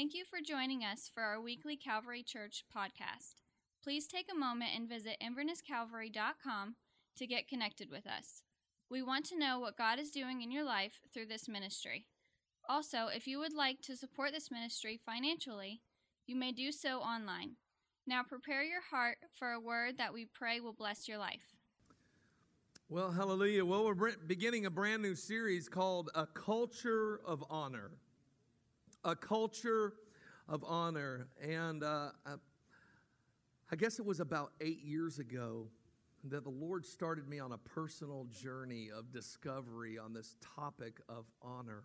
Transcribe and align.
Thank 0.00 0.14
you 0.14 0.24
for 0.24 0.38
joining 0.40 0.82
us 0.82 1.10
for 1.12 1.22
our 1.22 1.38
weekly 1.42 1.76
Calvary 1.76 2.22
Church 2.22 2.64
podcast. 2.74 3.34
Please 3.84 4.06
take 4.06 4.28
a 4.32 4.38
moment 4.38 4.70
and 4.74 4.88
visit 4.88 5.22
invernesscalvary.com 5.22 6.76
to 7.18 7.26
get 7.26 7.46
connected 7.46 7.90
with 7.90 8.06
us. 8.06 8.40
We 8.90 9.02
want 9.02 9.26
to 9.26 9.38
know 9.38 9.60
what 9.60 9.76
God 9.76 9.98
is 9.98 10.10
doing 10.10 10.40
in 10.40 10.50
your 10.50 10.64
life 10.64 11.02
through 11.12 11.26
this 11.26 11.50
ministry. 11.50 12.06
Also, 12.66 13.08
if 13.14 13.26
you 13.26 13.38
would 13.40 13.52
like 13.52 13.82
to 13.82 13.94
support 13.94 14.32
this 14.32 14.50
ministry 14.50 14.98
financially, 15.04 15.82
you 16.26 16.34
may 16.34 16.52
do 16.52 16.72
so 16.72 17.00
online. 17.00 17.56
Now 18.06 18.22
prepare 18.22 18.62
your 18.62 18.80
heart 18.90 19.18
for 19.38 19.50
a 19.50 19.60
word 19.60 19.98
that 19.98 20.14
we 20.14 20.24
pray 20.24 20.60
will 20.60 20.72
bless 20.72 21.08
your 21.08 21.18
life. 21.18 21.58
Well, 22.88 23.10
hallelujah. 23.12 23.66
Well, 23.66 23.84
we're 23.84 24.16
beginning 24.26 24.64
a 24.64 24.70
brand 24.70 25.02
new 25.02 25.14
series 25.14 25.68
called 25.68 26.08
A 26.14 26.26
Culture 26.26 27.20
of 27.26 27.44
Honor. 27.50 27.90
A 29.04 29.16
Culture 29.16 29.94
of 30.48 30.62
Honor. 30.66 31.28
And 31.42 31.82
uh, 31.82 32.10
I 33.72 33.76
guess 33.76 33.98
it 33.98 34.04
was 34.04 34.20
about 34.20 34.52
eight 34.60 34.82
years 34.82 35.18
ago 35.18 35.68
that 36.24 36.44
the 36.44 36.50
Lord 36.50 36.84
started 36.84 37.26
me 37.26 37.38
on 37.38 37.52
a 37.52 37.58
personal 37.58 38.26
journey 38.30 38.90
of 38.94 39.10
discovery 39.10 39.98
on 39.98 40.12
this 40.12 40.36
topic 40.56 41.00
of 41.08 41.24
honor. 41.40 41.84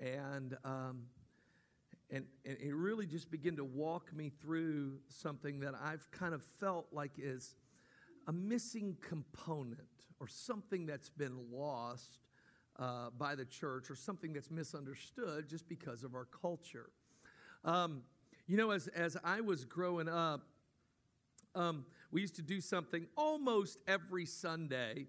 And, 0.00 0.56
um, 0.64 1.02
and, 2.10 2.24
and 2.44 2.56
it 2.60 2.74
really 2.74 3.06
just 3.06 3.30
began 3.30 3.54
to 3.56 3.64
walk 3.64 4.12
me 4.12 4.32
through 4.40 4.98
something 5.08 5.60
that 5.60 5.74
I've 5.80 6.10
kind 6.10 6.34
of 6.34 6.42
felt 6.58 6.88
like 6.90 7.12
is 7.18 7.54
a 8.26 8.32
missing 8.32 8.96
component 9.00 9.78
or 10.18 10.26
something 10.26 10.86
that's 10.86 11.10
been 11.10 11.38
lost 11.52 12.18
uh, 12.78 13.10
by 13.18 13.34
the 13.34 13.44
church 13.44 13.90
or 13.90 13.94
something 13.94 14.32
that's 14.32 14.50
misunderstood 14.50 15.48
just 15.48 15.68
because 15.68 16.04
of 16.04 16.14
our 16.14 16.26
culture. 16.26 16.90
Um, 17.64 18.02
you 18.46 18.56
know, 18.56 18.70
as, 18.70 18.88
as 18.88 19.16
I 19.22 19.40
was 19.40 19.64
growing 19.64 20.08
up, 20.08 20.42
um, 21.54 21.84
we 22.10 22.20
used 22.20 22.36
to 22.36 22.42
do 22.42 22.60
something 22.60 23.06
almost 23.16 23.78
every 23.86 24.26
Sunday, 24.26 25.06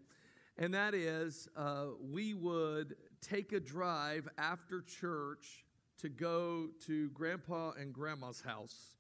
and 0.58 0.74
that 0.74 0.94
is 0.94 1.48
uh, 1.56 1.86
we 2.02 2.34
would 2.34 2.96
take 3.22 3.54
a 3.54 3.60
drive 3.60 4.28
after 4.38 4.82
church 4.82 5.66
to 6.00 6.10
go 6.10 6.68
to 6.86 7.10
grandpa 7.12 7.72
and 7.72 7.94
grandma's 7.94 8.42
house 8.42 8.96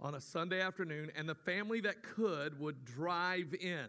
on 0.00 0.14
a 0.14 0.20
Sunday 0.20 0.60
afternoon, 0.60 1.10
and 1.16 1.28
the 1.28 1.34
family 1.34 1.80
that 1.80 2.02
could 2.02 2.58
would 2.58 2.84
drive 2.84 3.54
in. 3.60 3.86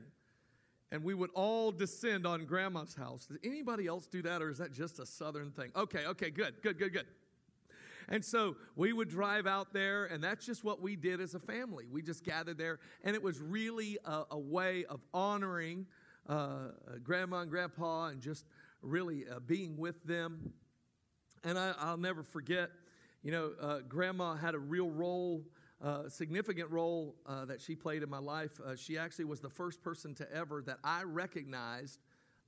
And 0.91 1.03
we 1.03 1.13
would 1.13 1.29
all 1.35 1.71
descend 1.71 2.25
on 2.25 2.45
grandma's 2.45 2.95
house. 2.95 3.27
Does 3.27 3.37
anybody 3.43 3.85
else 3.85 4.07
do 4.07 4.21
that, 4.23 4.41
or 4.41 4.49
is 4.49 4.57
that 4.57 4.71
just 4.71 4.99
a 4.99 5.05
southern 5.05 5.51
thing? 5.51 5.71
Okay, 5.75 6.05
okay, 6.07 6.31
good, 6.31 6.55
good, 6.63 6.79
good, 6.79 6.93
good. 6.93 7.05
And 8.11 8.25
so 8.25 8.55
we 8.75 8.91
would 8.91 9.07
drive 9.07 9.45
out 9.45 9.71
there, 9.71 10.05
and 10.05 10.23
that's 10.23 10.43
just 10.43 10.63
what 10.63 10.81
we 10.81 10.95
did 10.95 11.21
as 11.21 11.35
a 11.35 11.39
family. 11.39 11.85
We 11.91 12.01
just 12.01 12.23
gathered 12.23 12.57
there, 12.57 12.79
and 13.03 13.15
it 13.15 13.21
was 13.21 13.39
really 13.39 13.99
a, 14.03 14.23
a 14.31 14.39
way 14.39 14.85
of 14.85 14.99
honoring 15.13 15.85
uh, 16.27 16.69
grandma 17.03 17.41
and 17.41 17.51
grandpa 17.51 18.07
and 18.07 18.19
just 18.19 18.45
really 18.81 19.25
uh, 19.29 19.39
being 19.39 19.77
with 19.77 20.03
them. 20.05 20.53
And 21.43 21.57
I, 21.57 21.91
will 21.91 21.97
never 21.97 22.23
forget, 22.23 22.71
you 23.21 23.31
know, 23.31 23.51
uh, 23.61 23.79
grandma 23.87 24.35
had 24.35 24.55
a 24.55 24.59
real 24.59 24.89
role 24.89 25.43
uh, 25.81 26.09
significant 26.09 26.69
role 26.69 27.15
uh, 27.25 27.45
that 27.45 27.61
she 27.61 27.75
played 27.75 28.03
in 28.03 28.09
my 28.09 28.19
life. 28.19 28.59
Uh, 28.65 28.75
she 28.75 28.97
actually 28.97 29.25
was 29.25 29.39
the 29.39 29.49
first 29.49 29.81
person 29.81 30.13
to 30.15 30.31
ever, 30.33 30.61
that 30.61 30.77
I 30.83 31.03
recognized 31.03 31.99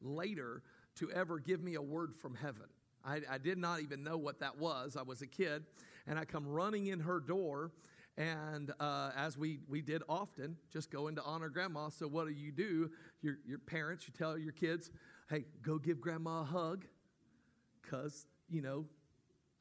later, 0.01 0.63
to 0.95 1.09
ever 1.11 1.39
give 1.39 1.63
me 1.63 1.75
a 1.75 1.81
word 1.81 2.13
from 2.15 2.35
heaven. 2.35 2.65
I, 3.05 3.21
I, 3.29 3.37
did 3.37 3.57
not 3.57 3.81
even 3.81 4.03
know 4.03 4.17
what 4.17 4.39
that 4.41 4.57
was. 4.57 4.95
I 4.95 5.01
was 5.01 5.21
a 5.21 5.27
kid, 5.27 5.63
and 6.07 6.19
I 6.19 6.25
come 6.25 6.45
running 6.45 6.87
in 6.87 6.99
her 6.99 7.19
door, 7.19 7.71
and 8.17 8.71
uh, 8.79 9.11
as 9.15 9.37
we, 9.37 9.59
we 9.67 9.81
did 9.81 10.03
often, 10.09 10.57
just 10.71 10.91
go 10.91 11.07
into 11.07 11.23
honor 11.23 11.49
grandma. 11.49 11.89
So, 11.89 12.07
what 12.07 12.27
do 12.27 12.33
you 12.33 12.51
do? 12.51 12.91
Your, 13.21 13.37
your 13.47 13.59
parents, 13.59 14.05
you 14.07 14.13
tell 14.15 14.37
your 14.37 14.51
kids, 14.51 14.91
hey, 15.29 15.45
go 15.63 15.79
give 15.79 16.01
grandma 16.01 16.41
a 16.41 16.43
hug, 16.43 16.85
because, 17.81 18.27
you 18.49 18.61
know, 18.61 18.85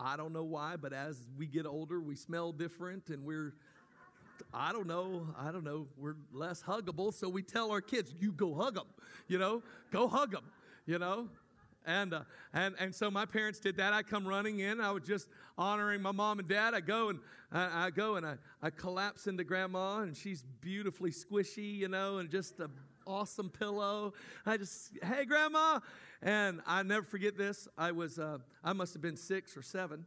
I 0.02 0.16
don't 0.16 0.32
know 0.32 0.44
why, 0.44 0.76
but 0.76 0.92
as 0.92 1.20
we 1.36 1.46
get 1.46 1.66
older, 1.66 2.00
we 2.00 2.16
smell 2.16 2.52
different 2.52 3.10
and 3.10 3.22
we're, 3.24 3.52
I 4.54 4.72
don't 4.72 4.86
know, 4.86 5.26
I 5.38 5.52
don't 5.52 5.64
know, 5.64 5.86
we're 5.98 6.16
less 6.32 6.62
huggable. 6.62 7.12
So 7.12 7.28
we 7.28 7.42
tell 7.42 7.70
our 7.70 7.82
kids, 7.82 8.14
you 8.18 8.32
go 8.32 8.54
hug 8.54 8.76
them, 8.76 8.86
you 9.28 9.38
know, 9.38 9.62
go 9.90 10.08
hug 10.08 10.32
them, 10.32 10.44
you 10.86 10.98
know. 10.98 11.28
And, 11.86 12.14
uh, 12.14 12.22
and, 12.52 12.74
and 12.78 12.94
so 12.94 13.10
my 13.10 13.26
parents 13.26 13.58
did 13.58 13.76
that. 13.76 13.92
I 13.92 14.02
come 14.02 14.26
running 14.26 14.60
in. 14.60 14.80
I 14.80 14.90
was 14.90 15.02
just 15.04 15.28
honoring 15.58 16.00
my 16.02 16.12
mom 16.12 16.38
and 16.38 16.48
dad. 16.48 16.74
I 16.74 16.80
go 16.80 17.10
and 17.10 17.18
I, 17.52 17.86
I 17.86 17.90
go 17.90 18.16
and 18.16 18.26
I, 18.26 18.34
I 18.62 18.70
collapse 18.70 19.26
into 19.26 19.44
grandma, 19.44 20.00
and 20.00 20.16
she's 20.16 20.44
beautifully 20.60 21.10
squishy, 21.10 21.78
you 21.78 21.88
know, 21.88 22.18
and 22.18 22.30
just 22.30 22.60
a 22.60 22.70
awesome 23.06 23.50
pillow. 23.50 24.14
I 24.46 24.56
just, 24.56 24.98
hey, 25.02 25.24
grandma. 25.24 25.80
And 26.22 26.60
I 26.66 26.82
never 26.82 27.04
forget 27.04 27.36
this. 27.36 27.68
I 27.78 27.92
was, 27.92 28.18
uh, 28.18 28.38
I 28.62 28.72
must 28.72 28.92
have 28.94 29.02
been 29.02 29.16
six 29.16 29.56
or 29.56 29.62
seven. 29.62 30.04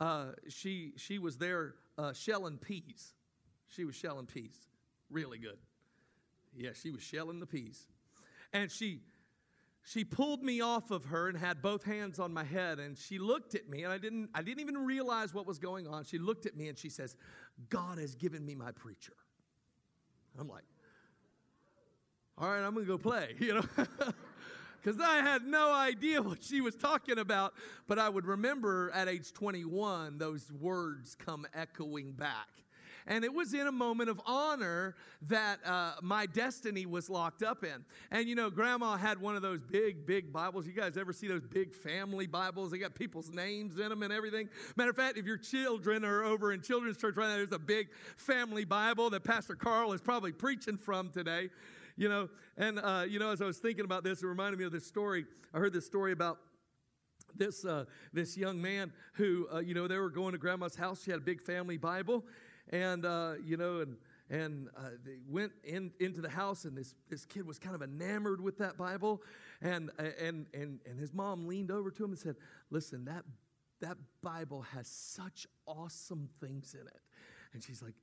Uh, 0.00 0.32
she, 0.48 0.92
she 0.96 1.18
was 1.18 1.36
there 1.36 1.74
uh, 1.98 2.12
shelling 2.12 2.58
peas. 2.58 3.12
She 3.68 3.84
was 3.84 3.94
shelling 3.94 4.26
peas. 4.26 4.56
Really 5.10 5.38
good. 5.38 5.58
Yeah, 6.54 6.70
she 6.74 6.90
was 6.90 7.02
shelling 7.02 7.40
the 7.40 7.46
peas. 7.46 7.86
And 8.52 8.70
she, 8.70 9.00
she 9.84 10.04
pulled 10.04 10.42
me 10.42 10.60
off 10.60 10.90
of 10.90 11.06
her 11.06 11.28
and 11.28 11.36
had 11.36 11.60
both 11.60 11.84
hands 11.84 12.18
on 12.18 12.32
my 12.32 12.44
head 12.44 12.78
and 12.78 12.96
she 12.96 13.18
looked 13.18 13.54
at 13.54 13.68
me 13.68 13.82
and 13.82 13.92
I 13.92 13.98
didn't 13.98 14.30
I 14.34 14.42
didn't 14.42 14.60
even 14.60 14.78
realize 14.78 15.34
what 15.34 15.46
was 15.46 15.58
going 15.58 15.88
on. 15.88 16.04
She 16.04 16.18
looked 16.18 16.46
at 16.46 16.56
me 16.56 16.68
and 16.68 16.78
she 16.78 16.88
says, 16.88 17.16
"God 17.68 17.98
has 17.98 18.14
given 18.14 18.46
me 18.46 18.54
my 18.54 18.70
preacher." 18.70 19.14
I'm 20.38 20.48
like, 20.48 20.64
all 22.38 22.48
right, 22.48 22.64
I'm 22.64 22.74
going 22.74 22.86
to 22.86 22.92
go 22.92 22.98
play, 22.98 23.34
you 23.38 23.54
know? 23.54 23.64
Because 24.82 25.00
I 25.00 25.18
had 25.18 25.44
no 25.44 25.72
idea 25.72 26.20
what 26.20 26.42
she 26.42 26.60
was 26.60 26.74
talking 26.74 27.18
about, 27.18 27.54
but 27.86 28.00
I 28.00 28.08
would 28.08 28.26
remember 28.26 28.90
at 28.92 29.06
age 29.06 29.32
21 29.32 30.18
those 30.18 30.50
words 30.60 31.14
come 31.14 31.46
echoing 31.54 32.10
back. 32.10 32.48
And 33.06 33.24
it 33.24 33.32
was 33.32 33.52
in 33.54 33.66
a 33.66 33.72
moment 33.72 34.10
of 34.10 34.20
honor 34.26 34.94
that 35.28 35.58
uh, 35.64 35.94
my 36.02 36.26
destiny 36.26 36.86
was 36.86 37.10
locked 37.10 37.42
up 37.42 37.64
in. 37.64 37.84
And 38.10 38.28
you 38.28 38.34
know, 38.34 38.50
grandma 38.50 38.96
had 38.96 39.20
one 39.20 39.34
of 39.36 39.42
those 39.42 39.60
big, 39.60 40.06
big 40.06 40.32
Bibles. 40.32 40.66
You 40.66 40.72
guys 40.72 40.96
ever 40.96 41.12
see 41.12 41.26
those 41.26 41.46
big 41.46 41.74
family 41.74 42.26
Bibles? 42.26 42.70
They 42.70 42.78
got 42.78 42.94
people's 42.94 43.30
names 43.30 43.78
in 43.78 43.88
them 43.88 44.02
and 44.02 44.12
everything. 44.12 44.48
Matter 44.76 44.90
of 44.90 44.96
fact, 44.96 45.18
if 45.18 45.26
your 45.26 45.38
children 45.38 46.04
are 46.04 46.24
over 46.24 46.52
in 46.52 46.60
children's 46.60 46.96
church 46.96 47.16
right 47.16 47.28
now, 47.28 47.36
there's 47.36 47.52
a 47.52 47.58
big 47.58 47.88
family 48.16 48.64
Bible 48.64 49.10
that 49.10 49.24
Pastor 49.24 49.54
Carl 49.54 49.92
is 49.92 50.00
probably 50.00 50.32
preaching 50.32 50.76
from 50.76 51.10
today 51.10 51.50
you 51.96 52.08
know, 52.08 52.28
and, 52.56 52.78
uh, 52.78 53.04
you 53.08 53.18
know, 53.18 53.30
as 53.30 53.42
I 53.42 53.46
was 53.46 53.58
thinking 53.58 53.84
about 53.84 54.04
this, 54.04 54.22
it 54.22 54.26
reminded 54.26 54.58
me 54.58 54.64
of 54.64 54.72
this 54.72 54.86
story. 54.86 55.24
I 55.52 55.58
heard 55.58 55.72
this 55.72 55.86
story 55.86 56.12
about 56.12 56.38
this, 57.36 57.64
uh, 57.64 57.84
this 58.12 58.36
young 58.36 58.60
man 58.60 58.92
who, 59.14 59.46
uh, 59.52 59.58
you 59.60 59.74
know, 59.74 59.88
they 59.88 59.98
were 59.98 60.10
going 60.10 60.32
to 60.32 60.38
grandma's 60.38 60.76
house. 60.76 61.02
She 61.02 61.10
had 61.10 61.20
a 61.20 61.24
big 61.24 61.40
family 61.40 61.76
Bible. 61.76 62.24
And, 62.70 63.04
uh, 63.04 63.34
you 63.44 63.56
know, 63.56 63.80
and, 63.80 63.96
and 64.30 64.68
uh, 64.76 64.90
they 65.04 65.18
went 65.28 65.52
in, 65.62 65.92
into 66.00 66.20
the 66.20 66.28
house 66.28 66.64
and 66.64 66.76
this, 66.76 66.94
this 67.08 67.24
kid 67.24 67.46
was 67.46 67.58
kind 67.58 67.74
of 67.74 67.82
enamored 67.82 68.40
with 68.40 68.58
that 68.58 68.78
bible 68.78 69.22
and, 69.60 69.90
and, 69.98 70.46
and, 70.54 70.80
and 70.86 70.98
his 70.98 71.12
mom 71.12 71.46
leaned 71.46 71.70
over 71.70 71.90
to 71.90 72.04
him 72.04 72.10
and 72.10 72.18
said 72.18 72.36
listen 72.70 73.04
that, 73.04 73.24
that 73.80 73.96
bible 74.22 74.62
has 74.62 74.88
such 74.88 75.46
awesome 75.66 76.28
things 76.40 76.74
in 76.74 76.86
it 76.86 77.00
and 77.52 77.62
she's 77.62 77.82
like 77.82 77.94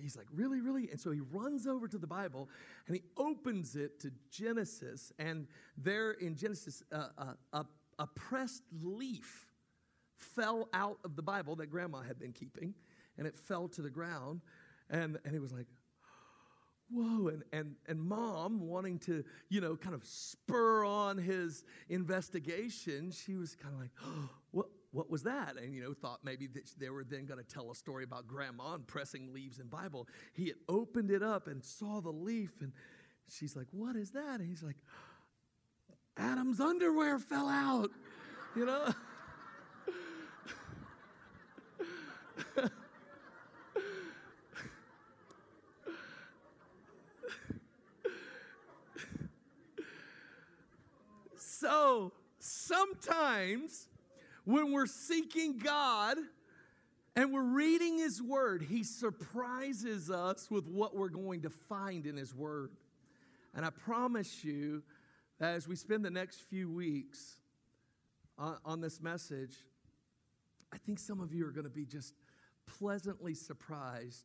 he's 0.00 0.16
like 0.16 0.26
really 0.32 0.60
really 0.60 0.88
and 0.90 1.00
so 1.00 1.10
he 1.10 1.20
runs 1.32 1.66
over 1.66 1.88
to 1.88 1.98
the 1.98 2.06
bible 2.06 2.48
and 2.86 2.96
he 2.96 3.02
opens 3.16 3.76
it 3.76 3.98
to 4.00 4.10
genesis 4.30 5.12
and 5.18 5.46
there 5.76 6.12
in 6.12 6.36
genesis 6.36 6.82
uh, 6.92 7.08
uh, 7.18 7.32
a, 7.52 7.66
a 7.98 8.06
pressed 8.06 8.62
leaf 8.82 9.46
fell 10.16 10.68
out 10.72 10.98
of 11.04 11.16
the 11.16 11.22
bible 11.22 11.56
that 11.56 11.70
grandma 11.70 12.00
had 12.00 12.18
been 12.18 12.32
keeping 12.32 12.74
and 13.18 13.26
it 13.26 13.38
fell 13.38 13.68
to 13.68 13.82
the 13.82 13.90
ground. 13.90 14.40
And, 14.90 15.18
and 15.24 15.32
he 15.32 15.38
was 15.38 15.52
like, 15.52 15.66
whoa. 16.90 17.28
And, 17.28 17.42
and, 17.52 17.74
and 17.88 18.00
mom, 18.00 18.60
wanting 18.60 18.98
to, 19.00 19.24
you 19.48 19.60
know, 19.60 19.76
kind 19.76 19.94
of 19.94 20.04
spur 20.04 20.84
on 20.84 21.18
his 21.18 21.64
investigation, 21.88 23.10
she 23.10 23.36
was 23.36 23.56
kind 23.56 23.74
of 23.74 23.80
like, 23.80 23.90
oh, 24.04 24.28
what, 24.50 24.66
what 24.94 25.10
was 25.10 25.24
that? 25.24 25.56
And, 25.56 25.74
you 25.74 25.82
know, 25.82 25.92
thought 25.92 26.20
maybe 26.22 26.46
that 26.46 26.70
they 26.78 26.88
were 26.88 27.02
then 27.02 27.26
going 27.26 27.42
to 27.42 27.46
tell 27.46 27.70
a 27.72 27.74
story 27.74 28.04
about 28.04 28.28
grandma 28.28 28.74
and 28.74 28.86
pressing 28.86 29.32
leaves 29.32 29.58
in 29.58 29.66
Bible. 29.66 30.08
He 30.32 30.46
had 30.46 30.56
opened 30.68 31.10
it 31.10 31.22
up 31.22 31.48
and 31.48 31.64
saw 31.64 32.00
the 32.00 32.12
leaf. 32.12 32.52
And 32.60 32.72
she's 33.28 33.56
like, 33.56 33.66
what 33.72 33.96
is 33.96 34.12
that? 34.12 34.38
And 34.38 34.48
he's 34.48 34.62
like, 34.62 34.76
Adam's 36.16 36.60
underwear 36.60 37.18
fell 37.18 37.48
out, 37.48 37.90
you 38.54 38.64
know? 38.66 38.94
So 51.64 52.12
sometimes 52.38 53.88
when 54.44 54.72
we're 54.72 54.86
seeking 54.86 55.58
God 55.58 56.18
and 57.16 57.32
we're 57.32 57.42
reading 57.42 57.98
His 57.98 58.20
Word, 58.22 58.62
He 58.62 58.82
surprises 58.82 60.10
us 60.10 60.50
with 60.50 60.66
what 60.66 60.96
we're 60.96 61.08
going 61.08 61.42
to 61.42 61.50
find 61.50 62.06
in 62.06 62.16
His 62.16 62.34
Word. 62.34 62.70
And 63.54 63.64
I 63.64 63.70
promise 63.70 64.44
you 64.44 64.82
that 65.38 65.54
as 65.54 65.68
we 65.68 65.76
spend 65.76 66.04
the 66.04 66.10
next 66.10 66.40
few 66.42 66.70
weeks 66.70 67.36
on, 68.38 68.56
on 68.64 68.80
this 68.80 69.00
message, 69.00 69.56
I 70.72 70.78
think 70.78 70.98
some 70.98 71.20
of 71.20 71.32
you 71.32 71.46
are 71.46 71.52
going 71.52 71.64
to 71.64 71.70
be 71.70 71.86
just 71.86 72.14
pleasantly 72.66 73.34
surprised 73.34 74.24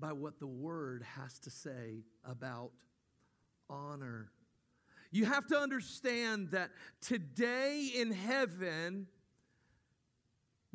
by 0.00 0.12
what 0.12 0.38
the 0.38 0.46
Word 0.46 1.04
has 1.16 1.38
to 1.40 1.50
say 1.50 2.02
about 2.24 2.70
honor. 3.70 4.30
You 5.10 5.24
have 5.24 5.46
to 5.48 5.58
understand 5.58 6.50
that 6.50 6.70
today 7.00 7.90
in 7.96 8.12
heaven, 8.12 9.06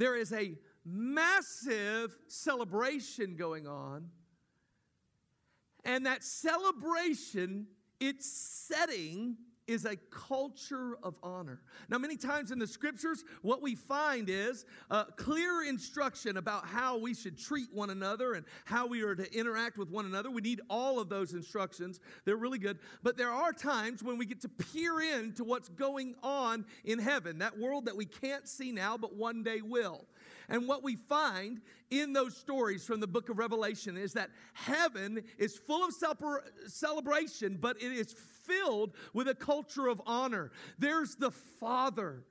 there 0.03 0.17
is 0.17 0.33
a 0.33 0.53
massive 0.83 2.13
celebration 2.27 3.37
going 3.37 3.65
on. 3.67 4.09
And 5.85 6.05
that 6.05 6.25
celebration, 6.25 7.67
its 8.01 8.29
setting, 8.29 9.37
is 9.73 9.85
a 9.85 9.97
culture 10.09 10.97
of 11.03 11.15
honor. 11.21 11.59
Now, 11.89 11.97
many 11.97 12.15
times 12.15 12.51
in 12.51 12.59
the 12.59 12.67
scriptures, 12.67 13.25
what 13.41 13.61
we 13.61 13.75
find 13.75 14.29
is 14.29 14.65
a 14.89 15.05
clear 15.17 15.63
instruction 15.63 16.37
about 16.37 16.65
how 16.65 16.97
we 16.97 17.13
should 17.13 17.37
treat 17.37 17.67
one 17.73 17.89
another 17.89 18.33
and 18.33 18.45
how 18.65 18.87
we 18.87 19.01
are 19.01 19.15
to 19.15 19.37
interact 19.37 19.77
with 19.77 19.89
one 19.89 20.05
another. 20.05 20.29
We 20.31 20.41
need 20.41 20.61
all 20.69 20.99
of 20.99 21.09
those 21.09 21.33
instructions, 21.33 21.99
they're 22.23 22.37
really 22.37 22.59
good. 22.59 22.79
But 23.01 23.17
there 23.17 23.31
are 23.31 23.51
times 23.51 24.03
when 24.03 24.17
we 24.17 24.25
get 24.25 24.41
to 24.41 24.49
peer 24.49 25.01
into 25.01 25.43
what's 25.43 25.69
going 25.69 26.15
on 26.23 26.65
in 26.85 26.99
heaven, 26.99 27.39
that 27.39 27.57
world 27.57 27.85
that 27.85 27.97
we 27.97 28.05
can't 28.05 28.47
see 28.47 28.71
now, 28.71 28.97
but 28.97 29.15
one 29.15 29.43
day 29.43 29.61
will. 29.61 30.05
And 30.49 30.67
what 30.67 30.83
we 30.83 30.95
find 30.95 31.61
in 31.89 32.13
those 32.13 32.35
stories 32.35 32.85
from 32.85 32.99
the 32.99 33.07
book 33.07 33.29
of 33.29 33.37
Revelation 33.37 33.97
is 33.97 34.13
that 34.13 34.29
heaven 34.53 35.23
is 35.37 35.57
full 35.57 35.83
of 35.85 35.93
celebration, 36.67 37.57
but 37.59 37.81
it 37.81 37.91
is 37.91 38.13
filled 38.43 38.93
with 39.13 39.27
a 39.27 39.35
culture 39.35 39.87
of 39.87 40.01
honor. 40.05 40.51
There's 40.77 41.15
the 41.15 41.31
Father 41.31 42.23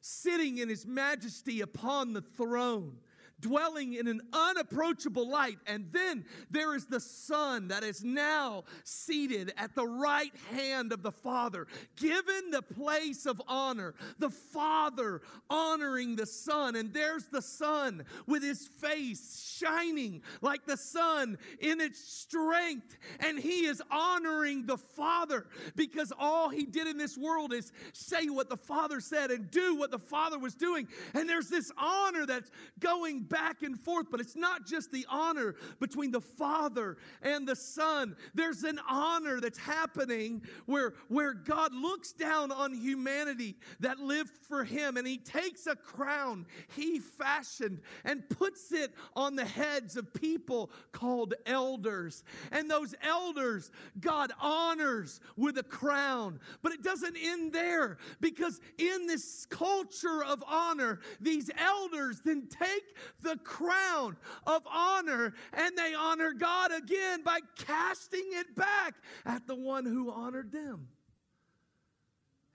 sitting 0.00 0.58
in 0.58 0.68
his 0.68 0.86
majesty 0.86 1.60
upon 1.60 2.12
the 2.12 2.22
throne 2.22 2.98
dwelling 3.40 3.94
in 3.94 4.08
an 4.08 4.20
unapproachable 4.32 5.28
light. 5.28 5.58
And 5.66 5.86
then 5.92 6.24
there 6.50 6.74
is 6.74 6.86
the 6.86 7.00
Son 7.00 7.68
that 7.68 7.84
is 7.84 8.04
now 8.04 8.64
seated 8.84 9.52
at 9.56 9.74
the 9.74 9.86
right 9.86 10.32
hand 10.52 10.92
of 10.92 11.02
the 11.02 11.12
Father, 11.12 11.66
given 11.96 12.50
the 12.50 12.62
place 12.62 13.26
of 13.26 13.40
honor. 13.48 13.94
The 14.18 14.30
Father 14.30 15.22
honoring 15.50 16.16
the 16.16 16.26
Son. 16.26 16.76
And 16.76 16.92
there's 16.92 17.26
the 17.26 17.42
Son 17.42 18.04
with 18.26 18.42
his 18.42 18.66
face 18.66 19.54
shining 19.58 20.22
like 20.40 20.66
the 20.66 20.76
sun 20.76 21.38
in 21.60 21.80
its 21.80 21.98
strength. 21.98 22.96
And 23.20 23.38
he 23.38 23.66
is 23.66 23.82
honoring 23.90 24.66
the 24.66 24.76
Father 24.76 25.46
because 25.74 26.12
all 26.18 26.48
he 26.48 26.64
did 26.64 26.86
in 26.86 26.96
this 26.96 27.16
world 27.16 27.52
is 27.52 27.72
say 27.92 28.28
what 28.28 28.48
the 28.48 28.56
Father 28.56 29.00
said 29.00 29.30
and 29.30 29.50
do 29.50 29.76
what 29.76 29.90
the 29.90 29.98
Father 29.98 30.38
was 30.38 30.54
doing. 30.54 30.88
And 31.14 31.28
there's 31.28 31.48
this 31.48 31.70
honor 31.78 32.26
that's 32.26 32.50
going 32.78 33.25
back 33.28 33.62
and 33.62 33.78
forth, 33.78 34.06
but 34.10 34.20
it's 34.20 34.36
not 34.36 34.66
just 34.66 34.92
the 34.92 35.06
honor 35.08 35.54
between 35.80 36.10
the 36.10 36.20
Father 36.20 36.96
and 37.22 37.46
the 37.46 37.56
Son. 37.56 38.16
There's 38.34 38.64
an 38.64 38.80
honor 38.88 39.40
that's 39.40 39.58
happening 39.58 40.42
where, 40.66 40.94
where 41.08 41.34
God 41.34 41.74
looks 41.74 42.12
down 42.12 42.52
on 42.52 42.72
humanity 42.74 43.56
that 43.80 43.98
lived 43.98 44.36
for 44.48 44.64
Him 44.64 44.96
and 44.96 45.06
He 45.06 45.18
takes 45.18 45.66
a 45.66 45.76
crown 45.76 46.46
He 46.74 46.98
fashioned 46.98 47.80
and 48.04 48.28
puts 48.28 48.72
it 48.72 48.92
on 49.14 49.36
the 49.36 49.44
heads 49.44 49.96
of 49.96 50.12
people 50.14 50.70
called 50.92 51.34
elders. 51.46 52.24
And 52.52 52.70
those 52.70 52.94
elders, 53.02 53.70
God 54.00 54.32
honors 54.40 55.20
with 55.36 55.58
a 55.58 55.62
crown. 55.62 56.40
But 56.62 56.72
it 56.72 56.82
doesn't 56.82 57.16
end 57.16 57.52
there 57.52 57.98
because 58.20 58.60
in 58.78 59.06
this 59.06 59.46
culture 59.46 60.24
of 60.24 60.42
honor, 60.46 61.00
these 61.20 61.50
elders 61.58 62.20
then 62.24 62.48
take 62.48 62.96
the 63.22 63.36
crown 63.38 64.16
of 64.46 64.62
honor 64.70 65.34
and 65.52 65.76
they 65.76 65.94
honor 65.94 66.32
God 66.32 66.72
again 66.72 67.22
by 67.22 67.40
casting 67.56 68.24
it 68.32 68.54
back 68.54 68.94
at 69.24 69.46
the 69.46 69.54
one 69.54 69.84
who 69.84 70.10
honored 70.10 70.52
them. 70.52 70.88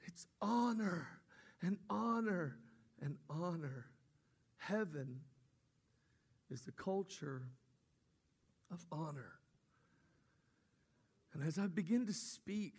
It's 0.05 0.27
honor 0.41 1.07
and 1.61 1.77
honor 1.89 2.57
and 3.01 3.17
honor. 3.29 3.85
Heaven 4.57 5.21
is 6.49 6.61
the 6.61 6.71
culture 6.71 7.43
of 8.71 8.85
honor. 8.91 9.33
And 11.33 11.43
as 11.43 11.57
I 11.57 11.67
begin 11.67 12.05
to 12.07 12.13
speak, 12.13 12.73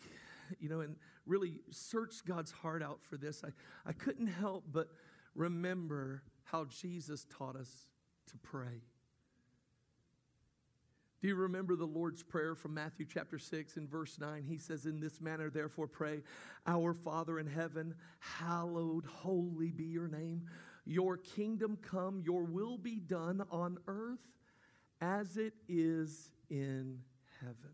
you 0.60 0.68
know, 0.68 0.80
and 0.80 0.96
really 1.26 1.60
search 1.70 2.24
God's 2.26 2.50
heart 2.50 2.82
out 2.82 3.00
for 3.02 3.16
this, 3.16 3.42
I, 3.44 3.48
I 3.88 3.92
couldn't 3.92 4.26
help 4.26 4.64
but 4.70 4.88
remember 5.34 6.22
how 6.52 6.66
Jesus 6.66 7.26
taught 7.36 7.56
us 7.56 7.88
to 8.28 8.36
pray. 8.36 8.82
Do 11.22 11.28
you 11.28 11.34
remember 11.34 11.76
the 11.76 11.86
Lord's 11.86 12.22
Prayer 12.22 12.54
from 12.54 12.74
Matthew 12.74 13.06
chapter 13.08 13.38
6 13.38 13.76
and 13.76 13.88
verse 13.88 14.18
9? 14.20 14.44
He 14.46 14.58
says, 14.58 14.84
In 14.84 15.00
this 15.00 15.20
manner, 15.20 15.48
therefore, 15.48 15.86
pray, 15.86 16.22
Our 16.66 16.92
Father 16.92 17.38
in 17.38 17.46
heaven, 17.46 17.94
hallowed, 18.18 19.06
holy 19.06 19.70
be 19.70 19.84
your 19.84 20.08
name. 20.08 20.42
Your 20.84 21.16
kingdom 21.16 21.78
come, 21.80 22.20
your 22.24 22.42
will 22.42 22.76
be 22.76 22.96
done 22.96 23.42
on 23.50 23.78
earth 23.86 24.18
as 25.00 25.36
it 25.36 25.54
is 25.68 26.32
in 26.50 26.98
heaven. 27.40 27.72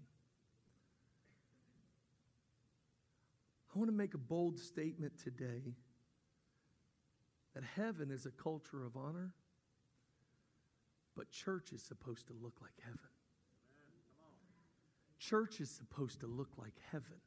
I 3.75 3.78
want 3.78 3.90
to 3.90 3.96
make 3.96 4.14
a 4.14 4.19
bold 4.19 4.58
statement 4.58 5.14
today 5.22 5.75
that 7.54 7.64
heaven 7.76 8.10
is 8.10 8.26
a 8.26 8.30
culture 8.30 8.84
of 8.84 8.96
honor. 8.96 9.32
But 11.16 11.30
church 11.30 11.72
is 11.72 11.82
supposed 11.82 12.28
to 12.28 12.32
look 12.40 12.54
like 12.60 12.74
heaven. 12.82 12.98
Church 15.18 15.60
is 15.60 15.70
supposed 15.70 16.20
to 16.20 16.26
look 16.26 16.50
like 16.56 16.74
heaven. 16.92 17.20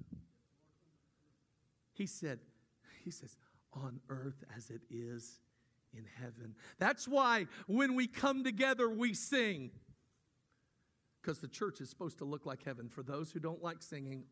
He 1.94 2.06
said, 2.06 2.40
He 3.04 3.12
says, 3.12 3.36
on 3.74 4.00
earth 4.10 4.44
as 4.56 4.70
it 4.70 4.82
is 4.90 5.40
in 5.94 6.06
heaven. 6.20 6.56
That's 6.80 7.08
why 7.08 7.48
when 7.68 7.96
we 7.96 8.08
come 8.08 8.44
together, 8.44 8.90
we 8.90 9.14
sing. 9.14 9.72
Because 11.22 11.40
the 11.40 11.48
church 11.48 11.82
is 11.82 11.90
supposed 11.90 12.18
to 12.20 12.26
look 12.26 12.46
like 12.46 12.64
heaven. 12.64 12.90
For 12.90 13.04
those 13.04 13.32
who 13.32 13.40
don't 13.40 13.62
like 13.62 13.82
singing, 13.84 14.24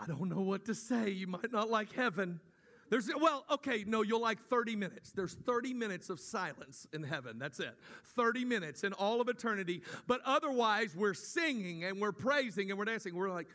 I 0.00 0.06
don't 0.06 0.28
know 0.28 0.40
what 0.40 0.64
to 0.66 0.74
say. 0.74 1.10
You 1.10 1.26
might 1.26 1.52
not 1.52 1.70
like 1.70 1.92
heaven. 1.92 2.40
There's, 2.88 3.10
well, 3.20 3.44
okay, 3.50 3.84
no, 3.86 4.02
you'll 4.02 4.20
like 4.20 4.38
30 4.48 4.76
minutes. 4.76 5.10
There's 5.10 5.34
30 5.34 5.74
minutes 5.74 6.08
of 6.08 6.20
silence 6.20 6.86
in 6.92 7.02
heaven. 7.02 7.38
That's 7.38 7.58
it. 7.58 7.74
30 8.14 8.44
minutes 8.44 8.84
in 8.84 8.92
all 8.92 9.20
of 9.20 9.28
eternity. 9.28 9.82
But 10.06 10.20
otherwise, 10.24 10.94
we're 10.94 11.14
singing 11.14 11.84
and 11.84 12.00
we're 12.00 12.12
praising 12.12 12.70
and 12.70 12.78
we're 12.78 12.84
dancing. 12.84 13.14
We're 13.14 13.30
like, 13.30 13.48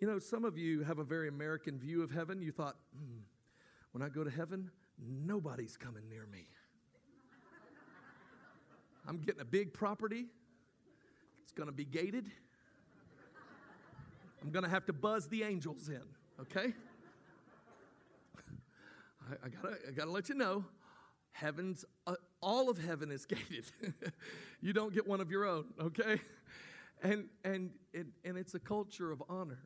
you 0.00 0.06
know, 0.06 0.18
some 0.18 0.44
of 0.44 0.56
you 0.56 0.84
have 0.84 0.98
a 0.98 1.04
very 1.04 1.28
American 1.28 1.78
view 1.78 2.02
of 2.02 2.10
heaven. 2.10 2.40
You 2.40 2.52
thought, 2.52 2.76
hmm, 2.96 3.18
when 3.92 4.02
I 4.02 4.08
go 4.08 4.24
to 4.24 4.30
heaven, 4.30 4.70
nobody's 4.98 5.76
coming 5.76 6.08
near 6.08 6.26
me. 6.32 6.46
I'm 9.06 9.18
getting 9.18 9.40
a 9.40 9.46
big 9.46 9.72
property, 9.72 10.26
it's 11.42 11.52
going 11.52 11.68
to 11.68 11.74
be 11.74 11.86
gated. 11.86 12.30
I'm 14.42 14.50
going 14.50 14.64
to 14.64 14.70
have 14.70 14.86
to 14.86 14.92
buzz 14.92 15.28
the 15.28 15.42
angels 15.42 15.88
in, 15.88 16.02
okay? 16.40 16.72
I, 19.30 19.46
I, 19.46 19.48
gotta, 19.48 19.76
I 19.88 19.90
gotta 19.92 20.10
let 20.10 20.28
you 20.28 20.34
know, 20.34 20.64
heaven's, 21.32 21.84
uh, 22.06 22.14
all 22.40 22.70
of 22.70 22.78
heaven 22.78 23.10
is 23.10 23.26
gated. 23.26 23.64
you 24.60 24.72
don't 24.72 24.94
get 24.94 25.06
one 25.06 25.20
of 25.20 25.30
your 25.30 25.44
own, 25.44 25.66
okay? 25.80 26.20
And, 27.02 27.28
and, 27.44 27.70
and 27.94 28.36
it's 28.36 28.54
a 28.54 28.58
culture 28.58 29.12
of 29.12 29.22
honor 29.28 29.60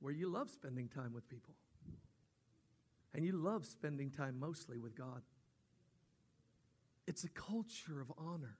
where 0.00 0.12
you 0.12 0.28
love 0.28 0.50
spending 0.50 0.88
time 0.88 1.12
with 1.12 1.28
people. 1.28 1.54
And 3.14 3.24
you 3.24 3.32
love 3.32 3.64
spending 3.64 4.10
time 4.10 4.38
mostly 4.38 4.78
with 4.78 4.96
God. 4.96 5.22
It's 7.06 7.24
a 7.24 7.28
culture 7.30 8.00
of 8.00 8.12
honor. 8.18 8.58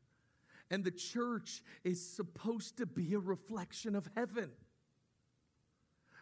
And 0.71 0.85
the 0.85 0.90
church 0.90 1.62
is 1.85 2.05
supposed 2.05 2.78
to 2.78 2.87
be 2.87 3.14
a 3.14 3.19
reflection 3.19 3.95
of 3.95 4.09
heaven. 4.17 4.50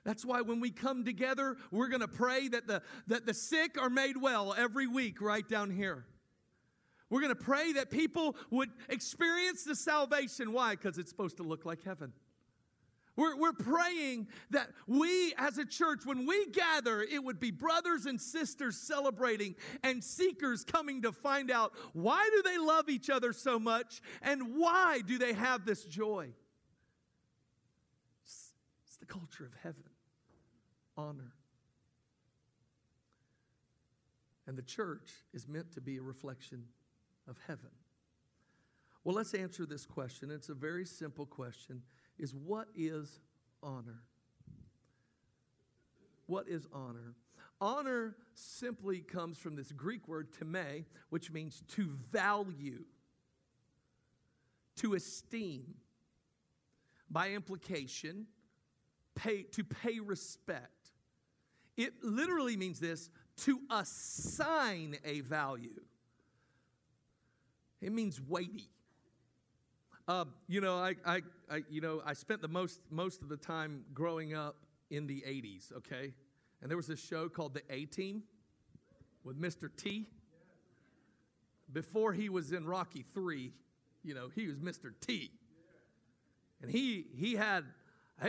That's 0.07 0.25
why 0.25 0.41
when 0.41 0.61
we 0.61 0.71
come 0.71 1.05
together, 1.05 1.57
we're 1.73 1.89
going 1.89 2.01
to 2.01 2.07
pray 2.07 2.47
that 2.49 2.69
the, 2.69 2.81
that 3.09 3.27
the 3.27 3.35
sick 3.35 3.77
are 3.77 3.91
made 3.91 4.17
well 4.17 4.55
every 4.57 4.87
week 4.87 5.21
right 5.21 5.47
down 5.47 5.69
here. 5.69 6.07
We're 7.11 7.23
going 7.23 7.35
to 7.35 7.43
pray 7.43 7.73
that 7.73 7.91
people 7.91 8.37
would 8.51 8.71
experience 8.89 9.65
the 9.65 9.75
salvation. 9.75 10.53
Why? 10.53 10.77
Because 10.77 10.99
it's 10.99 11.11
supposed 11.11 11.39
to 11.39 11.43
look 11.43 11.65
like 11.65 11.83
heaven. 11.83 12.13
We're, 13.17 13.37
we're 13.37 13.53
praying 13.53 14.29
that 14.51 14.69
we 14.87 15.35
as 15.39 15.59
a 15.59 15.65
church, 15.65 16.03
when 16.05 16.25
we 16.25 16.47
gather, 16.53 17.03
it 17.03 17.25
would 17.25 17.41
be 17.41 17.51
brothers 17.51 18.07
and 18.07 18.21
sisters 18.21 18.77
celebrating 18.77 19.57
and 19.83 20.05
seekers 20.05 20.63
coming 20.65 21.03
to 21.03 21.11
find 21.11 21.51
out 21.51 21.73
why 21.95 22.29
do 22.33 22.43
they 22.43 22.59
love 22.59 22.89
each 22.89 23.11
other 23.11 23.33
so 23.33 23.59
much 23.59 24.03
and 24.23 24.57
why 24.57 25.01
do 25.05 25.19
they 25.19 25.33
have 25.33 25.65
this 25.65 25.83
joy? 25.83 26.29
It's, 28.23 28.53
it's 28.87 28.99
the 28.99 29.07
culture 29.07 29.45
of 29.45 29.53
heaven, 29.63 29.83
honor. 30.97 31.33
And 34.47 34.57
the 34.57 34.63
church 34.63 35.11
is 35.35 35.49
meant 35.49 35.73
to 35.73 35.81
be 35.81 35.97
a 35.97 36.03
reflection 36.03 36.65
of 37.29 37.37
heaven. 37.47 37.71
Well, 39.05 39.15
let's 39.15 39.35
answer 39.35 39.67
this 39.67 39.87
question. 39.87 40.31
It's 40.31 40.49
a 40.49 40.55
very 40.55 40.85
simple 40.85 41.27
question 41.27 41.83
is 42.19 42.35
what 42.35 42.69
is 42.75 43.21
honor? 43.63 44.03
What 46.27 46.49
is 46.49 46.67
honor? 46.73 47.15
Honor 47.61 48.17
simply 48.35 49.01
comes 49.01 49.39
from 49.39 49.57
this 49.57 49.73
Greek 49.73 50.09
word 50.09 50.29
time, 50.33 50.85
which 51.11 51.31
means 51.31 51.63
to 51.69 51.89
value, 52.11 52.85
to 54.77 54.95
esteem. 54.95 55.75
By 57.09 57.31
implication, 57.31 58.27
pay, 59.15 59.43
to 59.43 59.63
pay 59.63 60.01
respect. 60.01 60.76
It 61.77 61.93
literally 62.03 62.57
means 62.57 62.81
this 62.81 63.11
to 63.39 63.61
assign 63.71 64.97
a 65.05 65.21
value. 65.21 65.81
It 67.83 67.93
means 67.93 68.21
weighty. 68.21 68.71
Uh, 70.09 70.25
you 70.49 70.61
know, 70.61 70.77
I, 70.77 70.95
I, 71.05 71.23
I, 71.51 71.63
you 71.69 71.81
know, 71.81 72.01
I 72.05 72.15
spent 72.15 72.41
the 72.41 72.49
most 72.49 72.81
most 72.91 73.23
of 73.23 73.29
the 73.29 73.37
time 73.37 73.85
growing 73.93 74.35
up 74.35 74.57
in 74.91 75.07
the 75.07 75.23
'80s. 75.27 75.73
Okay, 75.79 76.13
and 76.63 76.71
there 76.71 76.77
was 76.77 76.87
this 76.87 77.05
show 77.05 77.29
called 77.29 77.55
The 77.55 77.63
A 77.71 77.85
Team 77.87 78.23
with 79.25 79.41
Mr. 79.41 79.69
T. 79.77 80.07
Before 81.73 82.13
he 82.13 82.29
was 82.29 82.53
in 82.53 82.65
Rocky 82.65 83.05
Three, 83.13 83.53
you 84.05 84.15
know, 84.15 84.29
he 84.35 84.47
was 84.47 84.57
Mr. 84.59 84.93
T. 85.01 85.31
And 86.63 86.71
he 86.71 87.07
he 87.17 87.35
had 87.35 87.65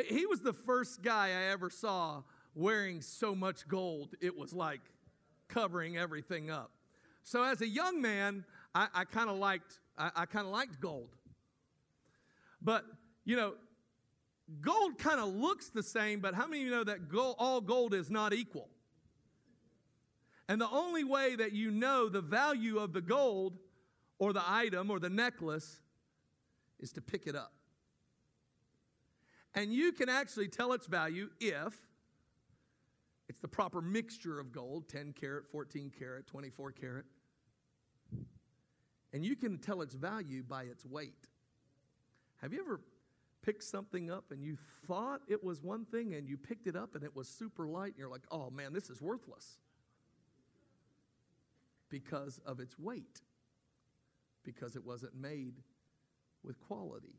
he 0.06 0.25
was 0.25 0.42
the 0.42 0.54
first 0.54 1.01
guy 1.01 1.27
I 1.27 1.51
ever 1.51 1.70
saw 1.70 2.24
wearing 2.58 3.02
so 3.02 3.36
much 3.36 3.68
gold 3.68 4.16
it 4.20 4.36
was 4.38 4.52
like 4.52 4.82
covering 5.48 5.98
everything 5.98 6.50
up. 6.50 6.72
So 7.24 7.44
as 7.44 7.62
a 7.62 7.68
young 7.68 8.02
man, 8.02 8.44
I, 8.74 8.88
I 8.94 9.04
kind 9.06 9.30
of 9.30 9.38
liked 9.38 9.80
I, 9.98 10.12
I 10.16 10.26
kind 10.26 10.46
of 10.46 10.52
liked 10.52 10.80
gold. 10.80 11.10
But, 12.62 12.86
you 13.26 13.36
know, 13.36 13.54
gold 14.62 14.98
kind 14.98 15.20
of 15.20 15.34
looks 15.34 15.70
the 15.70 15.84
same, 15.84 16.20
but 16.20 16.34
how 16.34 16.48
many 16.48 16.62
of 16.62 16.66
you 16.66 16.72
know 16.72 16.84
that 16.84 17.10
gold, 17.10 17.36
all 17.40 17.62
gold 17.62 17.94
is 17.94 18.10
not 18.10 18.34
equal? 18.34 18.70
And 20.48 20.62
the 20.62 20.70
only 20.70 21.04
way 21.04 21.36
that 21.36 21.52
you 21.52 21.72
know 21.72 22.08
the 22.08 22.22
value 22.22 22.78
of 22.80 22.94
the 22.94 23.02
gold 23.02 23.58
or 24.18 24.34
the 24.34 24.44
item 24.46 24.90
or 24.90 25.00
the 25.00 25.10
necklace 25.10 25.82
is 26.80 26.92
to 26.94 27.02
pick 27.02 27.28
it 27.28 27.36
up. 27.36 27.52
And 29.54 29.74
you 29.74 29.92
can 29.92 30.08
actually 30.08 30.48
tell 30.48 30.74
its 30.74 30.88
value 30.88 31.30
if 31.40 31.87
it's 33.30 33.40
the 33.40 33.48
proper 33.48 33.82
mixture 33.82 34.40
of 34.40 34.52
gold 34.52 34.88
10 34.88 35.14
carat, 35.14 35.46
14 35.52 35.92
carat, 35.98 36.28
24 36.28 36.72
carat. 36.72 37.06
And 39.14 39.26
you 39.26 39.36
can 39.36 39.58
tell 39.58 39.82
its 39.82 39.96
value 39.96 40.44
by 40.44 40.64
its 40.64 40.86
weight. 40.86 41.28
Have 42.42 42.54
you 42.54 42.60
ever 42.60 42.80
picked 43.42 43.64
something 43.64 44.12
up 44.12 44.32
and 44.32 44.44
you 44.44 44.58
thought 44.86 45.22
it 45.28 45.44
was 45.44 45.62
one 45.62 45.86
thing 45.86 46.14
and 46.14 46.28
you 46.28 46.38
picked 46.38 46.68
it 46.68 46.76
up 46.76 46.96
and 46.96 47.04
it 47.04 47.16
was 47.16 47.28
super 47.28 47.68
light 47.68 47.92
and 47.92 47.98
you're 47.98 48.10
like, 48.10 48.26
oh 48.32 48.50
man, 48.50 48.74
this 48.74 48.90
is 48.90 49.02
worthless? 49.02 49.58
Because 51.90 52.40
of 52.46 52.60
its 52.60 52.78
weight, 52.78 53.22
because 54.44 54.76
it 54.76 54.86
wasn't 54.86 55.16
made 55.16 55.56
with 56.44 56.60
quality. 56.60 57.16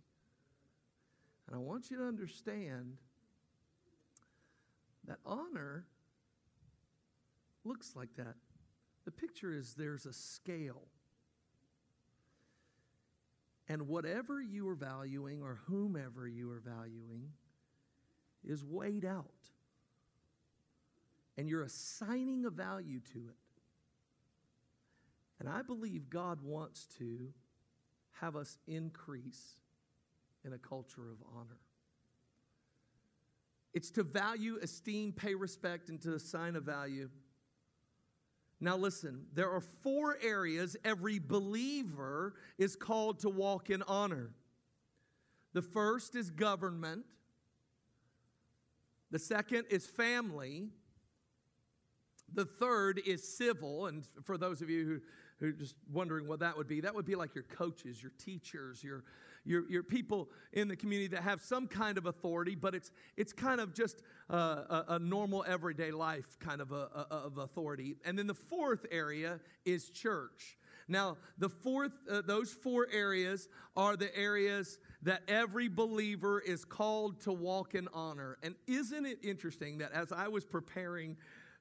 And 1.46 1.56
I 1.56 1.58
want 1.58 1.90
you 1.90 1.96
to 1.96 2.04
understand 2.04 2.98
that 5.06 5.18
honor 5.24 5.86
looks 7.68 7.94
like 7.94 8.14
that. 8.16 8.34
The 9.04 9.10
picture 9.12 9.52
is 9.52 9.74
there's 9.74 10.06
a 10.06 10.12
scale 10.12 10.82
and 13.68 13.86
whatever 13.86 14.40
you 14.40 14.66
are 14.68 14.74
valuing 14.74 15.42
or 15.42 15.60
whomever 15.66 16.26
you 16.26 16.50
are 16.50 16.60
valuing 16.60 17.28
is 18.42 18.64
weighed 18.64 19.04
out. 19.04 19.26
And 21.36 21.48
you're 21.48 21.62
assigning 21.62 22.46
a 22.46 22.50
value 22.50 23.00
to 23.12 23.18
it. 23.18 23.36
And 25.38 25.48
I 25.48 25.62
believe 25.62 26.10
God 26.10 26.40
wants 26.42 26.86
to 26.98 27.32
have 28.20 28.34
us 28.34 28.58
increase 28.66 29.60
in 30.44 30.52
a 30.52 30.58
culture 30.58 31.10
of 31.10 31.18
honor. 31.36 31.58
It's 33.74 33.90
to 33.92 34.02
value, 34.02 34.58
esteem, 34.60 35.12
pay 35.12 35.34
respect, 35.34 35.90
and 35.90 36.00
to 36.02 36.14
assign 36.14 36.56
a 36.56 36.60
value. 36.60 37.10
Now, 38.60 38.76
listen, 38.76 39.26
there 39.34 39.50
are 39.50 39.60
four 39.60 40.18
areas 40.20 40.76
every 40.84 41.18
believer 41.18 42.34
is 42.58 42.74
called 42.74 43.20
to 43.20 43.28
walk 43.28 43.70
in 43.70 43.82
honor. 43.82 44.30
The 45.52 45.62
first 45.62 46.16
is 46.16 46.30
government, 46.30 47.04
the 49.10 49.18
second 49.18 49.66
is 49.70 49.86
family, 49.86 50.68
the 52.34 52.44
third 52.44 53.00
is 53.06 53.26
civil. 53.26 53.86
And 53.86 54.06
for 54.24 54.36
those 54.36 54.60
of 54.60 54.68
you 54.68 54.84
who, 54.84 55.00
who 55.40 55.48
are 55.48 55.52
just 55.52 55.76
wondering 55.90 56.26
what 56.28 56.40
that 56.40 56.56
would 56.56 56.68
be, 56.68 56.80
that 56.80 56.94
would 56.94 57.06
be 57.06 57.14
like 57.14 57.34
your 57.34 57.44
coaches, 57.44 58.02
your 58.02 58.12
teachers, 58.18 58.82
your 58.84 59.04
you're, 59.48 59.68
you're 59.70 59.82
people 59.82 60.28
in 60.52 60.68
the 60.68 60.76
community 60.76 61.08
that 61.08 61.22
have 61.22 61.40
some 61.40 61.66
kind 61.66 61.96
of 61.96 62.06
authority, 62.06 62.54
but 62.54 62.74
it's, 62.74 62.92
it's 63.16 63.32
kind 63.32 63.60
of 63.60 63.72
just 63.72 64.02
a, 64.28 64.36
a, 64.36 64.84
a 64.88 64.98
normal 64.98 65.44
everyday 65.48 65.90
life 65.90 66.38
kind 66.38 66.60
of, 66.60 66.70
a, 66.70 67.06
of 67.10 67.38
authority. 67.38 67.96
And 68.04 68.18
then 68.18 68.26
the 68.26 68.34
fourth 68.34 68.84
area 68.90 69.40
is 69.64 69.88
church. 69.88 70.58
Now, 70.86 71.16
the 71.38 71.48
fourth, 71.48 71.92
uh, 72.10 72.22
those 72.22 72.52
four 72.52 72.88
areas 72.92 73.48
are 73.76 73.96
the 73.96 74.14
areas 74.16 74.78
that 75.02 75.22
every 75.28 75.68
believer 75.68 76.40
is 76.40 76.64
called 76.64 77.20
to 77.22 77.32
walk 77.32 77.74
in 77.74 77.88
honor. 77.94 78.38
And 78.42 78.54
isn't 78.66 79.06
it 79.06 79.18
interesting 79.22 79.78
that 79.78 79.92
as 79.92 80.12
I 80.12 80.28
was 80.28 80.44
preparing 80.44 81.16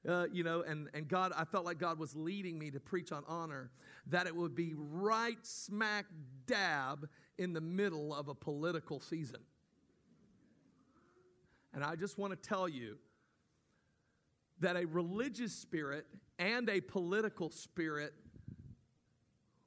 uh, 0.08 0.26
you 0.32 0.44
know, 0.44 0.62
and, 0.62 0.88
and 0.94 1.08
God, 1.08 1.32
I 1.36 1.44
felt 1.44 1.64
like 1.64 1.78
God 1.78 1.98
was 1.98 2.14
leading 2.14 2.56
me 2.56 2.70
to 2.70 2.78
preach 2.78 3.10
on 3.10 3.24
honor, 3.26 3.70
that 4.06 4.26
it 4.28 4.34
would 4.34 4.54
be 4.54 4.74
right 4.76 5.38
smack 5.42 6.06
dab 6.46 7.08
in 7.38 7.52
the 7.52 7.60
middle 7.60 8.14
of 8.14 8.28
a 8.28 8.34
political 8.34 9.00
season. 9.00 9.40
And 11.72 11.84
I 11.84 11.96
just 11.96 12.18
want 12.18 12.32
to 12.32 12.48
tell 12.48 12.68
you 12.68 12.98
that 14.60 14.76
a 14.76 14.86
religious 14.86 15.52
spirit 15.52 16.06
and 16.38 16.68
a 16.68 16.80
political 16.80 17.50
spirit 17.50 18.12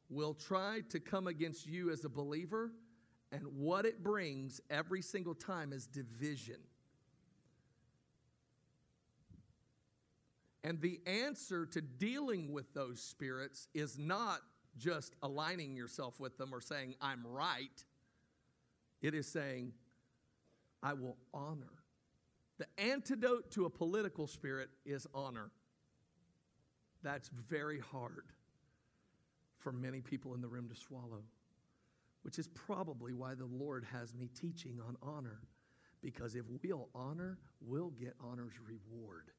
will 0.10 0.34
try 0.34 0.82
to 0.90 1.00
come 1.00 1.28
against 1.28 1.66
you 1.66 1.90
as 1.90 2.04
a 2.04 2.10
believer, 2.10 2.72
and 3.32 3.44
what 3.46 3.86
it 3.86 4.04
brings 4.04 4.60
every 4.70 5.02
single 5.02 5.34
time 5.34 5.72
is 5.72 5.88
division. 5.88 6.58
And 10.66 10.82
the 10.82 11.00
answer 11.08 11.66
to 11.68 11.82
dealing 11.82 12.52
with 12.52 12.74
those 12.74 13.02
spirits 13.02 13.68
is 13.74 13.98
not 13.98 14.42
just 14.78 15.16
aligning 15.22 15.76
yourself 15.76 16.20
with 16.20 16.38
them 16.38 16.54
or 16.54 16.62
saying, 16.62 16.96
I'm 17.02 17.26
right. 17.26 17.84
It 19.02 19.14
is 19.14 19.28
saying, 19.28 19.74
I 20.84 20.94
will 20.94 21.18
honor. 21.34 21.74
The 22.58 22.68
antidote 22.78 23.52
to 23.52 23.66
a 23.66 23.70
political 23.70 24.28
spirit 24.28 24.70
is 24.86 25.08
honor. 25.14 25.52
That's 27.04 27.30
very 27.50 27.80
hard 27.80 28.26
for 29.58 29.72
many 29.72 30.02
people 30.02 30.34
in 30.36 30.42
the 30.42 30.48
room 30.48 30.70
to 30.70 30.76
swallow, 30.76 31.24
which 32.24 32.38
is 32.38 32.48
probably 32.48 33.14
why 33.14 33.34
the 33.36 33.46
Lord 33.46 33.86
has 33.92 34.14
me 34.14 34.30
teaching 34.40 34.80
on 34.88 34.96
honor. 35.02 35.40
Because 36.02 36.36
if 36.36 36.46
we'll 36.64 36.90
honor, 36.96 37.38
we'll 37.62 37.92
get 37.92 38.16
honor's 38.20 38.54
reward. 38.60 39.32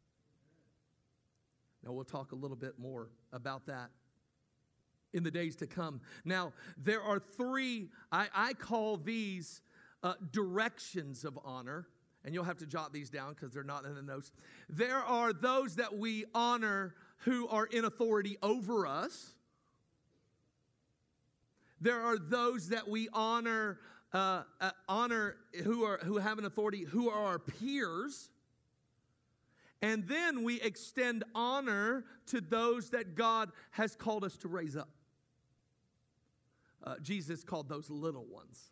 Now, 1.85 1.93
we'll 1.93 2.05
talk 2.05 2.31
a 2.33 2.37
little 2.37 2.57
bit 2.57 2.79
more 2.79 3.11
about 3.33 3.67
that 3.67 3.91
in 5.13 5.23
the 5.23 5.31
days 5.31 5.57
to 5.57 5.67
come. 5.67 6.01
Now, 6.25 6.53
there 6.77 7.03
are 7.03 7.19
three, 7.19 7.89
I, 8.11 8.29
I 8.35 8.53
call 8.55 8.97
these 8.97 9.61
uh, 10.03 10.15
directions 10.33 11.25
of 11.25 11.39
honor, 11.45 11.87
and 12.25 12.35
you'll 12.35 12.45
have 12.45 12.59
to 12.59 12.67
jot 12.67 12.93
these 12.93 13.11
down 13.11 13.35
because 13.35 13.53
they're 13.53 13.63
not 13.63 13.85
in 13.85 13.95
the 13.95 14.03
notes. 14.03 14.33
There 14.69 14.99
are 14.99 15.33
those 15.33 15.77
that 15.77 15.97
we 15.97 16.25
honor 16.35 16.95
who 17.19 17.49
are 17.49 17.67
in 17.67 17.85
authority 17.85 18.39
over 18.43 18.87
us. 18.87 19.35
There 21.81 22.01
are 22.01 22.17
those 22.17 22.69
that 22.69 22.89
we 22.89 23.09
honor 23.13 23.79
uh, 24.13 24.43
uh, 24.61 24.71
honor 24.89 25.37
who 25.65 25.85
are 25.85 25.99
who 25.99 26.19
have 26.19 26.39
an 26.39 26.45
authority, 26.45 26.85
who 26.85 27.09
are 27.09 27.25
our 27.25 27.39
peers. 27.39 28.29
And 29.81 30.07
then 30.07 30.45
we 30.45 30.61
extend 30.61 31.25
honor 31.35 32.05
to 32.27 32.41
those 32.41 32.91
that 32.91 33.17
God 33.17 33.51
has 33.73 33.97
called 33.97 34.23
us 34.23 34.37
to 34.39 34.49
raise 34.49 34.77
up. 34.77 34.91
Uh, 36.85 36.97
Jesus 37.03 37.45
called 37.45 37.69
those 37.69 37.89
little 37.91 38.27
ones. 38.27 38.71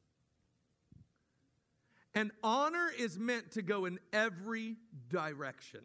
And 2.14 2.32
honor 2.42 2.90
is 2.98 3.18
meant 3.18 3.52
to 3.52 3.62
go 3.62 3.84
in 3.84 4.00
every 4.12 4.76
direction. 5.08 5.80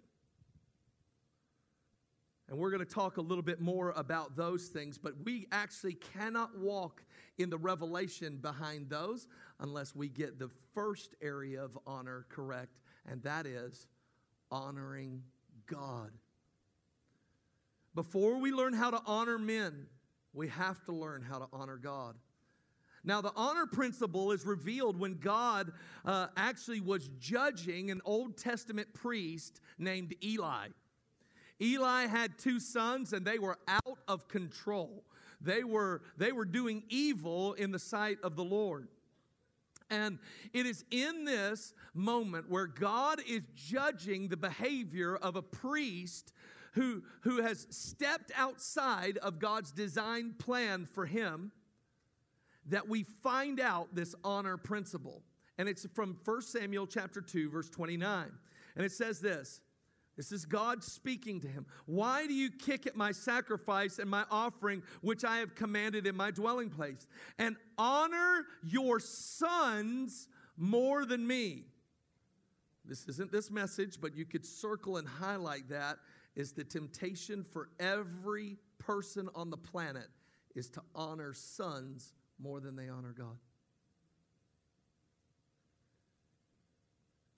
And 2.48 2.60
we're 2.60 2.70
going 2.70 2.86
to 2.86 2.91
talk 2.91 3.17
a 3.17 3.22
little 3.22 3.44
bit 3.44 3.60
more 3.60 3.91
about 3.96 4.36
those 4.36 4.67
things, 4.67 4.98
but 4.98 5.13
we 5.24 5.48
actually 5.51 5.94
cannot 5.94 6.58
walk 6.58 7.03
in 7.38 7.50
the 7.50 7.58
revelation 7.58 8.38
behind 8.38 8.89
those 8.89 9.27
unless 9.60 9.96
we 9.96 10.10
get 10.10 10.38
the 10.38 10.50
first 10.74 11.15
area 11.22 11.63
of 11.63 11.77
honor 11.88 12.25
correct, 12.29 12.77
and 13.10 13.22
that 13.24 13.48
is 13.48 13.88
honoring 14.51 15.24
God. 15.65 16.12
Before 17.96 18.38
we 18.38 18.51
learn 18.51 18.74
how 18.74 18.91
to 18.91 19.01
honor 19.08 19.39
men, 19.39 19.88
we 20.36 20.50
have 20.50 20.84
to 20.86 20.92
learn 20.92 21.22
how 21.22 21.39
to 21.39 21.48
honor 21.54 21.77
God. 21.77 22.15
Now, 23.04 23.22
the 23.22 23.32
honor 23.36 23.68
principle 23.68 24.32
is 24.32 24.46
revealed 24.46 25.00
when 25.00 25.15
God 25.15 25.72
uh, 26.04 26.27
actually 26.36 26.82
was 26.82 27.08
judging 27.20 27.92
an 27.92 28.01
Old 28.04 28.36
Testament 28.36 28.94
priest 28.94 29.62
named 29.77 30.15
Eli. 30.24 30.68
Eli 31.62 32.08
had 32.08 32.38
two 32.38 32.60
sons, 32.60 33.13
and 33.13 33.25
they 33.25 33.39
were 33.39 33.58
out 33.68 34.00
of 34.08 34.27
control. 34.27 35.04
They 35.39 35.63
were, 35.63 36.01
they 36.18 36.32
were 36.32 36.46
doing 36.46 36.84
evil 36.89 37.54
in 37.54 37.72
the 37.72 37.80
sight 37.80 38.18
of 38.24 38.36
the 38.36 38.44
Lord. 38.44 38.88
And 39.92 40.18
it 40.51 40.65
is 40.65 40.84
in 40.89 41.25
this 41.25 41.74
moment 41.94 42.50
where 42.50 42.65
God 42.65 43.22
is 43.27 43.42
judging 43.56 44.27
the 44.27 44.38
behavior 44.38 45.15
of 45.15 45.36
a 45.36 45.44
priest 45.44 46.34
who, 46.75 47.01
who 47.22 47.41
has 47.41 47.67
stepped 47.70 48.32
outside 48.38 49.17
of 49.17 49.39
God's 49.39 49.72
design 49.72 50.36
plan 50.38 50.86
for 50.86 51.05
him 51.05 51.51
that 52.67 52.88
we 52.88 53.03
find 53.24 53.60
out 53.60 53.94
this 53.94 54.13
honor 54.24 54.58
principle. 54.58 55.24
And 55.58 55.70
it's 55.70 55.88
from 55.94 56.17
1 56.25 56.41
Samuel 56.41 56.86
chapter 56.86 57.22
2 57.22 57.50
verse 57.50 57.70
29. 57.70 58.32
And 58.75 58.86
it 58.86 58.91
says 58.91 59.20
this. 59.20 59.62
This 60.17 60.32
is 60.32 60.46
God 60.46 60.84
speaking 60.84 61.41
to 61.41 61.48
him. 61.48 61.65
Why 61.86 62.25
do 62.25 62.34
you 62.34 62.50
kick 62.50 62.88
at 62.88 62.96
my 62.96 63.12
sacrifice 63.12 64.00
and 64.00 64.10
my 64.10 64.24
offering, 64.32 64.82
which 65.01 65.25
I 65.25 65.38
have 65.38 65.55
commanded 65.55 66.08
in 66.08 66.15
my 66.15 66.32
dwelling 66.32 66.70
place? 66.70 67.05
And 67.38 67.58
honor 67.77 68.46
your 68.63 69.01
sons 69.01 70.29
more 70.58 71.05
than 71.05 71.27
me. 71.27 71.65
This 72.86 73.08
isn't 73.08 73.32
this 73.32 73.51
message, 73.51 74.00
but 74.00 74.15
you 74.15 74.25
could 74.25 74.46
circle 74.46 74.98
and 74.98 75.08
highlight 75.08 75.67
that 75.70 75.98
is 76.36 76.51
the 76.51 76.63
temptation 76.63 77.44
for 77.44 77.70
every 77.80 78.58
person 78.77 79.30
on 79.36 79.50
the 79.50 79.58
planet 79.58 80.08
is 80.56 80.70
to 80.70 80.82
honor 80.94 81.34
sons 81.34 82.13
more 82.39 82.60
than 82.60 82.75
they 82.75 82.89
honor 82.89 83.13
God. 83.18 83.38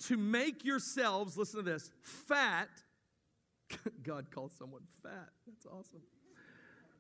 To 0.08 0.18
make 0.18 0.64
yourselves, 0.64 1.38
listen 1.38 1.64
to 1.64 1.72
this, 1.72 1.92
fat. 2.02 2.70
God 4.04 4.32
calls 4.32 4.54
someone 4.58 4.84
fat. 5.04 5.30
That's 5.46 5.66
awesome. 5.66 6.02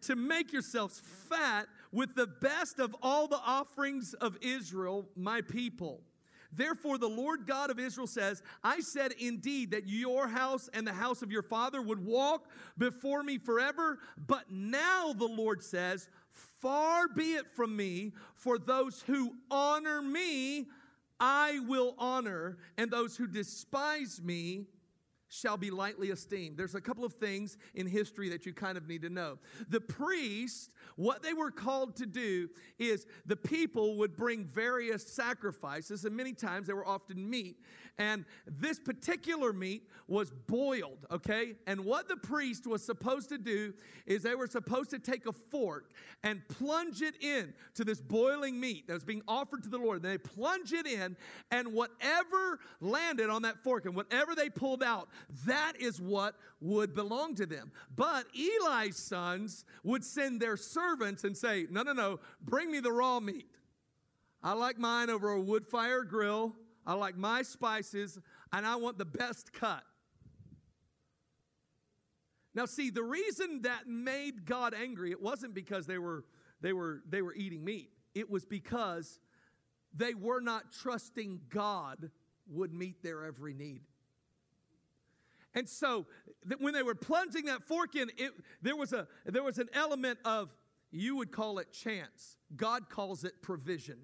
To 0.01 0.15
make 0.15 0.51
yourselves 0.51 1.01
fat 1.29 1.67
with 1.91 2.15
the 2.15 2.27
best 2.27 2.79
of 2.79 2.95
all 3.01 3.27
the 3.27 3.39
offerings 3.39 4.13
of 4.15 4.37
Israel, 4.41 5.07
my 5.15 5.41
people. 5.41 6.01
Therefore, 6.53 6.97
the 6.97 7.09
Lord 7.09 7.45
God 7.45 7.69
of 7.69 7.79
Israel 7.79 8.07
says, 8.07 8.41
I 8.63 8.79
said 8.79 9.13
indeed 9.19 9.71
that 9.71 9.87
your 9.87 10.27
house 10.27 10.69
and 10.73 10.85
the 10.85 10.93
house 10.93 11.21
of 11.21 11.31
your 11.31 11.43
father 11.43 11.81
would 11.81 12.03
walk 12.03 12.49
before 12.77 13.23
me 13.23 13.37
forever. 13.37 13.99
But 14.27 14.51
now 14.51 15.13
the 15.13 15.27
Lord 15.27 15.63
says, 15.63 16.09
Far 16.31 17.07
be 17.07 17.33
it 17.33 17.47
from 17.55 17.75
me, 17.75 18.13
for 18.35 18.57
those 18.57 19.01
who 19.01 19.35
honor 19.51 20.01
me, 20.01 20.67
I 21.19 21.59
will 21.67 21.95
honor, 21.97 22.57
and 22.77 22.91
those 22.91 23.17
who 23.17 23.27
despise 23.27 24.21
me, 24.21 24.65
shall 25.29 25.57
be 25.57 25.69
lightly 25.69 26.09
esteemed. 26.09 26.57
There's 26.57 26.75
a 26.75 26.81
couple 26.81 27.03
of 27.03 27.13
things 27.13 27.57
in 27.75 27.87
history 27.87 28.29
that 28.29 28.45
you 28.45 28.53
kind 28.53 28.77
of 28.77 28.87
need 28.87 29.01
to 29.01 29.09
know. 29.09 29.37
The 29.69 29.81
priests, 29.81 30.69
what 30.95 31.21
they 31.23 31.33
were 31.33 31.51
called 31.51 31.95
to 31.97 32.05
do 32.05 32.49
is 32.79 33.05
the 33.25 33.35
people 33.35 33.97
would 33.97 34.15
bring 34.15 34.45
various 34.45 35.05
sacrifices, 35.05 36.05
and 36.05 36.15
many 36.15 36.33
times 36.33 36.67
they 36.67 36.73
were 36.73 36.87
often 36.87 37.29
meat. 37.29 37.57
And 37.99 38.25
this 38.45 38.79
particular 38.79 39.53
meat 39.53 39.89
was 40.07 40.31
boiled, 40.47 41.07
okay? 41.09 41.55
And 41.65 41.83
what 41.83 42.07
the 42.07 42.15
priest 42.15 42.67
was 42.67 42.83
supposed 42.83 43.29
to 43.29 43.39
do 43.39 43.73
is 44.05 44.21
they 44.21 44.35
were 44.35 44.47
supposed 44.47 44.91
to 44.91 44.99
take 44.99 45.25
a 45.25 45.31
fork 45.31 45.91
and 46.23 46.47
plunge 46.47 47.01
it 47.01 47.15
in 47.23 47.53
to 47.73 47.83
this 47.83 47.99
boiling 47.99 48.59
meat 48.59 48.87
that 48.87 48.93
was 48.93 49.03
being 49.03 49.23
offered 49.27 49.63
to 49.63 49.69
the 49.69 49.79
Lord. 49.79 50.03
They 50.03 50.19
plunge 50.19 50.73
it 50.73 50.85
in, 50.85 51.17
and 51.49 51.73
whatever 51.73 52.59
landed 52.79 53.29
on 53.29 53.41
that 53.41 53.63
fork 53.63 53.85
and 53.85 53.95
whatever 53.95 54.35
they 54.35 54.49
pulled 54.49 54.83
out, 54.83 55.09
that 55.45 55.73
is 55.79 56.01
what 56.01 56.35
would 56.61 56.93
belong 56.93 57.35
to 57.35 57.45
them. 57.45 57.71
But 57.95 58.25
Eli's 58.35 58.97
sons 58.97 59.65
would 59.83 60.03
send 60.03 60.41
their 60.41 60.57
servants 60.57 61.23
and 61.23 61.35
say, 61.35 61.67
No, 61.69 61.83
no, 61.83 61.93
no, 61.93 62.19
bring 62.41 62.71
me 62.71 62.79
the 62.79 62.91
raw 62.91 63.19
meat. 63.19 63.47
I 64.43 64.53
like 64.53 64.77
mine 64.77 65.09
over 65.09 65.31
a 65.31 65.41
wood 65.41 65.65
fire 65.65 66.03
grill. 66.03 66.55
I 66.85 66.93
like 66.93 67.17
my 67.17 67.41
spices, 67.41 68.17
and 68.53 68.65
I 68.65 68.77
want 68.77 68.97
the 68.97 69.05
best 69.05 69.51
cut. 69.51 69.83
Now, 72.55 72.65
see, 72.65 72.89
the 72.89 73.03
reason 73.03 73.63
that 73.63 73.87
made 73.87 74.45
God 74.45 74.73
angry, 74.73 75.11
it 75.11 75.21
wasn't 75.21 75.53
because 75.53 75.85
they 75.85 75.97
were, 75.97 76.23
they 76.61 76.73
were, 76.73 77.03
they 77.07 77.21
were 77.21 77.35
eating 77.35 77.63
meat. 77.63 77.91
It 78.15 78.29
was 78.29 78.45
because 78.45 79.19
they 79.93 80.13
were 80.13 80.39
not 80.39 80.71
trusting 80.71 81.41
God 81.49 82.09
would 82.49 82.73
meet 82.73 83.03
their 83.03 83.25
every 83.25 83.53
need. 83.53 83.81
And 85.57 85.67
so 85.67 86.05
when 86.59 86.75
they 86.75 86.83
were 86.83 86.93
plunging 86.93 87.45
that 87.45 87.63
fork 87.63 87.95
in, 87.95 88.11
it, 88.15 88.31
there, 88.61 88.75
was 88.75 88.93
a, 88.93 89.07
there 89.25 89.41
was 89.41 89.57
an 89.57 89.69
element 89.73 90.19
of, 90.23 90.53
you 90.91 91.15
would 91.15 91.31
call 91.31 91.57
it 91.57 91.73
chance. 91.73 92.37
God 92.55 92.91
calls 92.91 93.23
it 93.23 93.41
provision. 93.41 93.97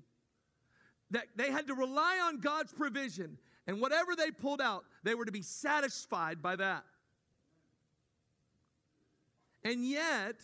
That 1.11 1.25
they 1.35 1.51
had 1.51 1.67
to 1.67 1.75
rely 1.75 2.19
on 2.23 2.39
God's 2.39 2.73
provision. 2.73 3.37
And 3.67 3.79
whatever 3.79 4.15
they 4.15 4.31
pulled 4.31 4.61
out, 4.61 4.85
they 5.03 5.13
were 5.13 5.25
to 5.25 5.31
be 5.31 5.43
satisfied 5.43 6.41
by 6.41 6.55
that. 6.55 6.85
And 9.63 9.85
yet, 9.87 10.37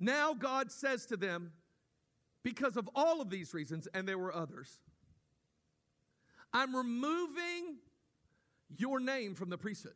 now 0.00 0.32
God 0.32 0.72
says 0.72 1.04
to 1.06 1.18
them, 1.18 1.52
because 2.42 2.78
of 2.78 2.88
all 2.94 3.20
of 3.20 3.28
these 3.28 3.52
reasons, 3.52 3.86
and 3.92 4.08
there 4.08 4.16
were 4.16 4.34
others, 4.34 4.80
I'm 6.54 6.74
removing 6.74 7.76
your 8.78 8.98
name 8.98 9.34
from 9.34 9.50
the 9.50 9.58
priesthood. 9.58 9.92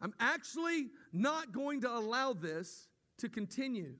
I'm 0.00 0.14
actually 0.20 0.88
not 1.12 1.52
going 1.52 1.80
to 1.82 1.90
allow 1.90 2.32
this 2.32 2.88
to 3.18 3.28
continue. 3.28 3.94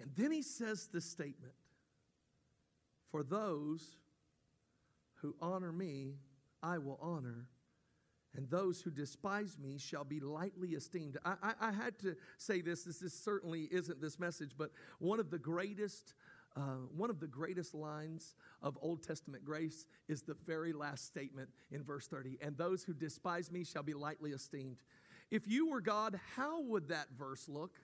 And 0.00 0.10
then 0.16 0.32
he 0.32 0.42
says 0.42 0.88
this 0.92 1.04
statement 1.04 1.54
For 3.10 3.22
those 3.22 3.96
who 5.16 5.34
honor 5.40 5.72
me, 5.72 6.14
I 6.62 6.78
will 6.78 6.98
honor, 7.00 7.46
and 8.34 8.48
those 8.48 8.80
who 8.80 8.90
despise 8.90 9.56
me 9.58 9.78
shall 9.78 10.04
be 10.04 10.18
lightly 10.20 10.70
esteemed. 10.70 11.18
I, 11.24 11.34
I, 11.42 11.52
I 11.68 11.72
had 11.72 11.98
to 12.00 12.16
say 12.38 12.60
this. 12.60 12.82
This 12.82 13.02
is, 13.02 13.12
certainly 13.12 13.68
isn't 13.70 14.00
this 14.00 14.18
message, 14.18 14.52
but 14.56 14.70
one 14.98 15.20
of 15.20 15.30
the 15.30 15.38
greatest 15.38 16.14
uh, 16.56 16.86
one 16.94 17.10
of 17.10 17.20
the 17.20 17.26
greatest 17.26 17.74
lines 17.74 18.34
of 18.62 18.76
Old 18.82 19.02
Testament 19.02 19.44
grace 19.44 19.86
is 20.08 20.22
the 20.22 20.36
very 20.46 20.72
last 20.72 21.06
statement 21.06 21.48
in 21.70 21.82
verse 21.82 22.06
30 22.06 22.38
and 22.42 22.56
those 22.56 22.82
who 22.82 22.92
despise 22.92 23.50
me 23.50 23.64
shall 23.64 23.82
be 23.82 23.94
lightly 23.94 24.32
esteemed. 24.32 24.78
If 25.30 25.48
you 25.48 25.70
were 25.70 25.80
God, 25.80 26.20
how 26.36 26.60
would 26.62 26.88
that 26.88 27.06
verse 27.18 27.48
look? 27.48 27.78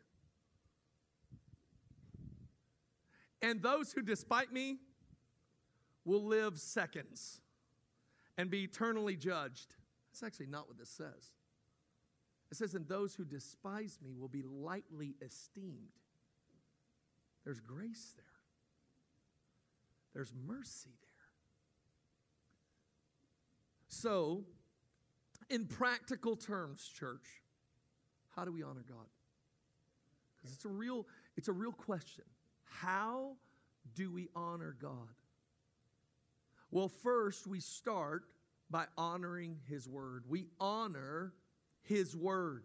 And 3.40 3.62
those 3.62 3.92
who 3.92 4.02
despite 4.02 4.52
me 4.52 4.78
will 6.04 6.24
live 6.24 6.58
seconds 6.58 7.40
and 8.36 8.50
be 8.50 8.64
eternally 8.64 9.16
judged. 9.16 9.74
That's 10.10 10.22
actually 10.22 10.46
not 10.46 10.68
what 10.68 10.78
this 10.78 10.90
says. 10.90 11.32
It 12.50 12.56
says, 12.56 12.74
And 12.74 12.88
those 12.88 13.14
who 13.14 13.24
despise 13.24 13.98
me 14.02 14.14
will 14.14 14.28
be 14.28 14.42
lightly 14.42 15.16
esteemed. 15.20 15.92
There's 17.44 17.60
grace 17.60 18.14
there. 18.16 18.24
There's 20.14 20.32
mercy 20.46 20.90
there. 21.00 21.08
So, 23.88 24.44
in 25.50 25.66
practical 25.66 26.36
terms, 26.36 26.86
church, 26.86 27.42
how 28.34 28.44
do 28.44 28.52
we 28.52 28.62
honor 28.62 28.84
God? 28.88 29.06
Because 30.36 30.54
it's 30.54 30.64
a 30.64 30.68
real, 30.70 31.06
it's 31.36 31.48
a 31.48 31.52
real 31.52 31.72
question. 31.72 32.24
How 32.64 33.36
do 33.94 34.12
we 34.12 34.28
honor 34.36 34.76
God? 34.80 35.08
Well, 36.70 36.88
first, 36.88 37.46
we 37.46 37.60
start 37.60 38.24
by 38.70 38.84
honoring 38.96 39.58
His 39.68 39.88
Word. 39.88 40.24
We 40.28 40.46
honor 40.60 41.32
His 41.82 42.14
Word. 42.14 42.64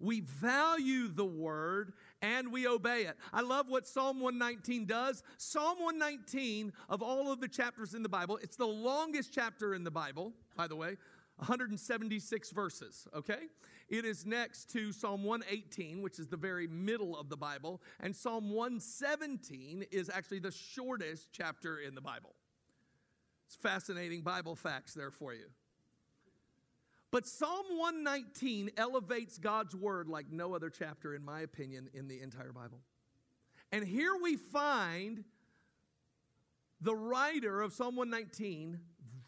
We 0.00 0.20
value 0.20 1.08
the 1.08 1.24
Word 1.24 1.92
and 2.22 2.52
we 2.52 2.66
obey 2.66 3.02
it. 3.02 3.16
I 3.32 3.42
love 3.42 3.68
what 3.68 3.86
Psalm 3.86 4.20
119 4.20 4.86
does. 4.86 5.22
Psalm 5.36 5.78
119, 5.80 6.72
of 6.88 7.02
all 7.02 7.32
of 7.32 7.40
the 7.40 7.48
chapters 7.48 7.94
in 7.94 8.02
the 8.02 8.08
Bible, 8.08 8.38
it's 8.42 8.56
the 8.56 8.66
longest 8.66 9.32
chapter 9.32 9.74
in 9.74 9.84
the 9.84 9.90
Bible, 9.90 10.32
by 10.56 10.66
the 10.66 10.76
way, 10.76 10.96
176 11.36 12.50
verses, 12.50 13.06
okay? 13.14 13.48
It 13.88 14.04
is 14.04 14.26
next 14.26 14.70
to 14.72 14.90
Psalm 14.92 15.22
118, 15.22 16.02
which 16.02 16.18
is 16.18 16.28
the 16.28 16.36
very 16.36 16.66
middle 16.66 17.16
of 17.16 17.28
the 17.28 17.36
Bible, 17.36 17.82
and 18.00 18.14
Psalm 18.16 18.50
117 18.50 19.84
is 19.90 20.10
actually 20.10 20.40
the 20.40 20.50
shortest 20.50 21.28
chapter 21.32 21.78
in 21.78 21.94
the 21.94 22.00
Bible. 22.00 22.34
It's 23.46 23.56
fascinating 23.56 24.22
Bible 24.22 24.56
facts 24.56 24.94
there 24.94 25.10
for 25.10 25.34
you. 25.34 25.46
But 27.10 27.26
Psalm 27.26 27.66
119 27.76 28.70
elevates 28.76 29.38
God's 29.38 29.74
word 29.74 30.08
like 30.08 30.30
no 30.30 30.54
other 30.54 30.70
chapter, 30.70 31.14
in 31.14 31.24
my 31.24 31.40
opinion, 31.40 31.88
in 31.94 32.08
the 32.08 32.20
entire 32.20 32.52
Bible. 32.52 32.80
And 33.72 33.84
here 33.84 34.16
we 34.20 34.36
find 34.36 35.24
the 36.80 36.94
writer 36.94 37.62
of 37.62 37.72
Psalm 37.72 37.96
119 37.96 38.78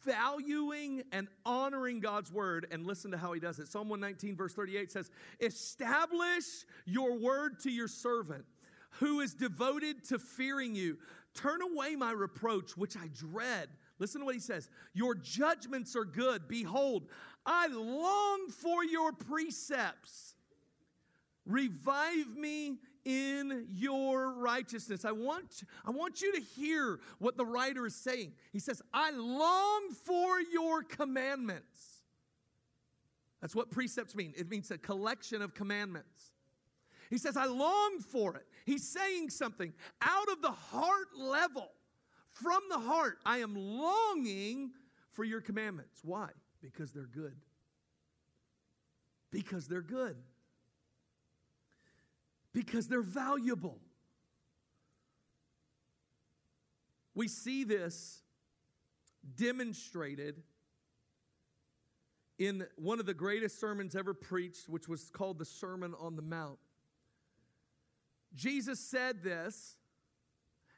valuing 0.04 1.02
and 1.12 1.28
honoring 1.44 2.00
God's 2.00 2.32
word. 2.32 2.66
And 2.70 2.86
listen 2.86 3.10
to 3.10 3.18
how 3.18 3.32
he 3.32 3.40
does 3.40 3.58
it. 3.58 3.68
Psalm 3.68 3.88
119, 3.88 4.36
verse 4.36 4.54
38 4.54 4.92
says, 4.92 5.10
Establish 5.40 6.64
your 6.84 7.18
word 7.18 7.60
to 7.60 7.70
your 7.70 7.88
servant 7.88 8.44
who 8.90 9.20
is 9.20 9.34
devoted 9.34 10.04
to 10.08 10.18
fearing 10.18 10.74
you. 10.74 10.98
Turn 11.34 11.60
away 11.62 11.94
my 11.94 12.12
reproach, 12.12 12.76
which 12.76 12.96
I 12.96 13.08
dread. 13.14 13.68
Listen 13.98 14.20
to 14.20 14.24
what 14.24 14.34
he 14.34 14.40
says. 14.40 14.70
Your 14.94 15.14
judgments 15.14 15.94
are 15.96 16.04
good. 16.04 16.48
Behold, 16.48 17.06
I 17.50 17.68
long 17.68 18.50
for 18.50 18.84
your 18.84 19.10
precepts. 19.10 20.34
Revive 21.46 22.36
me 22.36 22.76
in 23.06 23.64
your 23.70 24.34
righteousness. 24.34 25.06
I 25.06 25.12
want, 25.12 25.62
I 25.86 25.90
want 25.90 26.20
you 26.20 26.30
to 26.34 26.40
hear 26.42 27.00
what 27.18 27.38
the 27.38 27.46
writer 27.46 27.86
is 27.86 27.94
saying. 27.94 28.34
He 28.52 28.58
says, 28.58 28.82
I 28.92 29.12
long 29.12 29.88
for 30.04 30.40
your 30.52 30.82
commandments. 30.82 32.02
That's 33.40 33.54
what 33.54 33.70
precepts 33.70 34.14
mean. 34.14 34.34
It 34.36 34.50
means 34.50 34.70
a 34.70 34.76
collection 34.76 35.40
of 35.40 35.54
commandments. 35.54 36.32
He 37.08 37.16
says, 37.16 37.38
I 37.38 37.46
long 37.46 38.00
for 38.00 38.34
it. 38.36 38.44
He's 38.66 38.86
saying 38.86 39.30
something 39.30 39.72
out 40.02 40.28
of 40.30 40.42
the 40.42 40.50
heart 40.50 41.16
level. 41.16 41.70
From 42.32 42.60
the 42.68 42.78
heart, 42.78 43.20
I 43.24 43.38
am 43.38 43.54
longing 43.56 44.72
for 45.12 45.24
your 45.24 45.40
commandments. 45.40 46.02
Why? 46.04 46.28
Because 46.60 46.92
they're 46.92 47.04
good. 47.04 47.36
Because 49.30 49.68
they're 49.68 49.80
good 49.80 50.16
because 52.58 52.88
they're 52.88 53.02
valuable. 53.02 53.78
We 57.14 57.28
see 57.28 57.62
this 57.62 58.20
demonstrated 59.36 60.42
in 62.38 62.66
one 62.76 62.98
of 62.98 63.06
the 63.06 63.14
greatest 63.14 63.60
sermons 63.60 63.94
ever 63.94 64.12
preached, 64.12 64.68
which 64.68 64.88
was 64.88 65.08
called 65.10 65.38
the 65.38 65.44
Sermon 65.44 65.94
on 66.00 66.16
the 66.16 66.22
Mount. 66.22 66.58
Jesus 68.34 68.80
said 68.80 69.22
this 69.22 69.76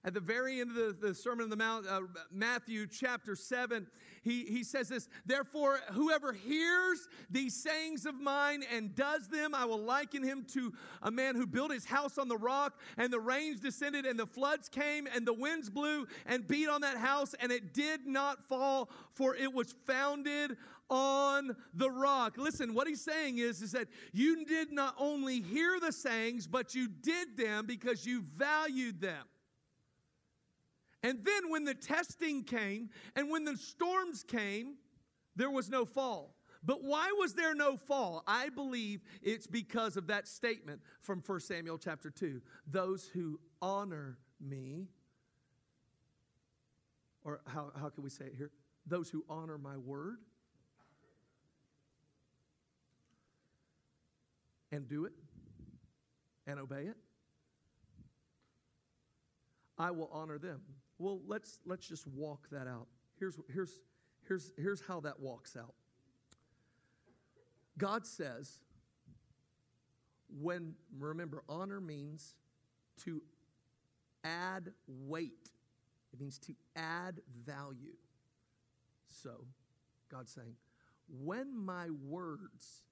at 0.02 0.14
the 0.14 0.20
very 0.20 0.60
end 0.60 0.70
of 0.70 0.76
the, 0.76 1.08
the 1.08 1.14
Sermon 1.14 1.44
on 1.44 1.50
the 1.50 1.56
Mount, 1.56 1.86
uh, 1.86 2.00
Matthew 2.32 2.86
chapter 2.86 3.36
7, 3.36 3.86
he, 4.22 4.44
he 4.44 4.64
says 4.64 4.88
this 4.88 5.08
Therefore, 5.26 5.80
whoever 5.92 6.32
hears 6.32 7.06
these 7.30 7.54
sayings 7.54 8.06
of 8.06 8.14
mine 8.14 8.64
and 8.74 8.94
does 8.94 9.28
them, 9.28 9.54
I 9.54 9.66
will 9.66 9.82
liken 9.82 10.22
him 10.22 10.46
to 10.54 10.72
a 11.02 11.10
man 11.10 11.36
who 11.36 11.46
built 11.46 11.70
his 11.70 11.84
house 11.84 12.16
on 12.16 12.28
the 12.28 12.36
rock, 12.36 12.80
and 12.96 13.12
the 13.12 13.20
rains 13.20 13.60
descended, 13.60 14.06
and 14.06 14.18
the 14.18 14.26
floods 14.26 14.68
came, 14.68 15.06
and 15.14 15.26
the 15.26 15.34
winds 15.34 15.68
blew 15.68 16.06
and 16.26 16.46
beat 16.48 16.68
on 16.68 16.80
that 16.80 16.96
house, 16.96 17.34
and 17.38 17.52
it 17.52 17.74
did 17.74 18.06
not 18.06 18.48
fall, 18.48 18.88
for 19.12 19.36
it 19.36 19.52
was 19.52 19.74
founded 19.86 20.56
on 20.88 21.54
the 21.74 21.90
rock. 21.90 22.36
Listen, 22.36 22.74
what 22.74 22.88
he's 22.88 23.02
saying 23.02 23.38
is, 23.38 23.60
is 23.60 23.72
that 23.72 23.86
you 24.12 24.44
did 24.46 24.72
not 24.72 24.94
only 24.98 25.40
hear 25.40 25.78
the 25.78 25.92
sayings, 25.92 26.46
but 26.46 26.74
you 26.74 26.88
did 26.88 27.36
them 27.36 27.66
because 27.66 28.06
you 28.06 28.24
valued 28.36 29.00
them. 29.00 29.24
And 31.02 31.24
then 31.24 31.50
when 31.50 31.64
the 31.64 31.74
testing 31.74 32.44
came 32.44 32.90
and 33.16 33.30
when 33.30 33.44
the 33.44 33.56
storms 33.56 34.22
came, 34.22 34.74
there 35.36 35.50
was 35.50 35.70
no 35.70 35.84
fall. 35.84 36.34
But 36.62 36.82
why 36.82 37.10
was 37.18 37.32
there 37.32 37.54
no 37.54 37.76
fall? 37.76 38.22
I 38.26 38.50
believe 38.50 39.00
it's 39.22 39.46
because 39.46 39.96
of 39.96 40.08
that 40.08 40.28
statement 40.28 40.82
from 41.00 41.22
1 41.24 41.40
Samuel 41.40 41.78
chapter 41.78 42.10
2. 42.10 42.42
Those 42.66 43.06
who 43.06 43.40
honor 43.62 44.18
me, 44.38 44.88
or 47.24 47.40
how, 47.46 47.72
how 47.78 47.88
can 47.88 48.04
we 48.04 48.10
say 48.10 48.26
it 48.26 48.34
here? 48.36 48.50
Those 48.86 49.08
who 49.08 49.24
honor 49.28 49.56
my 49.56 49.78
word 49.78 50.18
and 54.70 54.86
do 54.86 55.06
it 55.06 55.12
and 56.46 56.60
obey 56.60 56.82
it, 56.82 56.96
I 59.78 59.92
will 59.92 60.10
honor 60.12 60.36
them. 60.38 60.60
Well, 61.00 61.22
let's, 61.26 61.58
let's 61.64 61.88
just 61.88 62.06
walk 62.06 62.46
that 62.52 62.68
out. 62.68 62.86
Here's, 63.18 63.38
here's, 63.50 63.80
here's, 64.28 64.52
here's 64.58 64.82
how 64.82 65.00
that 65.00 65.18
walks 65.18 65.56
out. 65.56 65.72
God 67.78 68.06
says, 68.06 68.60
when, 70.38 70.74
remember, 70.98 71.42
honor 71.48 71.80
means 71.80 72.34
to 73.04 73.22
add 74.24 74.72
weight, 74.86 75.48
it 76.12 76.20
means 76.20 76.38
to 76.40 76.54
add 76.76 77.22
value. 77.46 77.96
So, 79.08 79.46
God's 80.12 80.32
saying, 80.32 80.54
when 81.22 81.56
my 81.56 81.88
words 82.06 82.82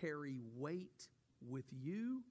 carry 0.00 0.40
weight 0.56 1.06
with 1.48 1.66
you, 1.70 2.24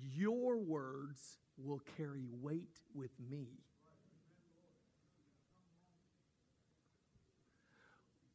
your 0.00 0.58
words 0.58 1.38
will 1.62 1.80
carry 1.96 2.24
weight 2.40 2.80
with 2.94 3.10
me. 3.30 3.48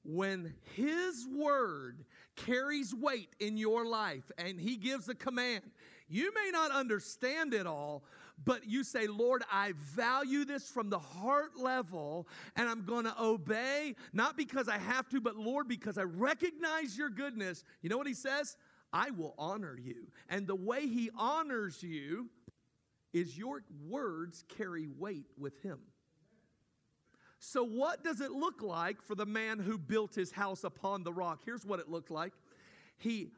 When 0.05 0.53
His 0.75 1.25
word 1.33 2.03
carries 2.35 2.93
weight 2.93 3.29
in 3.39 3.57
your 3.57 3.85
life 3.85 4.29
and 4.37 4.59
He 4.59 4.75
gives 4.75 5.07
a 5.07 5.15
command, 5.15 5.63
you 6.09 6.33
may 6.33 6.51
not 6.51 6.71
understand 6.71 7.53
it 7.53 7.65
all, 7.65 8.03
but 8.43 8.67
you 8.67 8.83
say, 8.83 9.07
Lord, 9.07 9.43
I 9.51 9.73
value 9.77 10.43
this 10.43 10.67
from 10.67 10.89
the 10.89 10.99
heart 10.99 11.57
level 11.57 12.27
and 12.57 12.67
I'm 12.67 12.83
going 12.83 13.05
to 13.05 13.15
obey, 13.21 13.95
not 14.11 14.35
because 14.35 14.67
I 14.67 14.77
have 14.77 15.07
to, 15.09 15.21
but 15.21 15.37
Lord, 15.37 15.69
because 15.69 15.97
I 15.97 16.03
recognize 16.03 16.97
your 16.97 17.09
goodness. 17.09 17.63
You 17.81 17.89
know 17.89 17.97
what 17.97 18.07
He 18.07 18.13
says? 18.13 18.57
I 18.91 19.11
will 19.11 19.33
honor 19.37 19.77
you. 19.81 20.07
And 20.29 20.45
the 20.45 20.55
way 20.55 20.87
He 20.87 21.09
honors 21.17 21.81
you, 21.81 22.29
is 23.13 23.37
your 23.37 23.63
words 23.87 24.43
carry 24.57 24.87
weight 24.87 25.27
with 25.37 25.61
him. 25.61 25.79
So, 27.39 27.63
what 27.63 28.03
does 28.03 28.21
it 28.21 28.31
look 28.31 28.61
like 28.61 29.01
for 29.01 29.15
the 29.15 29.25
man 29.25 29.59
who 29.59 29.77
built 29.77 30.15
his 30.15 30.31
house 30.31 30.63
upon 30.63 31.03
the 31.03 31.11
rock? 31.11 31.41
Here's 31.45 31.65
what 31.65 31.79
it 31.79 31.89
looked 31.89 32.09
like. 32.09 32.33
He 32.97 33.31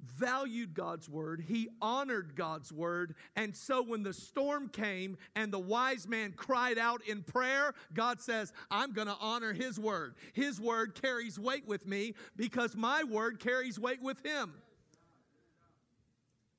valued 0.00 0.74
God's 0.74 1.08
word, 1.08 1.44
he 1.46 1.68
honored 1.82 2.36
God's 2.36 2.72
word, 2.72 3.16
and 3.34 3.54
so 3.56 3.82
when 3.82 4.04
the 4.04 4.12
storm 4.12 4.68
came 4.68 5.16
and 5.34 5.52
the 5.52 5.58
wise 5.58 6.06
man 6.06 6.32
cried 6.36 6.78
out 6.78 7.02
in 7.08 7.24
prayer, 7.24 7.74
God 7.92 8.20
says, 8.20 8.52
I'm 8.70 8.92
going 8.92 9.08
to 9.08 9.16
honor 9.20 9.52
his 9.52 9.78
word. 9.78 10.14
His 10.34 10.60
word 10.60 10.94
carries 11.00 11.36
weight 11.36 11.66
with 11.66 11.84
me 11.84 12.14
because 12.36 12.76
my 12.76 13.02
word 13.02 13.40
carries 13.40 13.78
weight 13.78 14.00
with 14.00 14.24
him. 14.24 14.54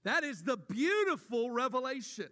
That 0.04 0.26
is 0.26 0.44
the 0.44 0.58
beautiful 0.58 1.50
revelation. 1.50 2.30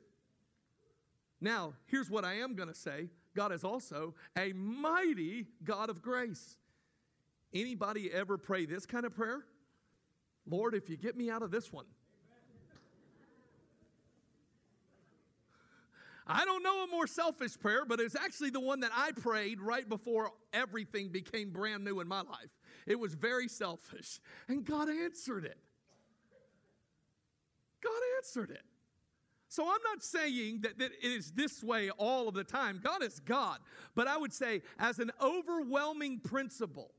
Now, 1.40 1.74
here's 1.86 2.10
what 2.10 2.26
I 2.26 2.36
am 2.36 2.56
going 2.56 2.70
to 2.70 2.76
say 2.76 3.10
God 3.36 3.52
is 3.52 3.64
also 3.64 4.16
a 4.38 4.54
mighty 4.54 5.48
God 5.64 5.90
of 5.90 6.02
grace. 6.02 6.58
Anybody 7.54 8.12
ever 8.12 8.38
pray 8.38 8.66
this 8.66 8.86
kind 8.86 9.06
of 9.06 9.16
prayer? 9.16 9.46
Lord, 10.50 10.74
if 10.74 10.90
you 10.90 10.98
get 10.98 11.16
me 11.16 11.30
out 11.30 11.42
of 11.42 11.52
this 11.52 11.72
one. 11.72 11.86
I 16.30 16.44
don't 16.44 16.62
know 16.62 16.84
a 16.84 16.88
more 16.88 17.08
selfish 17.08 17.58
prayer, 17.58 17.86
but 17.86 18.02
it's 18.02 18.16
actually 18.16 18.50
the 18.50 18.60
one 18.60 18.82
that 18.82 18.92
I 18.94 19.12
prayed 19.14 19.62
right 19.62 19.88
before 19.88 20.32
everything 20.52 21.08
became 21.08 21.52
brand 21.52 21.86
new 21.86 22.02
in 22.02 22.08
my 22.08 22.22
life. 22.22 22.50
It 22.86 23.00
was 23.00 23.14
very 23.14 23.48
selfish, 23.48 24.20
and 24.50 24.66
God 24.66 24.90
answered 24.90 25.46
it. 25.46 25.58
God 27.82 28.02
answered 28.18 28.52
it. 28.52 28.64
So 29.50 29.64
I'm 29.64 29.82
not 29.84 30.04
saying 30.04 30.62
that, 30.62 30.78
that 30.80 30.92
it 31.02 31.08
is 31.08 31.32
this 31.32 31.64
way 31.64 31.90
all 31.92 32.28
of 32.28 32.34
the 32.34 32.44
time. 32.44 32.82
God 32.84 33.02
is 33.02 33.20
God. 33.20 33.60
But 33.96 34.08
I 34.08 34.18
would 34.18 34.34
say, 34.34 34.62
as 34.78 35.00
an 35.00 35.12
overwhelming 35.22 36.20
principle 36.20 36.92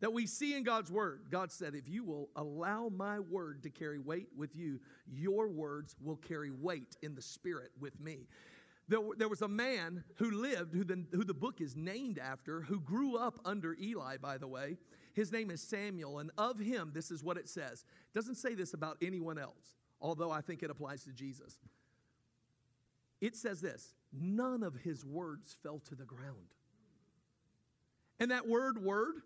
that 0.00 0.12
we 0.12 0.26
see 0.26 0.56
in 0.56 0.64
God's 0.64 0.90
word, 0.90 1.26
God 1.30 1.52
said, 1.52 1.74
if 1.74 1.88
you 1.88 2.04
will 2.04 2.28
allow 2.34 2.88
my 2.88 3.20
word 3.20 3.62
to 3.62 3.70
carry 3.70 3.98
weight 3.98 4.28
with 4.36 4.56
you, 4.56 4.80
your 5.06 5.48
words 5.48 5.96
will 6.02 6.16
carry 6.16 6.50
weight 6.50 6.96
in 7.02 7.14
the 7.14 7.22
spirit 7.22 7.70
with 7.80 8.00
me. 8.00 8.26
There, 8.88 9.00
there 9.16 9.28
was 9.28 9.42
a 9.42 9.48
man 9.48 10.02
who 10.16 10.30
lived, 10.30 10.74
who 10.74 10.82
the, 10.82 11.04
who 11.12 11.22
the 11.22 11.34
book 11.34 11.60
is 11.60 11.76
named 11.76 12.18
after, 12.18 12.62
who 12.62 12.80
grew 12.80 13.16
up 13.16 13.38
under 13.44 13.76
Eli, 13.80 14.16
by 14.16 14.38
the 14.38 14.48
way. 14.48 14.76
His 15.12 15.30
name 15.30 15.50
is 15.50 15.60
Samuel, 15.60 16.20
and 16.20 16.30
of 16.38 16.58
him, 16.58 16.90
this 16.94 17.10
is 17.10 17.22
what 17.22 17.36
it 17.36 17.48
says. 17.48 17.84
It 18.12 18.14
doesn't 18.14 18.36
say 18.36 18.54
this 18.54 18.74
about 18.74 18.96
anyone 19.02 19.38
else 19.38 19.77
although 20.00 20.30
I 20.30 20.40
think 20.40 20.62
it 20.62 20.70
applies 20.70 21.04
to 21.04 21.12
Jesus. 21.12 21.58
It 23.20 23.36
says 23.36 23.60
this 23.60 23.94
none 24.12 24.62
of 24.62 24.74
his 24.74 25.04
words 25.04 25.56
fell 25.62 25.80
to 25.88 25.94
the 25.94 26.04
ground. 26.04 26.54
And 28.20 28.30
that 28.30 28.48
word, 28.48 28.82
word, 28.82 29.22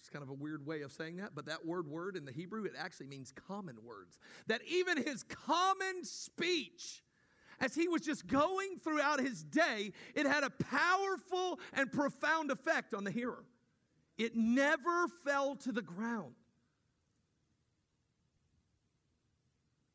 it's 0.00 0.08
kind 0.08 0.22
of 0.22 0.28
a 0.28 0.34
weird 0.34 0.66
way 0.66 0.82
of 0.82 0.92
saying 0.92 1.16
that, 1.16 1.34
but 1.34 1.46
that 1.46 1.64
word, 1.64 1.88
word 1.88 2.16
in 2.16 2.24
the 2.24 2.32
Hebrew, 2.32 2.64
it 2.64 2.74
actually 2.78 3.06
means 3.06 3.32
common 3.48 3.76
words. 3.82 4.18
That 4.46 4.60
even 4.68 5.02
his 5.02 5.24
common 5.24 6.04
speech, 6.04 7.02
as 7.60 7.74
he 7.74 7.88
was 7.88 8.02
just 8.02 8.26
going 8.26 8.76
throughout 8.82 9.20
his 9.20 9.42
day, 9.44 9.92
it 10.14 10.26
had 10.26 10.44
a 10.44 10.50
powerful 10.50 11.58
and 11.72 11.90
profound 11.90 12.50
effect 12.50 12.94
on 12.94 13.04
the 13.04 13.10
hearer. 13.10 13.44
It 14.16 14.36
never 14.36 15.08
fell 15.24 15.56
to 15.56 15.72
the 15.72 15.82
ground. 15.82 16.34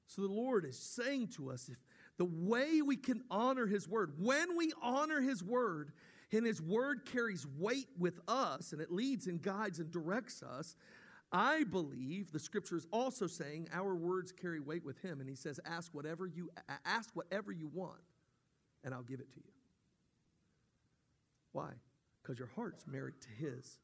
So 0.09 0.23
the 0.23 0.27
Lord 0.33 0.65
is 0.65 0.77
saying 0.77 1.27
to 1.35 1.51
us 1.51 1.69
if 1.69 1.77
the 2.17 2.25
way 2.25 2.81
we 2.81 2.97
can 2.97 3.21
honor 3.29 3.67
His 3.67 3.87
word, 3.87 4.13
when 4.17 4.57
we 4.57 4.73
honor 4.81 5.21
His 5.21 5.43
word, 5.43 5.91
and 6.31 6.45
His 6.45 6.61
word 6.61 7.05
carries 7.05 7.45
weight 7.59 7.89
with 7.97 8.19
us 8.27 8.73
and 8.73 8.81
it 8.81 8.91
leads 8.91 9.27
and 9.27 9.41
guides 9.41 9.79
and 9.79 9.91
directs 9.91 10.41
us, 10.41 10.75
I 11.31 11.63
believe 11.63 12.31
the 12.31 12.39
scripture 12.39 12.75
is 12.75 12.87
also 12.91 13.27
saying 13.27 13.69
our 13.71 13.95
words 13.95 14.31
carry 14.31 14.59
weight 14.59 14.83
with 14.83 14.99
Him. 14.99 15.19
And 15.19 15.29
He 15.29 15.35
says, 15.35 15.59
Ask 15.63 15.93
whatever 15.93 16.25
you, 16.25 16.49
ask 16.85 17.11
whatever 17.13 17.51
you 17.51 17.69
want, 17.71 18.01
and 18.83 18.95
I'll 18.95 19.03
give 19.03 19.19
it 19.19 19.31
to 19.33 19.37
you. 19.37 19.51
Why? 21.51 21.69
Because 22.21 22.39
your 22.39 22.49
heart's 22.55 22.87
married 22.87 23.21
to 23.21 23.29
His. 23.29 23.77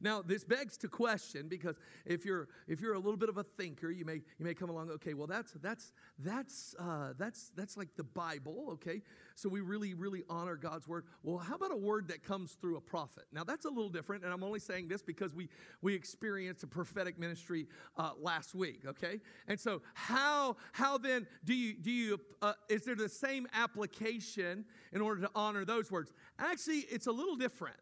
Now, 0.00 0.22
this 0.22 0.44
begs 0.44 0.78
to 0.78 0.88
question 0.88 1.46
because 1.48 1.76
if 2.06 2.24
you're 2.24 2.48
if 2.66 2.80
you're 2.80 2.94
a 2.94 2.98
little 2.98 3.18
bit 3.18 3.28
of 3.28 3.36
a 3.36 3.44
thinker, 3.44 3.90
you 3.90 4.04
may 4.04 4.14
you 4.14 4.44
may 4.44 4.54
come 4.54 4.70
along. 4.70 4.90
Okay, 4.90 5.12
well 5.12 5.26
that's 5.26 5.52
that's 5.60 5.92
that's 6.18 6.74
uh, 6.78 7.12
that's 7.18 7.50
that's 7.54 7.76
like 7.76 7.94
the 7.96 8.04
Bible. 8.04 8.68
Okay, 8.72 9.02
so 9.34 9.48
we 9.48 9.60
really 9.60 9.92
really 9.92 10.22
honor 10.30 10.56
God's 10.56 10.88
word. 10.88 11.04
Well, 11.22 11.36
how 11.36 11.54
about 11.54 11.72
a 11.72 11.76
word 11.76 12.08
that 12.08 12.22
comes 12.22 12.52
through 12.52 12.76
a 12.76 12.80
prophet? 12.80 13.24
Now 13.32 13.44
that's 13.44 13.66
a 13.66 13.68
little 13.68 13.90
different, 13.90 14.24
and 14.24 14.32
I'm 14.32 14.42
only 14.42 14.60
saying 14.60 14.88
this 14.88 15.02
because 15.02 15.34
we 15.34 15.50
we 15.82 15.94
experienced 15.94 16.62
a 16.62 16.66
prophetic 16.66 17.18
ministry 17.18 17.66
uh, 17.98 18.12
last 18.18 18.54
week. 18.54 18.84
Okay, 18.86 19.20
and 19.48 19.60
so 19.60 19.82
how 19.92 20.56
how 20.72 20.96
then 20.96 21.26
do 21.44 21.52
you 21.52 21.74
do 21.74 21.90
you 21.90 22.20
uh, 22.40 22.54
is 22.70 22.84
there 22.84 22.96
the 22.96 23.08
same 23.08 23.46
application 23.52 24.64
in 24.92 25.02
order 25.02 25.20
to 25.20 25.30
honor 25.34 25.66
those 25.66 25.90
words? 25.90 26.10
Actually, 26.38 26.86
it's 26.90 27.06
a 27.06 27.12
little 27.12 27.36
different. 27.36 27.76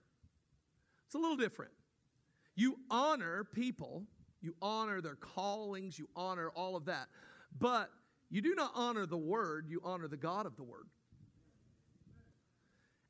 It's 1.07 1.15
a 1.15 1.19
little 1.19 1.37
different. 1.37 1.71
You 2.59 2.77
honor 2.91 3.45
people, 3.45 4.03
you 4.41 4.57
honor 4.61 5.01
their 5.01 5.15
callings, 5.15 5.97
you 5.97 6.09
honor 6.17 6.51
all 6.57 6.75
of 6.75 6.87
that. 6.87 7.07
But 7.57 7.89
you 8.31 8.43
do 8.43 8.57
not 8.57 8.73
honor 8.75 9.07
the 9.07 9.17
word, 9.17 9.67
you 9.69 9.81
honor 9.85 10.09
the 10.09 10.17
God 10.17 10.45
of 10.45 10.57
the 10.57 10.65
word. 10.65 10.89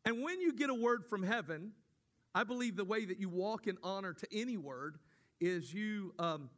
And 0.04 0.22
when 0.22 0.42
you 0.42 0.52
get 0.52 0.68
a 0.68 0.74
word 0.74 1.02
from 1.02 1.22
heaven, 1.22 1.72
I 2.34 2.44
believe 2.44 2.76
the 2.76 2.84
way 2.84 3.06
that 3.06 3.18
you 3.18 3.30
walk 3.30 3.66
in 3.66 3.78
honor 3.82 4.12
to 4.12 4.26
any 4.30 4.58
word 4.58 4.98
is 5.40 5.72
you 5.72 6.12
um, 6.18 6.50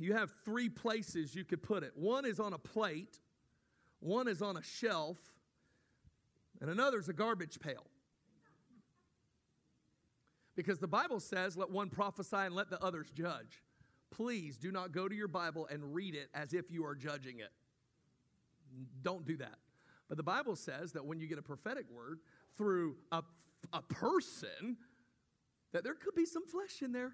you 0.00 0.14
have 0.14 0.32
three 0.44 0.68
places 0.68 1.32
you 1.32 1.44
could 1.44 1.62
put 1.62 1.84
it. 1.84 1.92
One 1.94 2.24
is 2.24 2.40
on 2.40 2.54
a 2.54 2.58
plate, 2.58 3.20
one 4.00 4.26
is 4.26 4.42
on 4.42 4.56
a 4.56 4.62
shelf, 4.64 5.16
and 6.60 6.68
another 6.68 6.98
is 6.98 7.08
a 7.08 7.12
garbage 7.12 7.60
pail. 7.60 7.86
Because 10.54 10.78
the 10.78 10.88
Bible 10.88 11.20
says, 11.20 11.56
let 11.56 11.70
one 11.70 11.88
prophesy 11.88 12.36
and 12.36 12.54
let 12.54 12.70
the 12.70 12.82
others 12.82 13.10
judge. 13.10 13.62
Please 14.10 14.58
do 14.58 14.70
not 14.70 14.92
go 14.92 15.08
to 15.08 15.14
your 15.14 15.28
Bible 15.28 15.66
and 15.70 15.94
read 15.94 16.14
it 16.14 16.28
as 16.34 16.52
if 16.52 16.70
you 16.70 16.84
are 16.84 16.94
judging 16.94 17.38
it. 17.38 17.50
Don't 19.02 19.24
do 19.24 19.36
that. 19.38 19.56
But 20.08 20.18
the 20.18 20.22
Bible 20.22 20.56
says 20.56 20.92
that 20.92 21.06
when 21.06 21.18
you 21.18 21.26
get 21.26 21.38
a 21.38 21.42
prophetic 21.42 21.86
word 21.90 22.20
through 22.58 22.96
a, 23.10 23.22
a 23.72 23.82
person, 23.82 24.76
that 25.72 25.84
there 25.84 25.94
could 25.94 26.14
be 26.14 26.26
some 26.26 26.46
flesh 26.46 26.82
in 26.82 26.92
there. 26.92 27.12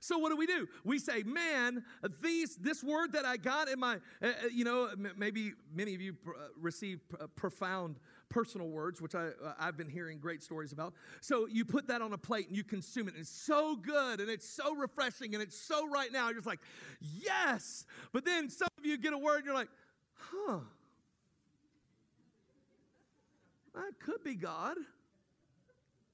So 0.00 0.18
what 0.18 0.30
do 0.30 0.36
we 0.36 0.46
do? 0.46 0.68
We 0.84 0.98
say, 0.98 1.22
man, 1.22 1.84
these 2.20 2.56
this 2.56 2.82
word 2.82 3.12
that 3.12 3.24
I 3.24 3.36
got 3.36 3.68
in 3.68 3.78
my, 3.78 3.98
uh, 4.20 4.32
you 4.52 4.64
know, 4.64 4.90
maybe 5.16 5.52
many 5.72 5.94
of 5.94 6.00
you 6.00 6.14
pr- 6.14 6.32
receive 6.60 7.00
pr- 7.08 7.26
profound 7.36 8.00
personal 8.32 8.68
words, 8.68 9.00
which 9.00 9.14
I, 9.14 9.26
uh, 9.26 9.52
I've 9.58 9.76
been 9.76 9.88
hearing 9.88 10.18
great 10.18 10.42
stories 10.42 10.72
about. 10.72 10.94
So 11.20 11.46
you 11.46 11.64
put 11.64 11.86
that 11.88 12.00
on 12.00 12.12
a 12.12 12.18
plate 12.18 12.48
and 12.48 12.56
you 12.56 12.64
consume 12.64 13.06
it. 13.08 13.14
And 13.14 13.20
it's 13.20 13.30
so 13.30 13.76
good 13.76 14.20
and 14.20 14.30
it's 14.30 14.48
so 14.48 14.74
refreshing 14.74 15.34
and 15.34 15.42
it's 15.42 15.56
so 15.56 15.88
right 15.88 16.10
now. 16.10 16.26
You're 16.26 16.36
just 16.36 16.46
like, 16.46 16.60
yes. 17.00 17.84
But 18.12 18.24
then 18.24 18.48
some 18.48 18.68
of 18.78 18.86
you 18.86 18.96
get 18.96 19.12
a 19.12 19.18
word 19.18 19.36
and 19.36 19.44
you're 19.44 19.54
like, 19.54 19.70
huh. 20.14 20.58
That 23.74 24.00
could 24.00 24.24
be 24.24 24.34
God. 24.34 24.76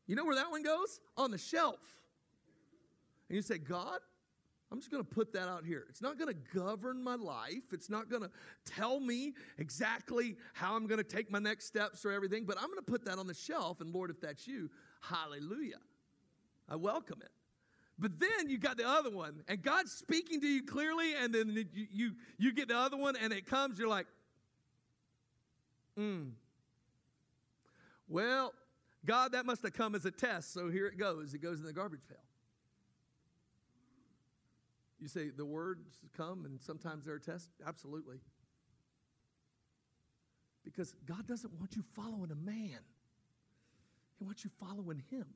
You 0.06 0.16
know 0.16 0.24
where 0.24 0.36
that 0.36 0.50
one 0.50 0.62
goes? 0.62 1.00
On 1.16 1.30
the 1.30 1.38
shelf. 1.38 1.80
And 3.28 3.36
you 3.36 3.42
say, 3.42 3.58
God, 3.58 3.98
I'm 4.70 4.78
just 4.78 4.90
going 4.90 5.02
to 5.02 5.08
put 5.08 5.32
that 5.32 5.48
out 5.48 5.64
here. 5.64 5.86
It's 5.88 6.02
not 6.02 6.18
going 6.18 6.28
to 6.28 6.58
govern 6.58 7.02
my 7.02 7.14
life. 7.14 7.72
It's 7.72 7.88
not 7.88 8.10
going 8.10 8.22
to 8.22 8.30
tell 8.66 9.00
me 9.00 9.32
exactly 9.56 10.36
how 10.52 10.76
I'm 10.76 10.86
going 10.86 10.98
to 10.98 11.04
take 11.04 11.30
my 11.30 11.38
next 11.38 11.64
steps 11.64 12.04
or 12.04 12.12
everything, 12.12 12.44
but 12.44 12.58
I'm 12.58 12.66
going 12.66 12.76
to 12.76 12.90
put 12.90 13.04
that 13.06 13.18
on 13.18 13.26
the 13.26 13.34
shelf. 13.34 13.80
And 13.80 13.94
Lord, 13.94 14.10
if 14.10 14.20
that's 14.20 14.46
you, 14.46 14.68
hallelujah. 15.00 15.78
I 16.68 16.76
welcome 16.76 17.20
it. 17.22 17.30
But 17.98 18.20
then 18.20 18.48
you 18.48 18.58
got 18.58 18.76
the 18.76 18.86
other 18.86 19.10
one, 19.10 19.42
and 19.48 19.60
God's 19.60 19.90
speaking 19.90 20.40
to 20.42 20.46
you 20.46 20.62
clearly, 20.62 21.14
and 21.20 21.34
then 21.34 21.66
you, 21.72 21.86
you, 21.90 22.12
you 22.38 22.52
get 22.52 22.68
the 22.68 22.76
other 22.76 22.96
one, 22.96 23.16
and 23.16 23.32
it 23.32 23.46
comes, 23.46 23.78
you're 23.78 23.88
like, 23.88 24.06
hmm. 25.96 26.28
Well, 28.06 28.52
God, 29.04 29.32
that 29.32 29.46
must 29.46 29.62
have 29.62 29.72
come 29.72 29.94
as 29.94 30.04
a 30.04 30.10
test, 30.10 30.52
so 30.52 30.70
here 30.70 30.86
it 30.86 30.96
goes. 30.96 31.34
It 31.34 31.42
goes 31.42 31.58
in 31.58 31.66
the 31.66 31.72
garbage 31.72 32.02
pail. 32.08 32.18
You 35.00 35.08
say 35.08 35.30
the 35.30 35.46
words 35.46 35.82
come 36.16 36.44
and 36.44 36.60
sometimes 36.60 37.06
they're 37.06 37.16
a 37.16 37.20
test? 37.20 37.50
Absolutely. 37.66 38.18
Because 40.64 40.94
God 41.06 41.26
doesn't 41.26 41.52
want 41.54 41.76
you 41.76 41.84
following 41.94 42.30
a 42.30 42.34
man, 42.34 42.80
He 44.18 44.24
wants 44.24 44.44
you 44.44 44.50
following 44.60 45.02
Him. 45.10 45.26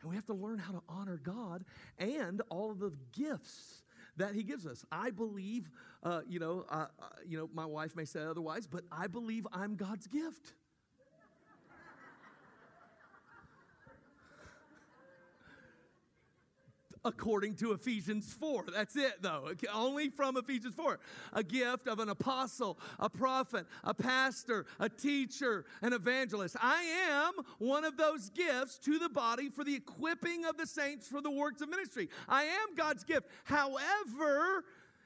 And 0.00 0.10
we 0.10 0.16
have 0.16 0.26
to 0.26 0.34
learn 0.34 0.58
how 0.58 0.72
to 0.72 0.82
honor 0.88 1.18
God 1.22 1.64
and 1.98 2.42
all 2.50 2.70
of 2.70 2.78
the 2.78 2.92
gifts 3.12 3.82
that 4.16 4.34
He 4.34 4.42
gives 4.42 4.66
us. 4.66 4.84
I 4.92 5.10
believe, 5.10 5.70
uh, 6.02 6.20
you 6.26 6.38
know, 6.38 6.66
uh, 6.70 6.86
uh, 7.00 7.06
you 7.26 7.38
know, 7.38 7.48
my 7.54 7.64
wife 7.64 7.96
may 7.96 8.04
say 8.04 8.22
otherwise, 8.22 8.66
but 8.66 8.84
I 8.92 9.06
believe 9.06 9.46
I'm 9.52 9.76
God's 9.76 10.06
gift. 10.06 10.52
According 17.04 17.54
to 17.56 17.72
Ephesians 17.72 18.32
4. 18.32 18.64
That's 18.72 18.96
it, 18.96 19.20
though. 19.20 19.50
Only 19.72 20.08
from 20.08 20.36
Ephesians 20.36 20.74
4. 20.74 20.98
A 21.34 21.42
gift 21.42 21.86
of 21.88 21.98
an 21.98 22.08
apostle, 22.08 22.78
a 22.98 23.10
prophet, 23.10 23.66
a 23.82 23.94
pastor, 23.94 24.66
a 24.80 24.88
teacher, 24.88 25.64
an 25.82 25.92
evangelist. 25.92 26.56
I 26.60 26.82
am 27.10 27.32
one 27.58 27.84
of 27.84 27.96
those 27.96 28.30
gifts 28.30 28.78
to 28.80 28.98
the 28.98 29.08
body 29.08 29.50
for 29.50 29.64
the 29.64 29.74
equipping 29.74 30.44
of 30.44 30.56
the 30.56 30.66
saints 30.66 31.06
for 31.08 31.20
the 31.20 31.30
works 31.30 31.60
of 31.60 31.68
ministry. 31.68 32.08
I 32.28 32.44
am 32.44 32.74
God's 32.76 33.04
gift. 33.04 33.28
However, 33.44 34.64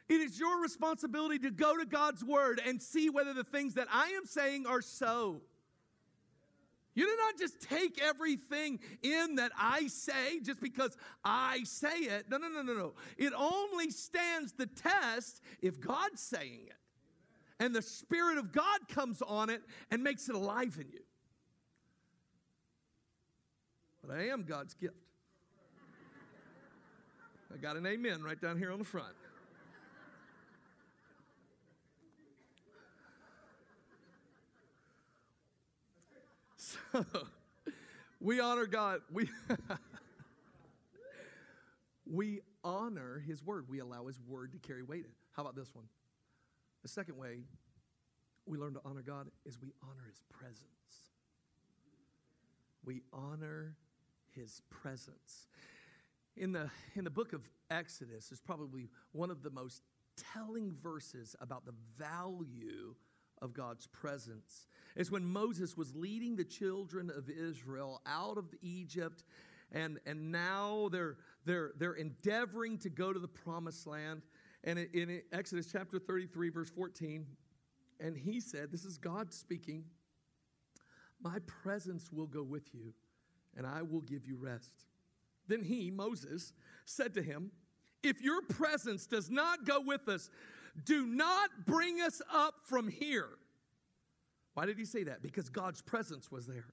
it 0.09 0.21
is 0.21 0.41
your 0.41 0.63
responsibility 0.63 1.39
to 1.41 1.51
go 1.51 1.77
to 1.77 1.85
God's 1.85 2.25
word 2.25 2.61
and 2.65 2.81
see 2.81 3.11
whether 3.11 3.35
the 3.35 3.45
things 3.45 3.75
that 3.75 3.89
I 3.93 4.09
am 4.11 4.25
saying 4.25 4.67
are 4.67 4.81
so. 4.81 5.43
You 6.99 7.05
do 7.05 7.17
not 7.17 7.39
just 7.39 7.61
take 7.61 8.03
everything 8.03 8.81
in 9.05 9.37
that 9.37 9.53
I 9.57 9.87
say 9.87 10.41
just 10.43 10.61
because 10.61 10.97
I 11.25 11.61
say 11.63 11.97
it. 11.97 12.27
No, 12.29 12.39
no, 12.39 12.49
no, 12.49 12.61
no, 12.61 12.75
no. 12.75 12.95
It 13.17 13.33
only 13.37 13.93
stands 13.93 14.53
the 14.55 14.67
test 14.67 15.41
if 15.63 15.81
God's 15.81 16.21
saying 16.21 16.63
it. 16.67 16.75
And 17.61 17.73
the 17.73 17.83
Spirit 17.83 18.37
of 18.37 18.51
God 18.51 18.89
comes 18.89 19.23
on 19.23 19.49
it 19.49 19.63
and 19.93 20.03
makes 20.03 20.29
it 20.29 20.35
alive 20.35 20.77
in 20.81 20.89
you. 20.93 20.99
But 24.05 24.17
I 24.17 24.27
am 24.31 24.43
God's 24.43 24.75
gift. 24.75 24.97
I 27.55 27.59
got 27.59 27.77
an 27.77 27.87
amen 27.87 28.25
right 28.25 28.41
down 28.41 28.59
here 28.59 28.73
on 28.73 28.81
the 28.81 28.85
front. 28.85 29.15
we 38.20 38.40
honor 38.40 38.66
God. 38.66 39.01
We 39.12 39.29
we 42.11 42.40
honor 42.64 43.22
His 43.27 43.42
word. 43.44 43.66
We 43.68 43.81
allow 43.81 44.07
His 44.07 44.18
word 44.20 44.53
to 44.53 44.59
carry 44.59 44.83
weight. 44.83 45.07
How 45.33 45.42
about 45.42 45.57
this 45.57 45.74
one? 45.74 45.87
The 46.83 46.88
second 46.88 47.16
way 47.16 47.40
we 48.46 48.59
learn 48.59 48.74
to 48.74 48.81
honor 48.85 49.03
God 49.03 49.29
is 49.44 49.61
we 49.61 49.72
honor 49.83 50.05
His 50.09 50.22
presence. 50.31 50.64
We 52.85 53.03
honor 53.12 53.77
His 54.35 54.62
presence. 54.70 55.48
In 56.37 56.53
the, 56.53 56.70
in 56.94 57.05
the 57.05 57.11
book 57.11 57.33
of 57.33 57.42
Exodus 57.70 58.31
is 58.31 58.40
probably 58.40 58.88
one 59.12 59.31
of 59.31 59.42
the 59.42 59.51
most 59.51 59.83
telling 60.35 60.72
verses 60.83 61.37
about 61.40 61.66
the 61.66 61.74
value 61.98 62.94
of 63.42 63.55
God's 63.55 63.87
presence. 63.87 64.66
It's 64.96 65.11
when 65.11 65.24
Moses 65.24 65.77
was 65.77 65.94
leading 65.94 66.37
the 66.37 66.44
children 66.44 67.11
of 67.11 67.31
Israel 67.31 68.03
out 68.07 68.38
of 68.38 68.46
Egypt, 68.62 69.24
and, 69.72 69.98
and 70.07 70.33
now 70.33 70.88
they're, 70.90 71.16
they're, 71.44 71.72
they're 71.79 71.94
endeavoring 71.94 72.79
to 72.79 72.90
go 72.90 73.12
to 73.12 73.18
the 73.18 73.29
promised 73.29 73.87
land. 73.87 74.22
And 74.64 74.79
in 74.79 75.22
Exodus 75.33 75.68
chapter 75.70 75.98
33, 75.98 76.51
verse 76.51 76.70
14, 76.70 77.27
and 78.01 78.16
he 78.16 78.40
said, 78.40 78.70
This 78.72 78.85
is 78.85 78.98
God 78.98 79.33
speaking, 79.33 79.85
My 81.22 81.38
presence 81.46 82.11
will 82.12 82.27
go 82.27 82.42
with 82.42 82.74
you, 82.74 82.92
and 83.57 83.66
I 83.66 83.83
will 83.83 84.01
give 84.01 84.27
you 84.27 84.37
rest. 84.37 84.72
Then 85.46 85.62
he, 85.62 85.90
Moses, 85.90 86.53
said 86.85 87.14
to 87.14 87.22
him, 87.22 87.51
If 88.03 88.20
your 88.20 88.42
presence 88.42 89.07
does 89.07 89.31
not 89.31 89.64
go 89.64 89.81
with 89.81 90.09
us, 90.09 90.31
do 90.85 91.07
not 91.07 91.51
bring 91.67 92.01
us 92.01 92.21
up 92.33 92.55
from 92.64 92.88
here. 92.88 93.29
Why 94.55 94.67
did 94.67 94.79
he 94.79 94.85
say 94.85 95.05
that? 95.05 95.23
Because 95.23 95.49
God's 95.49 95.81
presence 95.83 96.31
was 96.33 96.47
there. 96.47 96.67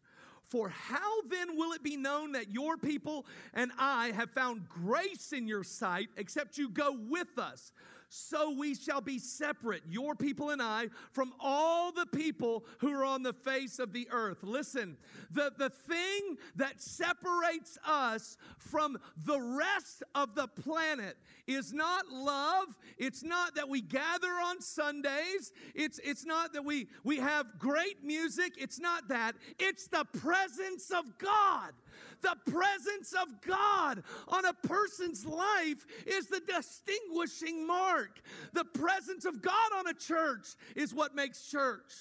For 0.49 0.69
how 0.69 1.21
then 1.29 1.57
will 1.57 1.73
it 1.73 1.83
be 1.83 1.97
known 1.97 2.33
that 2.33 2.51
your 2.51 2.77
people 2.77 3.25
and 3.53 3.71
I 3.77 4.11
have 4.15 4.31
found 4.31 4.67
grace 4.69 5.33
in 5.33 5.47
your 5.47 5.63
sight, 5.63 6.09
except 6.17 6.57
you 6.57 6.69
go 6.69 6.97
with 7.09 7.37
us? 7.37 7.71
So 8.15 8.51
we 8.51 8.75
shall 8.75 9.01
be 9.01 9.19
separate, 9.19 9.83
your 9.89 10.15
people 10.15 10.51
and 10.51 10.61
I, 10.61 10.87
from 11.11 11.33
all 11.39 11.91
the 11.91 12.05
people 12.05 12.65
who 12.79 12.91
are 12.93 13.03
on 13.03 13.23
the 13.23 13.33
face 13.33 13.77
of 13.77 13.91
the 13.91 14.07
earth. 14.09 14.37
Listen, 14.41 14.95
the, 15.31 15.51
the 15.57 15.69
thing 15.69 16.37
that 16.55 16.81
separates 16.81 17.77
us 17.85 18.37
from 18.57 18.97
the 19.25 19.39
rest 19.39 20.03
of 20.15 20.33
the 20.33 20.47
planet 20.47 21.17
is 21.45 21.73
not 21.73 22.07
love. 22.09 22.67
It's 22.97 23.21
not 23.21 23.55
that 23.55 23.67
we 23.67 23.81
gather 23.81 24.31
on 24.31 24.61
Sundays. 24.61 25.51
It's, 25.73 25.99
it's 26.03 26.25
not 26.25 26.53
that 26.53 26.63
we, 26.63 26.87
we 27.03 27.17
have 27.17 27.59
great 27.59 28.03
music. 28.03 28.53
It's 28.57 28.79
not 28.79 29.09
that. 29.09 29.35
It's 29.59 29.87
the 29.87 30.05
presence 30.05 30.89
of 30.89 31.17
God. 31.17 31.73
The 32.21 32.35
presence 32.51 33.13
of 33.13 33.41
God 33.41 34.03
on 34.27 34.45
a 34.45 34.53
person's 34.53 35.25
life 35.25 35.85
is 36.05 36.27
the 36.27 36.41
distinguishing 36.41 37.65
mark. 37.65 38.19
The 38.53 38.65
presence 38.65 39.25
of 39.25 39.41
God 39.41 39.71
on 39.77 39.87
a 39.87 39.93
church 39.93 40.47
is 40.75 40.93
what 40.93 41.15
makes 41.15 41.49
church. 41.49 41.93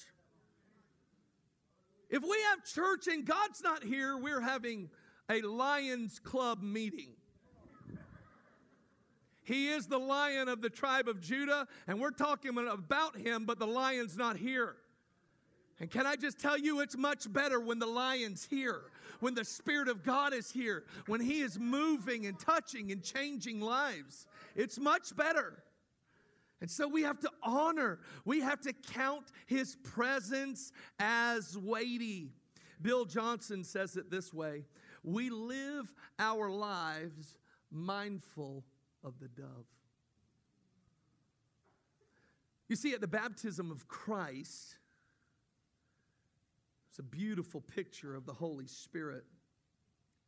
If 2.09 2.23
we 2.23 2.37
have 2.49 2.63
church 2.63 3.07
and 3.07 3.25
God's 3.25 3.61
not 3.61 3.83
here, 3.83 4.17
we're 4.17 4.41
having 4.41 4.89
a 5.29 5.41
Lions 5.41 6.19
Club 6.19 6.61
meeting. 6.61 7.09
He 9.43 9.69
is 9.69 9.85
the 9.85 9.99
lion 9.99 10.49
of 10.49 10.61
the 10.61 10.71
tribe 10.71 11.07
of 11.07 11.21
Judah, 11.21 11.67
and 11.87 11.99
we're 11.99 12.09
talking 12.11 12.57
about 12.57 13.15
him, 13.15 13.45
but 13.45 13.59
the 13.59 13.67
lion's 13.67 14.17
not 14.17 14.37
here. 14.37 14.75
And 15.79 15.91
can 15.91 16.07
I 16.07 16.15
just 16.15 16.39
tell 16.39 16.57
you, 16.57 16.79
it's 16.79 16.97
much 16.97 17.31
better 17.31 17.59
when 17.59 17.77
the 17.77 17.85
lion's 17.85 18.45
here, 18.45 18.81
when 19.19 19.33
the 19.33 19.45
Spirit 19.45 19.87
of 19.87 20.03
God 20.03 20.33
is 20.33 20.51
here, 20.51 20.83
when 21.07 21.21
He 21.21 21.41
is 21.41 21.59
moving 21.59 22.25
and 22.25 22.39
touching 22.39 22.91
and 22.91 23.03
changing 23.03 23.61
lives. 23.61 24.27
It's 24.55 24.79
much 24.79 25.15
better. 25.15 25.63
And 26.61 26.71
so 26.71 26.87
we 26.87 27.03
have 27.03 27.19
to 27.19 27.29
honor, 27.43 27.99
we 28.23 28.41
have 28.41 28.61
to 28.61 28.73
count 28.73 29.25
His 29.45 29.75
presence 29.83 30.71
as 30.99 31.57
weighty. 31.57 32.29
Bill 32.81 33.05
Johnson 33.05 33.63
says 33.63 33.95
it 33.97 34.09
this 34.09 34.33
way 34.33 34.65
We 35.03 35.29
live 35.29 35.93
our 36.19 36.49
lives 36.49 37.37
mindful 37.71 38.63
of 39.03 39.19
the 39.19 39.27
dove. 39.27 39.65
You 42.67 42.75
see, 42.75 42.93
at 42.93 43.01
the 43.01 43.07
baptism 43.07 43.69
of 43.69 43.87
Christ, 43.87 44.77
it's 46.95 46.99
a 47.01 47.03
beautiful 47.03 47.59
picture 47.59 48.15
of 48.15 48.25
the 48.25 48.31
Holy 48.31 48.67
Spirit 48.67 49.25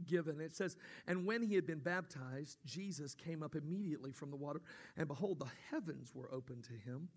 given. 0.05 0.41
It 0.41 0.53
says, 0.53 0.75
And 1.07 1.25
when 1.25 1.41
he 1.41 1.55
had 1.55 1.65
been 1.65 1.79
baptized, 1.79 2.57
Jesus 2.65 3.15
came 3.15 3.41
up 3.41 3.55
immediately 3.55 4.11
from 4.11 4.31
the 4.31 4.35
water, 4.35 4.59
and 4.97 5.07
behold, 5.07 5.39
the 5.39 5.47
heavens 5.71 6.13
were 6.13 6.29
opened 6.29 6.65
to 6.65 6.73
him, 6.73 7.07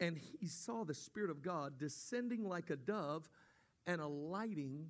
and 0.00 0.16
he 0.16 0.46
saw 0.46 0.84
the 0.84 0.94
Spirit 0.94 1.28
of 1.28 1.42
God 1.42 1.76
descending 1.78 2.48
like 2.48 2.70
a 2.70 2.76
dove 2.76 3.28
and 3.86 4.00
alighting 4.00 4.86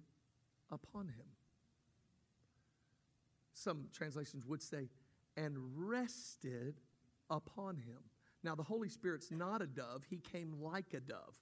upon 0.70 1.08
him. 1.08 1.26
Some 3.52 3.88
translations 3.92 4.46
would 4.46 4.62
say, 4.62 4.90
and 5.36 5.56
rested 5.74 6.76
upon 7.30 7.78
him. 7.78 7.98
Now, 8.44 8.54
the 8.54 8.62
Holy 8.62 8.90
Spirit's 8.90 9.32
not 9.32 9.60
a 9.60 9.66
dove, 9.66 10.04
he 10.08 10.18
came 10.18 10.54
like 10.62 10.94
a 10.94 11.00
dove 11.00 11.36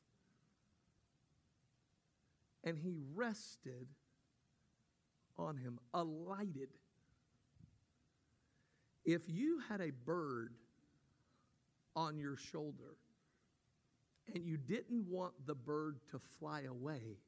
and 2.67 2.77
he 2.77 2.97
rested 3.15 3.87
on 5.39 5.57
him, 5.57 5.79
alighted. 5.95 6.69
If 9.05 9.23
you 9.29 9.61
had 9.69 9.81
a 9.81 9.93
bird 10.05 10.55
on 11.95 12.19
your 12.19 12.37
shoulder 12.37 12.97
and 14.35 14.45
you 14.45 14.57
didn't 14.57 15.07
want 15.09 15.33
the 15.47 15.55
bird 15.55 16.01
to 16.11 16.19
fly 16.41 16.63
away, 16.63 17.19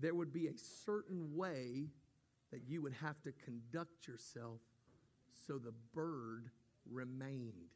there 0.00 0.14
would 0.14 0.32
be 0.32 0.46
a 0.46 0.56
certain 0.86 1.34
way 1.34 1.88
that 2.52 2.62
you 2.68 2.82
would 2.82 2.94
have 2.94 3.20
to 3.22 3.32
conduct 3.44 4.06
yourself 4.06 4.60
so 5.46 5.58
the 5.58 5.74
bird 5.92 6.50
remained. 6.88 7.72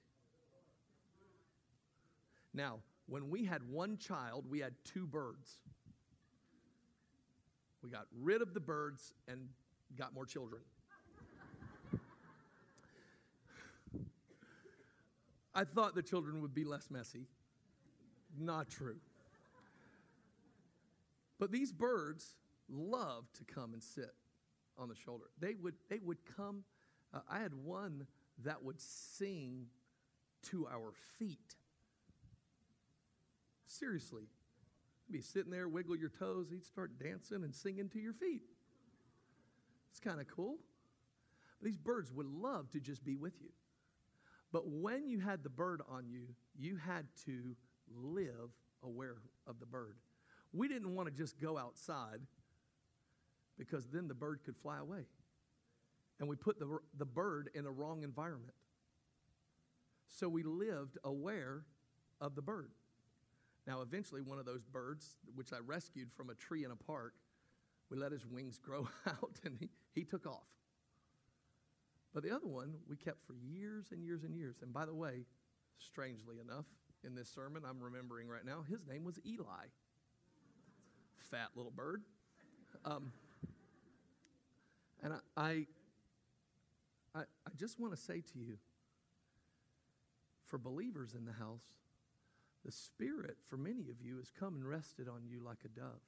Now, 2.55 2.79
when 3.07 3.29
we 3.29 3.45
had 3.45 3.63
one 3.69 3.97
child, 3.97 4.45
we 4.49 4.61
had 4.61 4.75
two 4.85 5.07
birds. 5.07 5.59
We 7.83 7.91
got 7.91 8.07
rid 8.21 8.43
of 8.43 8.55
the 8.55 8.61
birds 8.61 9.15
and 9.29 9.49
got 9.97 10.15
more 10.15 10.27
children. 10.27 10.63
I 15.55 15.65
thought 15.65 15.95
the 15.95 16.03
children 16.03 16.41
would 16.43 16.55
be 16.55 16.65
less 16.65 16.91
messy. 16.91 17.27
Not 18.39 18.69
true. 18.69 18.99
But 21.39 21.51
these 21.51 21.73
birds 21.73 22.35
love 22.69 23.25
to 23.35 23.45
come 23.45 23.73
and 23.73 23.83
sit 23.83 24.15
on 24.77 24.89
the 24.89 24.95
shoulder. 24.95 25.25
They 25.41 25.55
would, 25.55 25.75
they 25.89 25.99
would 25.99 26.19
come. 26.37 26.65
Uh, 27.13 27.21
I 27.31 27.41
had 27.41 27.55
one 27.55 28.07
that 28.45 28.63
would 28.63 28.81
sing 28.81 29.67
to 30.51 30.67
our 30.69 30.93
feet. 31.19 31.57
Seriously, 33.67 34.29
be 35.11 35.21
sitting 35.21 35.51
there, 35.51 35.69
wiggle 35.69 35.97
your 35.97 36.11
toes, 36.11 36.49
he'd 36.51 36.65
start 36.65 36.99
dancing 36.99 37.45
and 37.45 37.55
singing 37.55 37.89
to 37.91 37.99
your 37.99 38.13
feet. 38.13 38.43
It's 39.91 40.01
kind 40.01 40.21
of 40.21 40.29
cool. 40.29 40.57
These 41.63 41.79
birds 41.79 42.13
would 42.13 42.27
love 42.27 42.71
to 42.71 42.81
just 42.81 43.05
be 43.05 43.17
with 43.17 43.35
you. 43.41 43.49
But 44.53 44.69
when 44.69 45.09
you 45.09 45.21
had 45.21 45.43
the 45.43 45.51
bird 45.51 45.83
on 45.89 46.09
you, 46.09 46.29
you 46.57 46.77
had 46.77 47.07
to 47.27 47.57
live 47.95 48.51
aware 48.83 49.17
of 49.47 49.59
the 49.61 49.67
bird. 49.67 49.97
We 50.53 50.69
didn't 50.69 50.95
want 50.95 51.09
to 51.09 51.15
just 51.15 51.41
go 51.41 51.59
outside 51.59 52.21
because 53.59 53.89
then 53.89 54.09
the 54.09 54.15
bird 54.15 54.41
could 54.45 54.57
fly 54.57 54.79
away. 54.79 55.05
And 56.21 56.29
we 56.29 56.37
put 56.37 56.59
the, 56.59 56.79
the 56.97 57.05
bird 57.05 57.51
in 57.55 57.67
a 57.67 57.71
wrong 57.71 58.03
environment. 58.03 58.55
So 60.07 60.29
we 60.29 60.43
lived 60.43 60.97
aware 61.05 61.65
of 62.21 62.35
the 62.35 62.43
bird. 62.43 62.71
Now, 63.69 63.83
eventually, 63.83 64.23
one 64.23 64.39
of 64.39 64.47
those 64.47 64.65
birds, 64.65 65.19
which 65.35 65.53
I 65.53 65.59
rescued 65.59 66.11
from 66.11 66.31
a 66.31 66.35
tree 66.35 66.65
in 66.65 66.71
a 66.71 66.77
park, 66.77 67.13
we 67.91 67.99
let 67.99 68.13
his 68.13 68.25
wings 68.27 68.59
grow 68.63 68.89
out 69.07 69.39
and 69.45 69.59
he, 69.61 69.69
he 69.95 70.05
took 70.05 70.27
off. 70.27 70.49
But 72.15 72.23
the 72.23 72.31
other 72.31 72.47
one 72.47 72.77
we 72.89 72.97
kept 72.97 73.23
for 73.27 73.35
years 73.35 73.89
and 73.93 74.03
years 74.03 74.25
and 74.25 74.35
years. 74.35 74.57
And 74.63 74.73
by 74.73 74.87
the 74.87 74.95
way, 74.95 75.27
strangely 75.77 76.37
enough, 76.41 76.65
in 77.05 77.15
this 77.15 77.29
sermon 77.29 77.63
I'm 77.69 77.79
remembering 77.79 78.27
right 78.27 78.45
now, 78.45 78.65
his 78.67 78.87
name 78.87 79.05
was 79.05 79.21
Eli. 79.27 79.67
Fat 81.31 81.49
little 81.55 81.71
bird. 81.71 82.03
Um, 82.87 83.13
and 85.03 85.13
I, 85.13 85.19
I, 85.37 85.67
I, 87.15 87.21
I 87.21 87.51
just 87.55 87.79
want 87.79 87.95
to 87.95 88.01
say 88.01 88.23
to 88.33 88.39
you, 88.39 88.57
for 90.47 90.57
believers 90.57 91.15
in 91.15 91.27
the 91.27 91.33
house, 91.33 91.67
the 92.69 92.73
Spirit, 92.73 93.39
for 93.49 93.57
many 93.57 93.89
of 93.89 94.03
you, 94.03 94.19
has 94.19 94.31
come 94.39 94.55
and 94.55 94.69
rested 94.69 95.09
on 95.09 95.23
you 95.27 95.41
like 95.43 95.57
a 95.65 95.69
dove. 95.69 96.03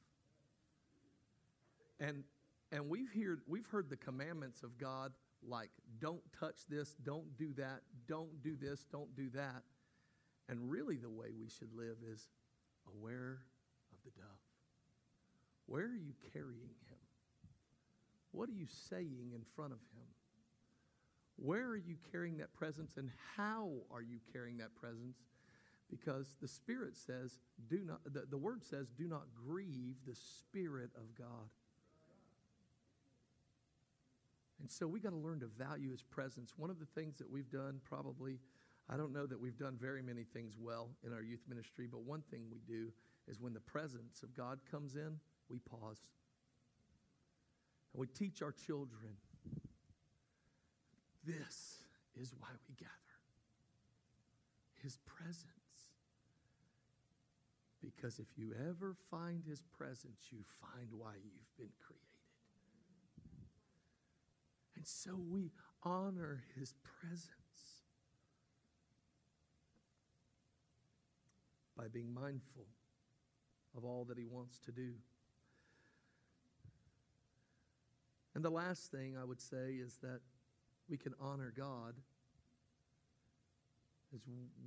And 1.98 2.24
and 2.70 2.90
we've 2.90 3.11
heard 3.14 3.40
we've 3.48 3.66
heard 3.66 3.88
the 3.88 3.96
commandments 3.96 4.62
of 4.62 4.76
God 4.76 5.12
like 5.42 5.70
don't 6.00 6.20
touch 6.38 6.56
this, 6.68 6.94
don't 7.02 7.34
do 7.38 7.54
that, 7.54 7.80
don't 8.06 8.42
do 8.42 8.56
this, 8.61 8.84
don't 8.92 9.14
do 9.16 9.30
that. 9.30 9.62
And 10.50 10.70
really 10.70 10.98
the 10.98 11.08
way 11.08 11.28
we 11.40 11.48
should 11.48 11.72
live 11.74 11.96
is 12.12 12.28
aware 12.94 13.40
of 13.92 13.98
the 14.04 14.11
dove. 14.20 14.28
Where 15.64 15.84
are 15.84 15.96
you 15.96 16.12
carrying 16.34 16.74
him? 16.90 16.98
What 18.32 18.50
are 18.50 18.54
you 18.54 18.66
saying 18.90 19.32
in 19.34 19.40
front 19.56 19.72
of 19.72 19.78
him? 19.94 20.08
Where 21.36 21.68
are 21.68 21.76
you 21.78 21.96
carrying 22.12 22.36
that 22.36 22.52
presence 22.52 22.98
and 22.98 23.11
how 23.34 23.70
are 23.90 24.02
you 24.02 24.18
carrying 24.30 24.58
that 24.58 24.74
presence? 24.74 25.16
Because 25.91 26.34
the 26.41 26.49
Spirit 26.49 26.97
says, 26.97 27.38
do 27.68 27.80
not, 27.84 28.01
the, 28.05 28.24
the 28.30 28.38
Word 28.38 28.62
says, 28.64 28.86
do 28.97 29.09
not 29.09 29.24
grieve 29.47 29.97
the 30.07 30.14
Spirit 30.14 30.91
of 30.97 31.14
God. 31.18 31.49
And 34.61 34.70
so 34.70 34.86
we 34.86 35.01
got 35.01 35.11
to 35.11 35.16
learn 35.16 35.41
to 35.41 35.47
value 35.47 35.91
His 35.91 36.03
presence. 36.03 36.53
One 36.57 36.70
of 36.70 36.78
the 36.78 36.86
things 36.86 37.16
that 37.16 37.30
we've 37.30 37.51
done, 37.51 37.80
probably, 37.82 38.38
I 38.88 38.97
don't 38.97 39.12
know 39.12 39.26
that 39.26 39.41
we've 39.41 39.57
done 39.57 39.76
very 39.80 40.03
many 40.03 40.22
things 40.22 40.55
well 40.61 40.91
in 41.05 41.12
our 41.12 41.22
youth 41.22 41.43
ministry, 41.49 41.88
but 41.91 42.03
one 42.03 42.22
thing 42.30 42.43
we 42.53 42.61
do 42.68 42.93
is 43.26 43.41
when 43.41 43.55
the 43.55 43.61
presence 43.61 44.22
of 44.22 44.36
God 44.36 44.61
comes 44.70 44.97
in, 44.97 45.18
we 45.49 45.59
pause. 45.59 45.99
And 47.93 48.01
we 48.01 48.07
teach 48.07 48.43
our 48.43 48.53
children 48.53 49.16
this 51.24 51.82
is 52.20 52.32
why 52.38 52.49
we 52.68 52.74
gather 52.74 52.91
His 54.82 54.99
presence. 55.05 55.59
Because 57.82 58.18
if 58.18 58.26
you 58.36 58.52
ever 58.68 58.94
find 59.10 59.42
His 59.44 59.62
presence, 59.76 60.28
you 60.30 60.38
find 60.60 60.88
why 60.92 61.14
you've 61.14 61.56
been 61.56 61.72
created. 61.80 62.04
And 64.76 64.86
so 64.86 65.18
we 65.30 65.50
honor 65.82 66.42
His 66.58 66.74
presence 66.82 67.30
by 71.76 71.88
being 71.88 72.12
mindful 72.12 72.66
of 73.76 73.84
all 73.84 74.04
that 74.06 74.18
He 74.18 74.26
wants 74.26 74.58
to 74.60 74.72
do. 74.72 74.92
And 78.34 78.44
the 78.44 78.50
last 78.50 78.90
thing 78.90 79.16
I 79.20 79.24
would 79.24 79.40
say 79.40 79.72
is 79.82 79.98
that 80.02 80.20
we 80.88 80.96
can 80.96 81.14
honor 81.20 81.52
God 81.56 81.94
as 84.14 84.20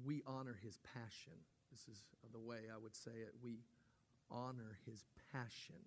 we 0.06 0.22
honor 0.26 0.58
his 0.62 0.80
passion. 0.94 1.34
This 1.74 1.96
is 1.96 2.04
the 2.32 2.40
way 2.40 2.70
I 2.72 2.78
would 2.78 2.96
say 2.96 3.12
it. 3.12 3.34
We 3.44 3.58
honor 4.30 4.78
his 4.86 5.06
passion. 5.32 5.82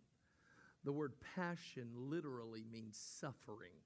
The 0.83 0.91
word 0.93 1.13
passion 1.37 1.91
literally 1.95 2.65
means 2.71 2.97
suffering. 2.97 3.79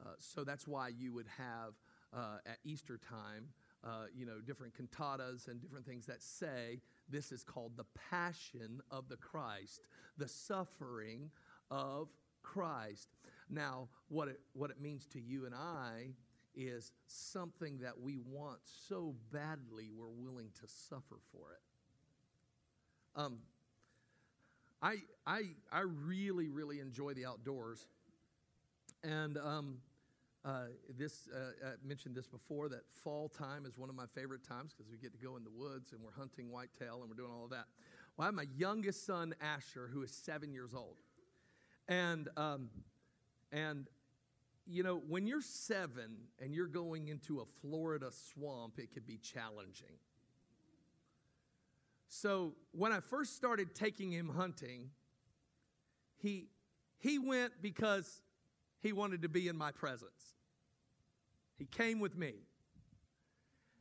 Uh, 0.00 0.10
so 0.18 0.44
that's 0.44 0.66
why 0.66 0.88
you 0.88 1.14
would 1.14 1.28
have 1.38 1.72
uh, 2.14 2.38
at 2.44 2.58
Easter 2.62 2.98
time, 2.98 3.46
uh, 3.84 4.04
you 4.14 4.26
know, 4.26 4.40
different 4.46 4.74
cantatas 4.74 5.48
and 5.48 5.62
different 5.62 5.86
things 5.86 6.04
that 6.06 6.22
say 6.22 6.80
this 7.08 7.32
is 7.32 7.42
called 7.42 7.72
the 7.78 7.86
passion 8.10 8.82
of 8.90 9.08
the 9.08 9.16
Christ, 9.16 9.86
the 10.18 10.28
suffering 10.28 11.30
of 11.70 12.08
Christ. 12.42 13.08
Now, 13.48 13.88
what 14.08 14.28
it, 14.28 14.40
what 14.52 14.70
it 14.70 14.80
means 14.80 15.06
to 15.08 15.20
you 15.20 15.46
and 15.46 15.54
I 15.54 16.10
is 16.54 16.92
something 17.06 17.78
that 17.78 17.98
we 18.00 18.18
want 18.18 18.58
so 18.64 19.14
badly 19.32 19.90
we're 19.94 20.08
willing 20.08 20.50
to 20.60 20.66
suffer 20.66 21.16
for 21.32 21.52
it. 21.52 21.60
Um, 23.20 23.38
I, 24.82 24.96
I, 25.26 25.42
I 25.70 25.80
really, 25.80 26.48
really 26.48 26.80
enjoy 26.80 27.14
the 27.14 27.26
outdoors. 27.26 27.86
And 29.02 29.36
um, 29.38 29.78
uh, 30.44 30.66
this, 30.96 31.28
uh, 31.34 31.68
I 31.68 31.86
mentioned 31.86 32.14
this 32.14 32.26
before 32.26 32.68
that 32.70 32.82
fall 33.04 33.28
time 33.28 33.66
is 33.66 33.76
one 33.76 33.90
of 33.90 33.94
my 33.94 34.06
favorite 34.14 34.46
times 34.46 34.72
because 34.72 34.90
we 34.90 34.96
get 34.98 35.12
to 35.12 35.18
go 35.18 35.36
in 35.36 35.44
the 35.44 35.50
woods 35.50 35.92
and 35.92 36.00
we're 36.02 36.12
hunting 36.12 36.50
whitetail 36.50 37.00
and 37.00 37.10
we're 37.10 37.16
doing 37.16 37.32
all 37.32 37.44
of 37.44 37.50
that. 37.50 37.66
Well, 38.16 38.24
I 38.24 38.28
have 38.28 38.34
my 38.34 38.46
youngest 38.56 39.06
son, 39.06 39.34
Asher, 39.40 39.88
who 39.92 40.02
is 40.02 40.10
seven 40.10 40.52
years 40.52 40.74
old. 40.74 40.96
And, 41.88 42.28
um, 42.36 42.70
and 43.52 43.86
you 44.70 44.82
know, 44.82 45.02
when 45.08 45.26
you're 45.26 45.42
seven 45.42 46.16
and 46.40 46.54
you're 46.54 46.66
going 46.66 47.08
into 47.08 47.40
a 47.40 47.44
Florida 47.60 48.10
swamp, 48.10 48.78
it 48.78 48.92
could 48.94 49.06
be 49.06 49.18
challenging. 49.18 49.96
So 52.08 52.54
when 52.72 52.92
I 52.92 53.00
first 53.00 53.36
started 53.36 53.74
taking 53.74 54.12
him 54.12 54.28
hunting, 54.28 54.90
he, 56.16 56.48
he 56.98 57.18
went 57.18 57.52
because 57.60 58.22
he 58.80 58.92
wanted 58.92 59.22
to 59.22 59.28
be 59.28 59.48
in 59.48 59.56
my 59.56 59.72
presence. 59.72 60.34
He 61.58 61.66
came 61.66 62.00
with 62.00 62.16
me. 62.16 62.34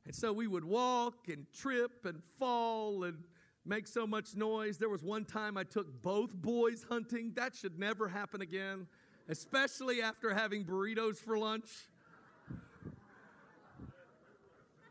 And 0.05 0.15
so 0.15 0.33
we 0.33 0.47
would 0.47 0.65
walk 0.65 1.27
and 1.27 1.45
trip 1.53 2.05
and 2.05 2.21
fall 2.39 3.03
and 3.03 3.17
make 3.65 3.87
so 3.87 4.07
much 4.07 4.35
noise. 4.35 4.77
There 4.77 4.89
was 4.89 5.03
one 5.03 5.25
time 5.25 5.57
I 5.57 5.63
took 5.63 6.01
both 6.01 6.33
boys 6.33 6.85
hunting. 6.89 7.33
That 7.35 7.55
should 7.55 7.77
never 7.77 8.07
happen 8.07 8.41
again, 8.41 8.87
especially 9.29 10.01
after 10.01 10.33
having 10.33 10.65
burritos 10.65 11.17
for 11.17 11.37
lunch. 11.37 11.69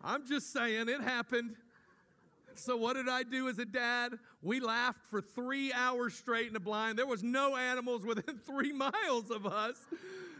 I'm 0.03 0.26
just 0.26 0.53
saying, 0.53 0.89
it 0.89 1.03
happened. 1.03 1.57
So, 2.55 2.76
what 2.76 2.95
did 2.95 3.09
I 3.09 3.24
do 3.24 3.49
as 3.49 3.59
a 3.59 3.64
dad? 3.64 4.14
We 4.41 4.61
laughed 4.61 5.05
for 5.11 5.20
three 5.20 5.72
hours 5.72 6.14
straight 6.14 6.47
in 6.47 6.55
the 6.55 6.61
blind. 6.61 6.99
There 6.99 7.07
was 7.07 7.22
no 7.22 7.57
animals 7.57 8.05
within 8.07 8.39
three 8.47 8.72
miles 8.72 9.30
of 9.30 9.47
us. 9.47 9.76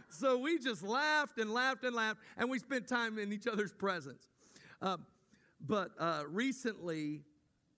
So, 0.09 0.39
we 0.39 0.57
just 0.57 0.81
laughed 0.81 1.37
and 1.37 1.53
laughed 1.53 1.83
and 1.83 1.95
laughed, 1.95 2.19
and 2.37 2.49
we 2.49 2.57
spent 2.59 2.87
time 2.87 3.19
in 3.19 3.31
each 3.31 3.47
other's 3.47 3.73
presence. 3.73 4.27
Uh, 4.81 4.97
but 5.61 5.91
uh, 5.99 6.23
recently, 6.27 7.21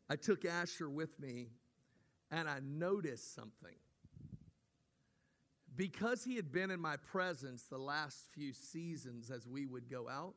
I 0.10 0.16
took 0.16 0.46
Asher 0.46 0.90
with 0.90 1.20
me 1.20 1.48
and 2.32 2.48
I 2.48 2.60
noticed 2.64 3.34
something. 3.36 3.76
Because 5.76 6.24
he 6.24 6.36
had 6.36 6.52
been 6.52 6.70
in 6.70 6.82
my 6.82 6.98
presence 6.98 7.64
the 7.64 7.78
last 7.78 8.28
few 8.34 8.54
seasons 8.54 9.32
as 9.32 9.48
we 9.48 9.66
would 9.66 9.90
go 9.90 10.10
out, 10.10 10.34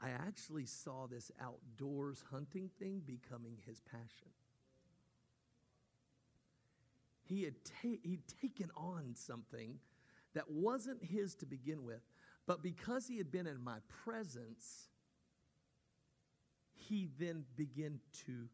I 0.00 0.10
actually 0.10 0.66
saw 0.66 1.06
this 1.06 1.30
outdoors 1.40 2.24
hunting 2.30 2.70
thing 2.78 3.02
becoming 3.06 3.58
his 3.66 3.80
passion. 3.80 4.32
He 7.22 7.44
had 7.44 7.54
ta- 7.64 8.00
he'd 8.02 8.26
taken 8.40 8.70
on 8.76 9.14
something 9.14 9.78
that 10.34 10.50
wasn't 10.50 11.04
his 11.04 11.34
to 11.36 11.46
begin 11.46 11.84
with, 11.84 12.02
but 12.46 12.62
because 12.62 13.06
he 13.06 13.18
had 13.18 13.30
been 13.30 13.46
in 13.46 13.62
my 13.62 13.78
presence, 14.04 14.88
he 16.72 17.08
then 17.18 17.44
began 17.56 18.00
to 18.26 18.48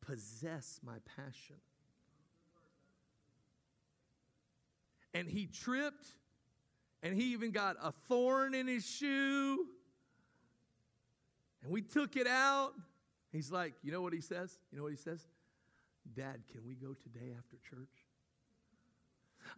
possess 0.00 0.80
my 0.82 0.96
passion. 1.16 1.56
And 5.14 5.28
he 5.28 5.46
tripped, 5.46 6.06
and 7.02 7.14
he 7.14 7.32
even 7.32 7.50
got 7.50 7.76
a 7.82 7.92
thorn 8.08 8.54
in 8.54 8.68
his 8.68 8.88
shoe. 8.88 9.66
And 11.62 11.72
we 11.72 11.82
took 11.82 12.16
it 12.16 12.26
out. 12.26 12.72
He's 13.32 13.50
like, 13.50 13.74
you 13.82 13.92
know 13.92 14.02
what 14.02 14.12
he 14.12 14.20
says? 14.20 14.58
You 14.70 14.78
know 14.78 14.84
what 14.84 14.92
he 14.92 14.98
says? 14.98 15.26
Dad, 16.14 16.42
can 16.50 16.64
we 16.66 16.74
go 16.74 16.94
today 16.94 17.34
after 17.36 17.56
church? 17.68 17.88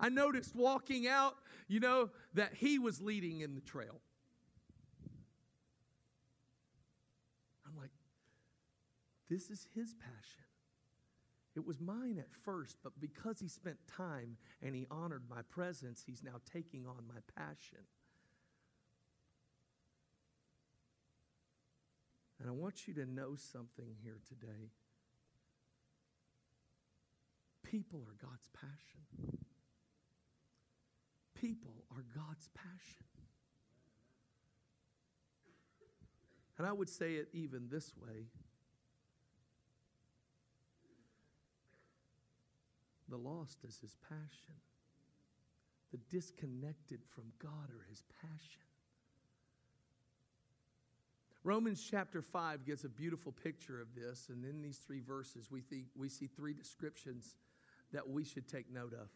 I 0.01 0.09
noticed 0.09 0.55
walking 0.55 1.07
out, 1.07 1.37
you 1.69 1.81
know, 1.81 2.11
that 2.35 2.55
he 2.55 2.79
was 2.79 3.01
leading 3.01 3.41
in 3.41 3.55
the 3.55 3.61
trail. 3.61 4.01
I'm 7.67 7.77
like, 7.77 7.91
this 9.29 9.51
is 9.51 9.67
his 9.75 9.95
passion. 9.95 10.45
It 11.55 11.67
was 11.67 11.81
mine 11.81 12.19
at 12.19 12.33
first, 12.45 12.79
but 12.83 12.99
because 12.99 13.39
he 13.39 13.49
spent 13.49 13.77
time 13.87 14.37
and 14.63 14.75
he 14.75 14.87
honored 14.91 15.25
my 15.29 15.43
presence, 15.51 16.03
he's 16.07 16.23
now 16.23 16.41
taking 16.51 16.87
on 16.87 17.05
my 17.07 17.21
passion. 17.37 17.85
And 22.41 22.49
I 22.49 22.53
want 22.53 22.89
you 22.89 22.95
to 22.95 23.07
know 23.07 23.37
something 23.37 23.95
here 24.03 24.19
today. 24.29 24.71
People 27.63 28.01
are 28.01 28.27
God's 28.27 28.49
passion. 28.49 29.39
People 31.35 31.85
are 31.91 32.05
God's 32.15 32.49
passion. 32.55 33.05
And 36.59 36.67
I 36.67 36.73
would 36.73 36.89
say 36.89 37.15
it 37.15 37.29
even 37.33 37.69
this 37.71 37.93
way 37.97 38.27
The 43.13 43.19
lost 43.19 43.59
is 43.69 43.79
his 43.79 43.95
passion. 44.09 44.55
The 45.91 45.99
disconnected 46.11 47.01
from 47.15 47.25
God 47.39 47.69
are 47.69 47.85
his 47.91 48.03
passion. 48.23 48.63
Romans 51.45 51.87
chapter 51.91 52.23
5 52.23 52.65
gives 52.65 52.85
a 52.85 52.89
beautiful 52.89 53.33
picture 53.33 53.83
of 53.83 53.95
this, 53.95 54.31
and 54.31 54.47
in 54.47 54.63
these 54.63 54.79
three 54.79 55.01
verses, 55.01 55.51
we, 55.51 55.61
see 55.61 55.85
we 55.95 56.09
see 56.09 56.27
three 56.27 56.55
descriptions 56.55 57.37
that 57.93 58.09
we 58.09 58.25
should 58.25 58.49
take 58.49 58.73
note 58.73 58.95
of. 58.95 59.11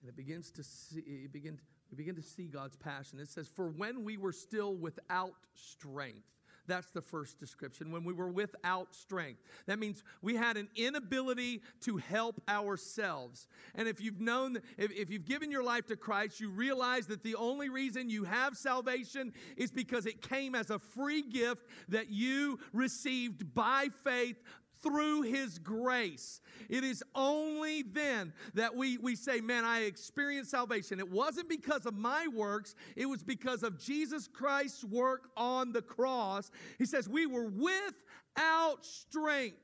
And 0.00 0.08
it 0.08 0.16
begins 0.16 0.50
to 0.52 0.64
see, 0.64 0.98
it 0.98 1.32
begin, 1.32 1.60
we 1.92 1.96
begin 1.96 2.16
to 2.16 2.22
see 2.22 2.48
God's 2.48 2.74
passion. 2.74 3.20
It 3.20 3.28
says, 3.28 3.46
For 3.46 3.68
when 3.68 4.02
we 4.02 4.16
were 4.16 4.32
still 4.32 4.74
without 4.74 5.34
strength, 5.54 6.26
that's 6.68 6.90
the 6.90 7.00
first 7.00 7.40
description. 7.40 7.90
When 7.90 8.04
we 8.04 8.12
were 8.12 8.28
without 8.28 8.94
strength. 8.94 9.40
That 9.66 9.78
means 9.78 10.04
we 10.22 10.36
had 10.36 10.56
an 10.56 10.68
inability 10.76 11.62
to 11.82 11.96
help 11.96 12.40
ourselves. 12.48 13.48
And 13.74 13.88
if 13.88 14.00
you've 14.00 14.20
known, 14.20 14.58
if, 14.76 14.92
if 14.92 15.10
you've 15.10 15.24
given 15.24 15.50
your 15.50 15.64
life 15.64 15.86
to 15.86 15.96
Christ, 15.96 16.40
you 16.40 16.50
realize 16.50 17.06
that 17.06 17.22
the 17.22 17.34
only 17.34 17.68
reason 17.68 18.10
you 18.10 18.24
have 18.24 18.56
salvation 18.56 19.32
is 19.56 19.70
because 19.70 20.06
it 20.06 20.22
came 20.22 20.54
as 20.54 20.70
a 20.70 20.78
free 20.78 21.22
gift 21.22 21.66
that 21.88 22.10
you 22.10 22.60
received 22.72 23.54
by 23.54 23.88
faith 24.04 24.36
through 24.82 25.22
his 25.22 25.58
grace. 25.58 26.40
It 26.68 26.84
is 26.84 27.02
only 27.14 27.82
then 27.82 28.32
that 28.54 28.74
we, 28.74 28.98
we 28.98 29.16
say, 29.16 29.40
Man, 29.40 29.64
I 29.64 29.82
experienced 29.82 30.50
salvation. 30.50 30.98
It 30.98 31.10
wasn't 31.10 31.48
because 31.48 31.86
of 31.86 31.94
my 31.94 32.28
works, 32.28 32.74
it 32.96 33.06
was 33.06 33.22
because 33.22 33.62
of 33.62 33.78
Jesus 33.78 34.28
Christ's 34.28 34.84
work 34.84 35.30
on 35.36 35.72
the 35.72 35.82
cross. 35.82 36.50
He 36.78 36.86
says, 36.86 37.08
We 37.08 37.26
were 37.26 37.48
without 37.48 38.78
strength. 38.84 39.56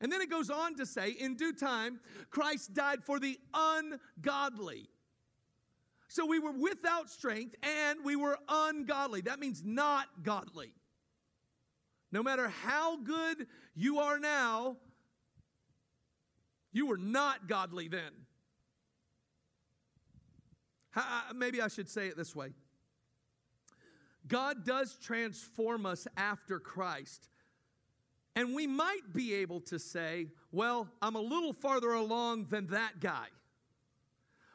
And 0.00 0.10
then 0.10 0.20
it 0.20 0.30
goes 0.30 0.50
on 0.50 0.76
to 0.76 0.86
say, 0.86 1.10
In 1.10 1.36
due 1.36 1.52
time, 1.52 2.00
Christ 2.30 2.74
died 2.74 3.04
for 3.04 3.20
the 3.20 3.38
ungodly. 3.54 4.88
So 6.08 6.26
we 6.26 6.38
were 6.38 6.52
without 6.52 7.08
strength 7.08 7.54
and 7.62 8.04
we 8.04 8.16
were 8.16 8.36
ungodly. 8.46 9.22
That 9.22 9.40
means 9.40 9.62
not 9.64 10.08
godly. 10.22 10.74
No 12.12 12.22
matter 12.22 12.48
how 12.48 12.98
good 12.98 13.46
you 13.74 13.98
are 13.98 14.18
now, 14.18 14.76
you 16.70 16.86
were 16.86 16.98
not 16.98 17.48
godly 17.48 17.88
then. 17.88 18.12
Uh, 20.94 21.22
maybe 21.34 21.62
I 21.62 21.68
should 21.68 21.88
say 21.88 22.08
it 22.08 22.16
this 22.18 22.36
way 22.36 22.52
God 24.26 24.64
does 24.64 24.98
transform 24.98 25.86
us 25.86 26.06
after 26.16 26.60
Christ. 26.60 27.28
And 28.34 28.54
we 28.54 28.66
might 28.66 29.12
be 29.12 29.34
able 29.34 29.60
to 29.62 29.78
say, 29.78 30.28
well, 30.52 30.88
I'm 31.02 31.16
a 31.16 31.20
little 31.20 31.52
farther 31.52 31.92
along 31.92 32.46
than 32.46 32.68
that 32.68 32.98
guy. 32.98 33.26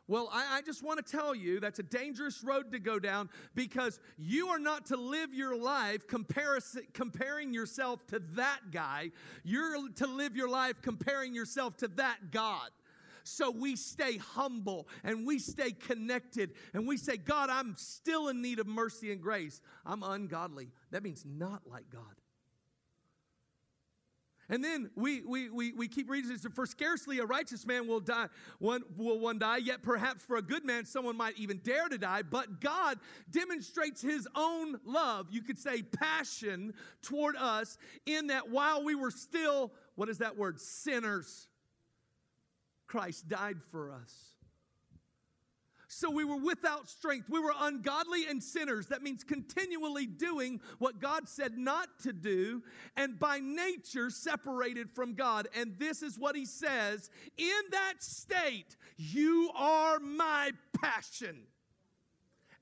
Well, 0.08 0.30
I, 0.32 0.58
I 0.58 0.62
just 0.62 0.84
want 0.84 1.06
to 1.06 1.12
tell 1.12 1.36
you 1.36 1.60
that's 1.60 1.80
a 1.80 1.84
dangerous 1.84 2.44
road 2.44 2.72
to 2.72 2.80
go 2.80 2.98
down 2.98 3.30
because 3.56 4.00
you 4.18 4.48
are 4.48 4.60
not 4.60 4.86
to 4.88 4.98
live 4.98 5.34
your 5.34 5.58
life 5.58 6.08
comparison, 6.08 6.84
comparing 6.94 7.54
yourself 7.54 8.06
to 8.08 8.20
that 8.36 8.60
guy. 8.72 9.12
You're 9.44 9.90
to 9.90 10.08
live 10.08 10.38
your 10.38 10.50
life 10.50 10.82
comparing 10.82 11.34
yourself 11.34 11.76
to 11.78 11.90
that 11.90 12.32
God. 12.32 12.70
So 13.24 13.52
we 13.52 13.76
stay 13.76 14.16
humble 14.18 14.88
and 15.04 15.28
we 15.28 15.40
stay 15.40 15.72
connected 15.72 16.52
and 16.74 16.88
we 16.88 16.96
say, 16.96 17.18
God, 17.18 17.50
I'm 17.50 17.76
still 17.78 18.30
in 18.30 18.42
need 18.42 18.60
of 18.60 18.68
mercy 18.68 19.12
and 19.12 19.22
grace. 19.22 19.60
I'm 19.86 20.02
ungodly. 20.02 20.70
That 20.92 21.04
means 21.04 21.26
not 21.26 21.64
like 21.70 21.90
God. 21.90 22.04
And 24.50 24.64
then 24.64 24.90
we, 24.96 25.22
we, 25.24 25.50
we, 25.50 25.74
we 25.74 25.88
keep 25.88 26.10
reading. 26.10 26.36
For 26.38 26.66
scarcely 26.66 27.20
a 27.20 27.26
righteous 27.26 27.66
man 27.66 27.86
will 27.86 28.00
die, 28.00 28.28
one 28.60 28.84
will 28.96 29.20
one 29.20 29.40
die, 29.40 29.58
yet 29.58 29.84
perhaps 29.84 30.24
for 30.24 30.38
a 30.38 30.42
good 30.42 30.64
man 30.64 30.86
someone 30.86 31.18
might 31.18 31.38
even 31.38 31.58
dare 31.58 31.90
to 31.90 31.98
die. 31.98 32.22
But 32.22 32.62
God 32.62 32.98
demonstrates 33.30 34.02
his 34.02 34.28
own 34.36 34.80
love, 34.86 35.28
you 35.30 35.42
could 35.42 35.60
say 35.60 35.82
passion 35.82 36.74
toward 37.02 37.36
us, 37.36 37.78
in 38.06 38.28
that 38.28 38.50
while 38.50 38.84
we 38.84 38.96
were 38.96 39.12
still, 39.12 39.74
what 39.96 40.08
is 40.08 40.20
that 40.20 40.38
word? 40.38 40.62
Sinners, 40.62 41.48
Christ 42.88 43.28
died 43.28 43.58
for 43.72 43.92
us. 43.92 44.37
So 45.88 46.12
we 46.12 46.26
were 46.26 46.38
without 46.38 46.90
strength. 46.90 47.30
We 47.30 47.40
were 47.40 47.54
ungodly 47.60 48.28
and 48.28 48.44
sinners. 48.44 48.88
That 48.88 49.02
means 49.02 49.24
continually 49.24 50.06
doing 50.06 50.60
what 50.80 51.00
God 51.00 51.30
said 51.30 51.58
not 51.58 51.88
to 52.04 52.12
do, 52.12 52.62
and 52.98 53.18
by 53.18 53.40
nature 53.40 54.10
separated 54.10 54.92
from 54.92 55.14
God. 55.14 55.48
And 55.56 55.80
this 55.80 56.04
is 56.04 56.20
what 56.20 56.36
he 56.36 56.46
says 56.46 57.10
In 57.38 57.62
that 57.72 57.96
state, 58.00 58.76
you 58.98 59.50
are 59.56 60.00
my 60.00 60.52
passion, 60.82 61.44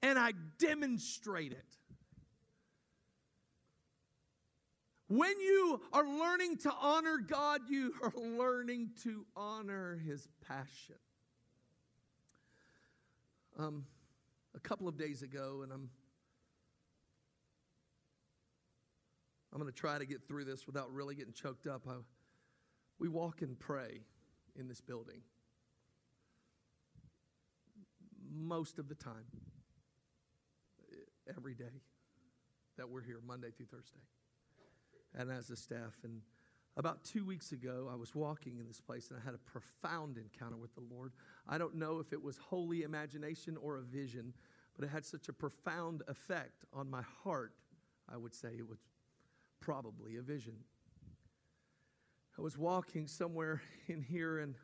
and 0.03 0.19
I 0.19 0.33
demonstrate 0.59 1.51
it. 1.51 1.65
When 5.07 5.39
you 5.39 5.81
are 5.93 6.05
learning 6.05 6.57
to 6.57 6.73
honor 6.79 7.17
God, 7.17 7.61
you 7.69 7.93
are 8.01 8.13
learning 8.15 8.91
to 9.03 9.25
honor 9.35 9.99
his 10.03 10.27
passion 10.47 10.95
um, 13.57 13.85
a 14.55 14.59
couple 14.59 14.87
of 14.87 14.97
days 14.97 15.21
ago, 15.21 15.61
and 15.63 15.71
I'm 15.71 15.89
I'm 19.53 19.61
going 19.61 19.71
to 19.71 19.77
try 19.77 19.97
to 19.97 20.05
get 20.05 20.27
through 20.27 20.43
this 20.43 20.67
without 20.67 20.91
really 20.93 21.15
getting 21.15 21.33
choked 21.33 21.65
up. 21.65 21.83
I, 21.87 21.93
we 22.99 23.07
walk 23.07 23.41
and 23.41 23.57
pray 23.57 24.01
in 24.57 24.67
this 24.67 24.81
building 24.81 25.21
most 28.33 28.79
of 28.79 28.89
the 28.89 28.95
time, 28.95 29.25
every 31.37 31.53
day 31.53 31.81
that 32.77 32.89
we're 32.89 33.01
here, 33.01 33.19
Monday 33.25 33.51
through 33.55 33.67
Thursday, 33.67 34.01
and 35.17 35.31
as 35.31 35.49
a 35.49 35.55
staff. 35.55 35.93
And 36.03 36.19
about 36.77 37.03
two 37.03 37.25
weeks 37.25 37.51
ago, 37.51 37.89
I 37.91 37.95
was 37.95 38.13
walking 38.13 38.59
in 38.59 38.67
this 38.67 38.81
place 38.81 39.09
and 39.09 39.19
I 39.19 39.23
had 39.23 39.33
a 39.33 39.37
profound 39.37 40.17
encounter 40.17 40.57
with 40.57 40.73
the 40.75 40.83
Lord. 40.93 41.13
I 41.47 41.57
don't 41.57 41.75
know 41.75 41.99
if 41.99 42.11
it 42.11 42.21
was 42.21 42.37
holy 42.37 42.83
imagination 42.83 43.57
or 43.61 43.77
a 43.77 43.81
vision, 43.81 44.33
but 44.75 44.85
it 44.85 44.89
had 44.89 45.05
such 45.05 45.29
a 45.29 45.33
profound 45.33 46.03
effect 46.07 46.65
on 46.73 46.89
my 46.89 47.01
heart. 47.23 47.53
I 48.11 48.17
would 48.17 48.35
say 48.35 48.49
it 48.57 48.67
was 48.67 48.79
probably 49.61 50.17
a 50.17 50.21
vision. 50.21 50.55
I 52.37 52.41
was 52.41 52.57
walking 52.57 53.07
somewhere 53.07 53.61
in 53.87 54.01
here 54.01 54.39
and 54.39 54.55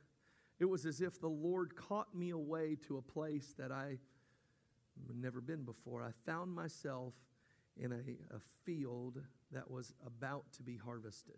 it 0.59 0.65
was 0.65 0.85
as 0.85 1.01
if 1.01 1.19
the 1.19 1.29
Lord 1.29 1.75
caught 1.75 2.13
me 2.13 2.31
away 2.31 2.77
to 2.87 2.97
a 2.97 3.01
place 3.01 3.55
that 3.57 3.71
I 3.71 3.97
had 5.07 5.15
never 5.15 5.39
been 5.39 5.63
before. 5.63 6.03
I 6.03 6.11
found 6.25 6.53
myself 6.53 7.13
in 7.77 7.93
a, 7.93 8.35
a 8.35 8.39
field 8.65 9.21
that 9.53 9.71
was 9.71 9.93
about 10.05 10.43
to 10.57 10.63
be 10.63 10.77
harvested. 10.77 11.37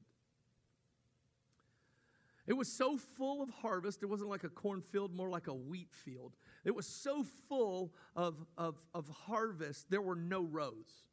It 2.45 2.53
was 2.53 2.67
so 2.67 2.97
full 2.97 3.41
of 3.41 3.49
harvest, 3.49 4.03
it 4.03 4.07
wasn't 4.07 4.29
like 4.29 4.43
a 4.43 4.49
cornfield, 4.49 5.15
more 5.15 5.29
like 5.29 5.47
a 5.47 5.53
wheat 5.53 5.91
field. 5.91 6.35
It 6.65 6.75
was 6.75 6.85
so 6.85 7.23
full 7.47 7.93
of, 8.15 8.35
of, 8.57 8.75
of 8.93 9.07
harvest, 9.07 9.89
there 9.89 10.01
were 10.01 10.15
no 10.15 10.41
rows. 10.43 11.05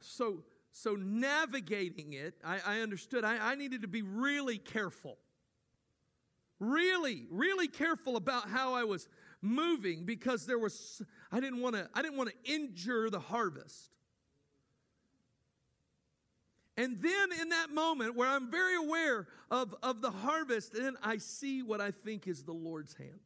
So, 0.00 0.44
so 0.72 0.94
navigating 0.94 2.12
it, 2.12 2.34
I, 2.44 2.60
I 2.64 2.80
understood 2.80 3.24
I, 3.24 3.52
I 3.52 3.54
needed 3.54 3.82
to 3.82 3.88
be 3.88 4.02
really 4.02 4.58
careful. 4.58 5.16
Really, 6.58 7.26
really 7.30 7.68
careful 7.68 8.16
about 8.16 8.48
how 8.48 8.74
I 8.74 8.84
was 8.84 9.08
moving 9.40 10.04
because 10.04 10.46
there 10.46 10.58
was 10.58 11.02
I 11.32 11.40
didn't 11.40 11.60
want 11.60 11.74
to 11.74 11.88
I 11.92 12.02
didn't 12.02 12.16
want 12.16 12.30
to 12.30 12.52
injure 12.52 13.10
the 13.10 13.18
harvest. 13.18 13.90
And 16.76 17.00
then 17.02 17.40
in 17.40 17.50
that 17.50 17.70
moment 17.70 18.16
where 18.16 18.28
I'm 18.28 18.50
very 18.50 18.76
aware 18.76 19.26
of, 19.50 19.74
of 19.82 20.00
the 20.00 20.10
harvest, 20.10 20.72
then 20.72 20.96
I 21.02 21.18
see 21.18 21.62
what 21.62 21.80
I 21.80 21.90
think 21.90 22.26
is 22.26 22.42
the 22.42 22.52
Lord's 22.52 22.94
hand. 22.94 23.20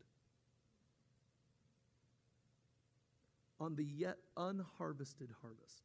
On 3.60 3.76
the 3.76 3.84
yet 3.84 4.18
unharvested 4.36 5.30
harvest. 5.40 5.82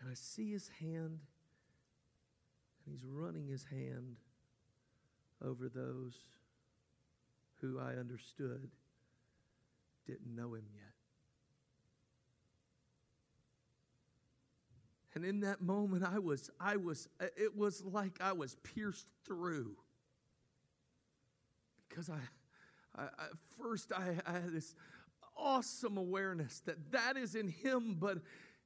And 0.00 0.10
I 0.10 0.14
see 0.14 0.52
his 0.52 0.68
hand, 0.80 1.18
and 2.84 2.92
he's 2.92 3.04
running 3.06 3.48
his 3.48 3.64
hand 3.64 4.16
over 5.42 5.70
those 5.70 6.14
who 7.60 7.80
I 7.80 7.94
understood 7.98 8.68
didn't 10.06 10.36
know 10.36 10.52
him 10.52 10.66
yet. 10.74 10.93
And 15.14 15.24
in 15.24 15.40
that 15.40 15.60
moment, 15.60 16.02
I 16.02 16.18
was, 16.18 16.50
I 16.60 16.76
was, 16.76 17.08
it 17.36 17.56
was 17.56 17.84
like 17.84 18.18
I 18.20 18.32
was 18.32 18.56
pierced 18.56 19.06
through. 19.24 19.76
Because 21.88 22.10
I, 22.10 22.18
I, 22.96 23.04
I 23.04 23.26
first 23.62 23.92
I, 23.92 24.16
I 24.26 24.32
had 24.32 24.52
this 24.52 24.74
awesome 25.36 25.98
awareness 25.98 26.60
that 26.66 26.92
that 26.92 27.16
is 27.16 27.34
in 27.36 27.48
him, 27.48 27.96
but 27.98 28.18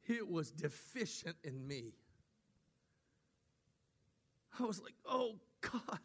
it 0.07 0.28
was 0.28 0.51
deficient 0.51 1.36
in 1.44 1.66
me. 1.66 1.92
I 4.59 4.64
was 4.64 4.80
like, 4.82 4.94
oh 5.05 5.34
God. 5.61 6.01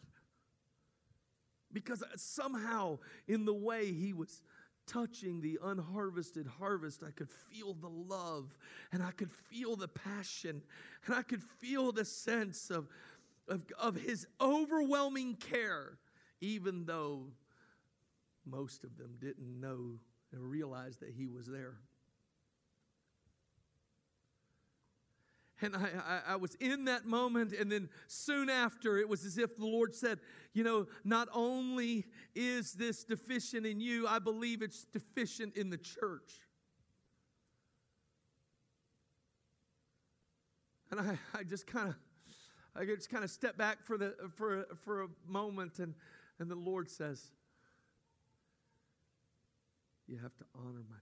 Because 1.71 2.03
somehow, 2.17 2.99
in 3.27 3.45
the 3.45 3.53
way 3.53 3.91
he 3.91 4.13
was 4.13 4.41
touching 4.85 5.41
the 5.41 5.59
unharvested 5.63 6.47
harvest, 6.59 7.03
I 7.03 7.11
could 7.11 7.29
feel 7.29 7.73
the 7.73 7.89
love 7.89 8.57
and 8.91 9.01
I 9.01 9.11
could 9.11 9.31
feel 9.31 9.75
the 9.75 9.87
passion 9.87 10.61
and 11.05 11.15
I 11.15 11.21
could 11.21 11.41
feel 11.41 11.91
the 11.91 12.05
sense 12.05 12.69
of, 12.69 12.87
of, 13.47 13.61
of 13.79 13.95
his 13.95 14.27
overwhelming 14.41 15.35
care, 15.35 15.97
even 16.41 16.85
though 16.85 17.27
most 18.45 18.83
of 18.83 18.97
them 18.97 19.15
didn't 19.19 19.59
know 19.59 19.99
and 20.31 20.41
realize 20.49 20.97
that 20.97 21.09
he 21.09 21.27
was 21.27 21.45
there. 21.45 21.77
And 25.63 25.77
I, 25.77 25.79
I, 25.79 26.33
I, 26.33 26.35
was 26.35 26.55
in 26.55 26.85
that 26.85 27.05
moment, 27.05 27.53
and 27.53 27.71
then 27.71 27.87
soon 28.07 28.49
after, 28.49 28.97
it 28.97 29.07
was 29.07 29.23
as 29.23 29.37
if 29.37 29.55
the 29.55 29.65
Lord 29.65 29.95
said, 29.95 30.19
You 30.53 30.65
know, 30.65 30.87
not 31.05 31.29
only 31.33 32.05
is 32.35 32.73
this 32.73 33.05
deficient 33.05 33.65
in 33.65 33.79
you, 33.79 34.05
I 34.05 34.19
believe 34.19 34.61
it's 34.61 34.83
deficient 34.83 35.55
in 35.55 35.69
the 35.69 35.77
church. 35.77 36.41
And 40.91 40.99
I, 40.99 41.17
I 41.33 41.43
just 41.43 41.65
kind 41.65 41.87
of 41.87 41.95
I 42.75 42.83
just 42.83 43.09
kind 43.09 43.23
of 43.23 43.29
step 43.29 43.57
back 43.57 43.81
for 43.85 43.97
the 43.97 44.15
for 44.35 44.65
for 44.83 45.03
a 45.03 45.07
moment 45.25 45.79
and 45.79 45.93
and 46.39 46.51
the 46.51 46.55
Lord 46.55 46.89
says, 46.89 47.31
You 50.07 50.17
have 50.17 50.35
to 50.35 50.45
honor 50.55 50.83
my 50.89 50.97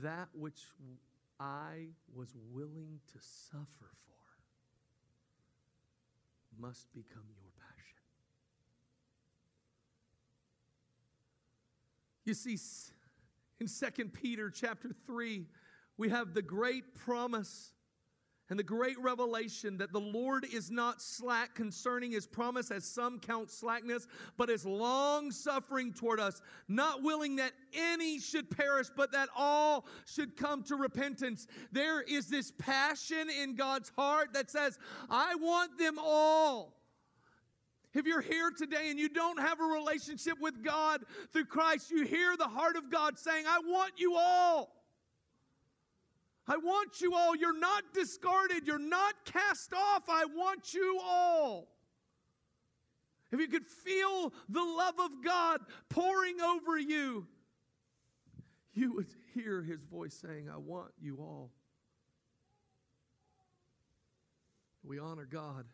that 0.00 0.28
which 0.32 0.60
I 1.38 1.88
was 2.14 2.34
willing 2.52 3.00
to 3.12 3.18
suffer 3.20 3.90
for 4.06 4.12
must 6.60 6.92
become 6.94 7.24
your 7.40 7.50
passion. 7.58 7.98
You 12.24 12.34
see, 12.34 12.58
in 13.60 13.66
2 13.66 14.04
Peter 14.10 14.50
chapter 14.50 14.90
3, 15.06 15.46
we 15.96 16.08
have 16.10 16.34
the 16.34 16.42
great 16.42 16.94
promise 16.94 17.72
and 18.50 18.58
the 18.58 18.64
great 18.64 18.98
revelation 18.98 19.78
that 19.78 19.92
the 19.92 20.00
Lord 20.00 20.44
is 20.52 20.70
not 20.70 21.00
slack 21.00 21.54
concerning 21.54 22.12
his 22.12 22.26
promise, 22.26 22.70
as 22.70 22.84
some 22.84 23.18
count 23.18 23.50
slackness, 23.50 24.06
but 24.36 24.50
is 24.50 24.66
long 24.66 25.30
suffering 25.30 25.92
toward 25.92 26.20
us, 26.20 26.42
not 26.68 27.02
willing 27.02 27.36
that 27.36 27.52
any 27.72 28.18
should 28.18 28.50
perish, 28.50 28.88
but 28.94 29.12
that 29.12 29.28
all 29.36 29.86
should 30.06 30.36
come 30.36 30.62
to 30.64 30.76
repentance. 30.76 31.46
There 31.70 32.02
is 32.02 32.28
this 32.28 32.52
passion 32.58 33.30
in 33.30 33.54
God's 33.54 33.90
heart 33.96 34.34
that 34.34 34.50
says, 34.50 34.78
I 35.08 35.34
want 35.36 35.78
them 35.78 35.98
all. 35.98 36.74
If 37.94 38.06
you're 38.06 38.22
here 38.22 38.50
today 38.50 38.90
and 38.90 38.98
you 38.98 39.08
don't 39.08 39.38
have 39.38 39.60
a 39.60 39.64
relationship 39.64 40.38
with 40.40 40.62
God 40.64 41.02
through 41.32 41.44
Christ, 41.44 41.90
you 41.90 42.04
hear 42.04 42.36
the 42.36 42.48
heart 42.48 42.76
of 42.76 42.90
God 42.90 43.18
saying, 43.18 43.44
I 43.46 43.60
want 43.60 43.92
you 43.96 44.16
all. 44.16 44.81
I 46.46 46.56
want 46.56 47.00
you 47.00 47.14
all. 47.14 47.36
You're 47.36 47.58
not 47.58 47.84
discarded. 47.94 48.66
You're 48.66 48.78
not 48.78 49.14
cast 49.24 49.72
off. 49.72 50.02
I 50.08 50.24
want 50.24 50.74
you 50.74 51.00
all. 51.02 51.68
If 53.30 53.40
you 53.40 53.48
could 53.48 53.66
feel 53.66 54.32
the 54.48 54.62
love 54.62 54.98
of 54.98 55.10
God 55.24 55.60
pouring 55.88 56.40
over 56.40 56.78
you, 56.78 57.26
you 58.74 58.94
would 58.94 59.08
hear 59.34 59.62
his 59.62 59.82
voice 59.82 60.14
saying, 60.14 60.48
I 60.52 60.58
want 60.58 60.92
you 61.00 61.18
all. 61.18 61.50
We 64.84 64.98
honor 64.98 65.26
God 65.30 65.64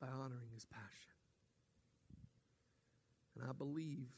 by 0.00 0.08
honoring 0.08 0.50
his 0.52 0.64
passion. 0.64 0.86
And 3.38 3.48
I 3.48 3.52
believe 3.52 4.08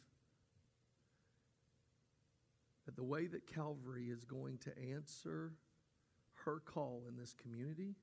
the 3.02 3.08
way 3.08 3.26
that 3.26 3.52
Calvary 3.52 4.04
is 4.04 4.22
going 4.22 4.58
to 4.58 4.70
answer 4.94 5.50
her 6.44 6.62
call 6.64 7.02
in 7.08 7.16
this 7.16 7.34
community 7.34 7.96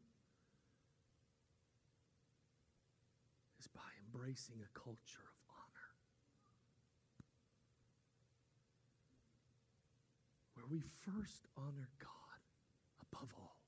is 3.57 3.67
by 3.67 3.79
embracing 4.03 4.57
a 4.59 4.77
culture 4.77 5.23
of 5.23 5.39
honor. 5.55 5.87
Where 10.55 10.65
we 10.69 10.81
first 10.81 11.47
honor 11.55 11.87
God 11.97 12.41
above 13.09 13.29
all. 13.39 13.61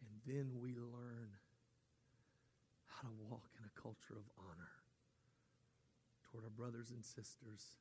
And 0.00 0.34
then 0.34 0.48
we 0.62 0.70
learn 0.70 1.28
how 2.86 3.02
to 3.02 3.14
walk 3.28 3.50
in 3.58 3.66
a 3.66 3.78
culture 3.78 4.16
of 4.16 4.24
honor 4.38 4.72
toward 6.24 6.44
our 6.44 6.50
brothers 6.50 6.90
and 6.90 7.04
sisters 7.04 7.76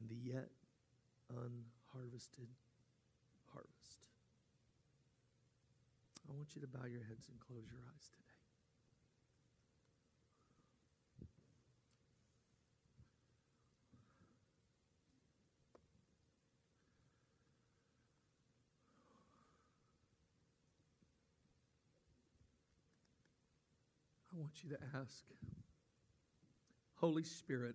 and 0.00 0.08
the 0.08 0.16
yet 0.16 0.48
unharvested 1.30 2.48
harvest. 3.52 3.98
I 6.28 6.32
want 6.34 6.54
you 6.54 6.60
to 6.62 6.68
bow 6.68 6.86
your 6.86 7.04
heads 7.04 7.28
and 7.28 7.38
close 7.40 7.64
your 7.70 7.82
eyes 7.94 8.08
today. 8.10 8.28
I 24.34 24.40
want 24.40 24.64
you 24.64 24.70
to 24.70 24.78
ask, 24.98 25.24
Holy 26.94 27.24
Spirit, 27.24 27.74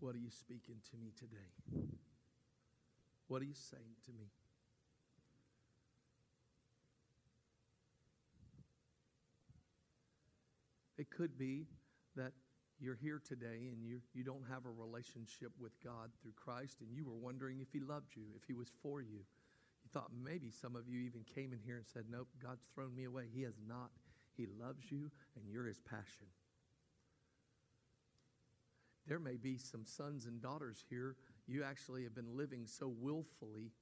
what 0.00 0.14
are 0.14 0.18
you 0.18 0.30
speaking 0.30 0.76
to 0.90 0.96
me 0.96 1.12
today? 1.18 1.86
What 3.28 3.42
are 3.42 3.44
you 3.44 3.54
saying 3.54 3.94
to 4.06 4.12
me? 4.12 4.26
It 10.98 11.10
could 11.10 11.38
be 11.38 11.66
that 12.16 12.32
you're 12.80 12.96
here 12.96 13.20
today 13.24 13.68
and 13.72 13.84
you, 13.84 14.00
you 14.14 14.24
don't 14.24 14.44
have 14.50 14.64
a 14.64 14.70
relationship 14.70 15.52
with 15.60 15.72
God 15.84 16.10
through 16.20 16.32
Christ 16.36 16.80
and 16.80 16.90
you 16.92 17.04
were 17.04 17.16
wondering 17.16 17.60
if 17.60 17.68
He 17.72 17.80
loved 17.80 18.16
you, 18.16 18.24
if 18.36 18.42
He 18.46 18.54
was 18.54 18.72
for 18.82 19.00
you. 19.00 19.20
You 19.84 19.90
thought 19.92 20.10
maybe 20.22 20.50
some 20.50 20.76
of 20.76 20.88
you 20.88 21.00
even 21.00 21.24
came 21.34 21.52
in 21.52 21.58
here 21.64 21.76
and 21.76 21.86
said, 21.86 22.04
Nope, 22.10 22.28
God's 22.42 22.64
thrown 22.74 22.94
me 22.94 23.04
away. 23.04 23.24
He 23.32 23.42
has 23.42 23.54
not. 23.68 23.90
He 24.36 24.46
loves 24.60 24.90
you 24.90 25.10
and 25.36 25.44
you're 25.48 25.66
His 25.66 25.80
passion. 25.80 26.26
There 29.10 29.18
may 29.18 29.36
be 29.36 29.58
some 29.58 29.84
sons 29.84 30.26
and 30.26 30.40
daughters 30.40 30.84
here. 30.88 31.16
You 31.48 31.64
actually 31.64 32.04
have 32.04 32.14
been 32.14 32.36
living 32.36 32.64
so 32.64 32.86
willfully 32.86 33.72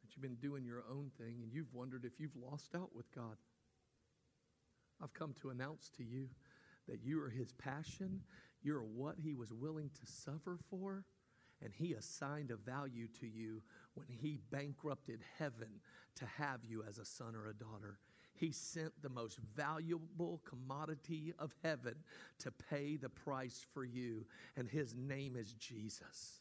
that 0.00 0.16
you've 0.16 0.22
been 0.22 0.36
doing 0.36 0.64
your 0.64 0.84
own 0.90 1.10
thing 1.18 1.40
and 1.42 1.52
you've 1.52 1.74
wondered 1.74 2.06
if 2.06 2.18
you've 2.18 2.34
lost 2.34 2.74
out 2.74 2.96
with 2.96 3.14
God. 3.14 3.36
I've 5.02 5.12
come 5.12 5.34
to 5.42 5.50
announce 5.50 5.90
to 5.98 6.02
you 6.02 6.30
that 6.88 7.04
you 7.04 7.22
are 7.22 7.28
His 7.28 7.52
passion, 7.52 8.22
you're 8.62 8.80
what 8.80 9.16
He 9.22 9.34
was 9.34 9.52
willing 9.52 9.90
to 9.90 10.10
suffer 10.10 10.56
for, 10.70 11.04
and 11.62 11.74
He 11.74 11.92
assigned 11.92 12.50
a 12.50 12.56
value 12.56 13.08
to 13.20 13.26
you 13.26 13.60
when 13.92 14.06
He 14.08 14.38
bankrupted 14.50 15.20
heaven 15.38 15.82
to 16.14 16.24
have 16.38 16.64
you 16.64 16.84
as 16.88 16.96
a 16.96 17.04
son 17.04 17.34
or 17.36 17.48
a 17.48 17.54
daughter. 17.54 17.98
He 18.34 18.50
sent 18.50 18.92
the 19.02 19.08
most 19.08 19.38
valuable 19.56 20.40
commodity 20.44 21.32
of 21.38 21.54
heaven 21.62 21.94
to 22.40 22.50
pay 22.50 22.96
the 22.96 23.08
price 23.08 23.64
for 23.72 23.84
you, 23.84 24.26
and 24.56 24.68
his 24.68 24.94
name 24.94 25.36
is 25.36 25.52
Jesus. 25.54 26.40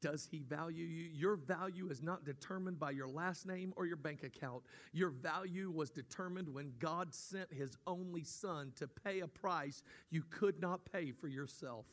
Does 0.00 0.28
he 0.30 0.42
value 0.42 0.84
you? 0.84 1.08
Your 1.14 1.36
value 1.36 1.88
is 1.88 2.02
not 2.02 2.26
determined 2.26 2.78
by 2.78 2.90
your 2.90 3.08
last 3.08 3.46
name 3.46 3.72
or 3.74 3.86
your 3.86 3.96
bank 3.96 4.22
account. 4.22 4.62
Your 4.92 5.08
value 5.08 5.70
was 5.70 5.88
determined 5.88 6.46
when 6.46 6.74
God 6.78 7.14
sent 7.14 7.50
his 7.50 7.78
only 7.86 8.22
son 8.22 8.72
to 8.76 8.86
pay 8.86 9.20
a 9.20 9.26
price 9.26 9.82
you 10.10 10.22
could 10.28 10.60
not 10.60 10.80
pay 10.92 11.10
for 11.10 11.28
yourself. 11.28 11.86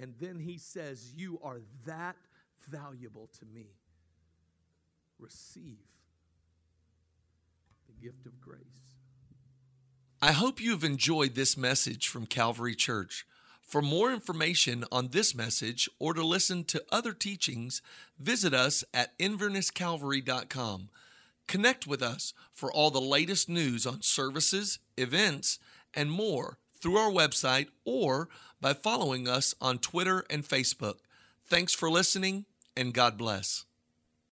And 0.00 0.14
then 0.20 0.38
he 0.38 0.56
says, 0.56 1.12
You 1.16 1.40
are 1.42 1.60
that 1.84 2.14
valuable 2.68 3.28
to 3.40 3.46
me. 3.46 3.66
Receive 5.18 5.78
gift 8.02 8.26
of 8.26 8.40
grace. 8.40 8.62
I 10.20 10.32
hope 10.32 10.60
you've 10.60 10.84
enjoyed 10.84 11.34
this 11.34 11.56
message 11.56 12.08
from 12.08 12.26
Calvary 12.26 12.74
Church. 12.74 13.26
For 13.62 13.82
more 13.82 14.12
information 14.12 14.84
on 14.90 15.08
this 15.08 15.34
message 15.34 15.88
or 15.98 16.14
to 16.14 16.24
listen 16.24 16.64
to 16.64 16.82
other 16.90 17.12
teachings, 17.12 17.82
visit 18.18 18.54
us 18.54 18.82
at 18.94 19.16
invernesscalvary.com. 19.18 20.88
Connect 21.46 21.86
with 21.86 22.02
us 22.02 22.34
for 22.50 22.72
all 22.72 22.90
the 22.90 23.00
latest 23.00 23.48
news 23.48 23.86
on 23.86 24.02
services, 24.02 24.78
events, 24.96 25.58
and 25.94 26.10
more 26.10 26.58
through 26.80 26.96
our 26.96 27.10
website 27.10 27.68
or 27.84 28.28
by 28.60 28.72
following 28.72 29.28
us 29.28 29.54
on 29.60 29.78
Twitter 29.78 30.24
and 30.30 30.44
Facebook. 30.44 30.96
Thanks 31.46 31.74
for 31.74 31.90
listening, 31.90 32.44
and 32.76 32.92
God 32.92 33.16
bless. 33.16 33.64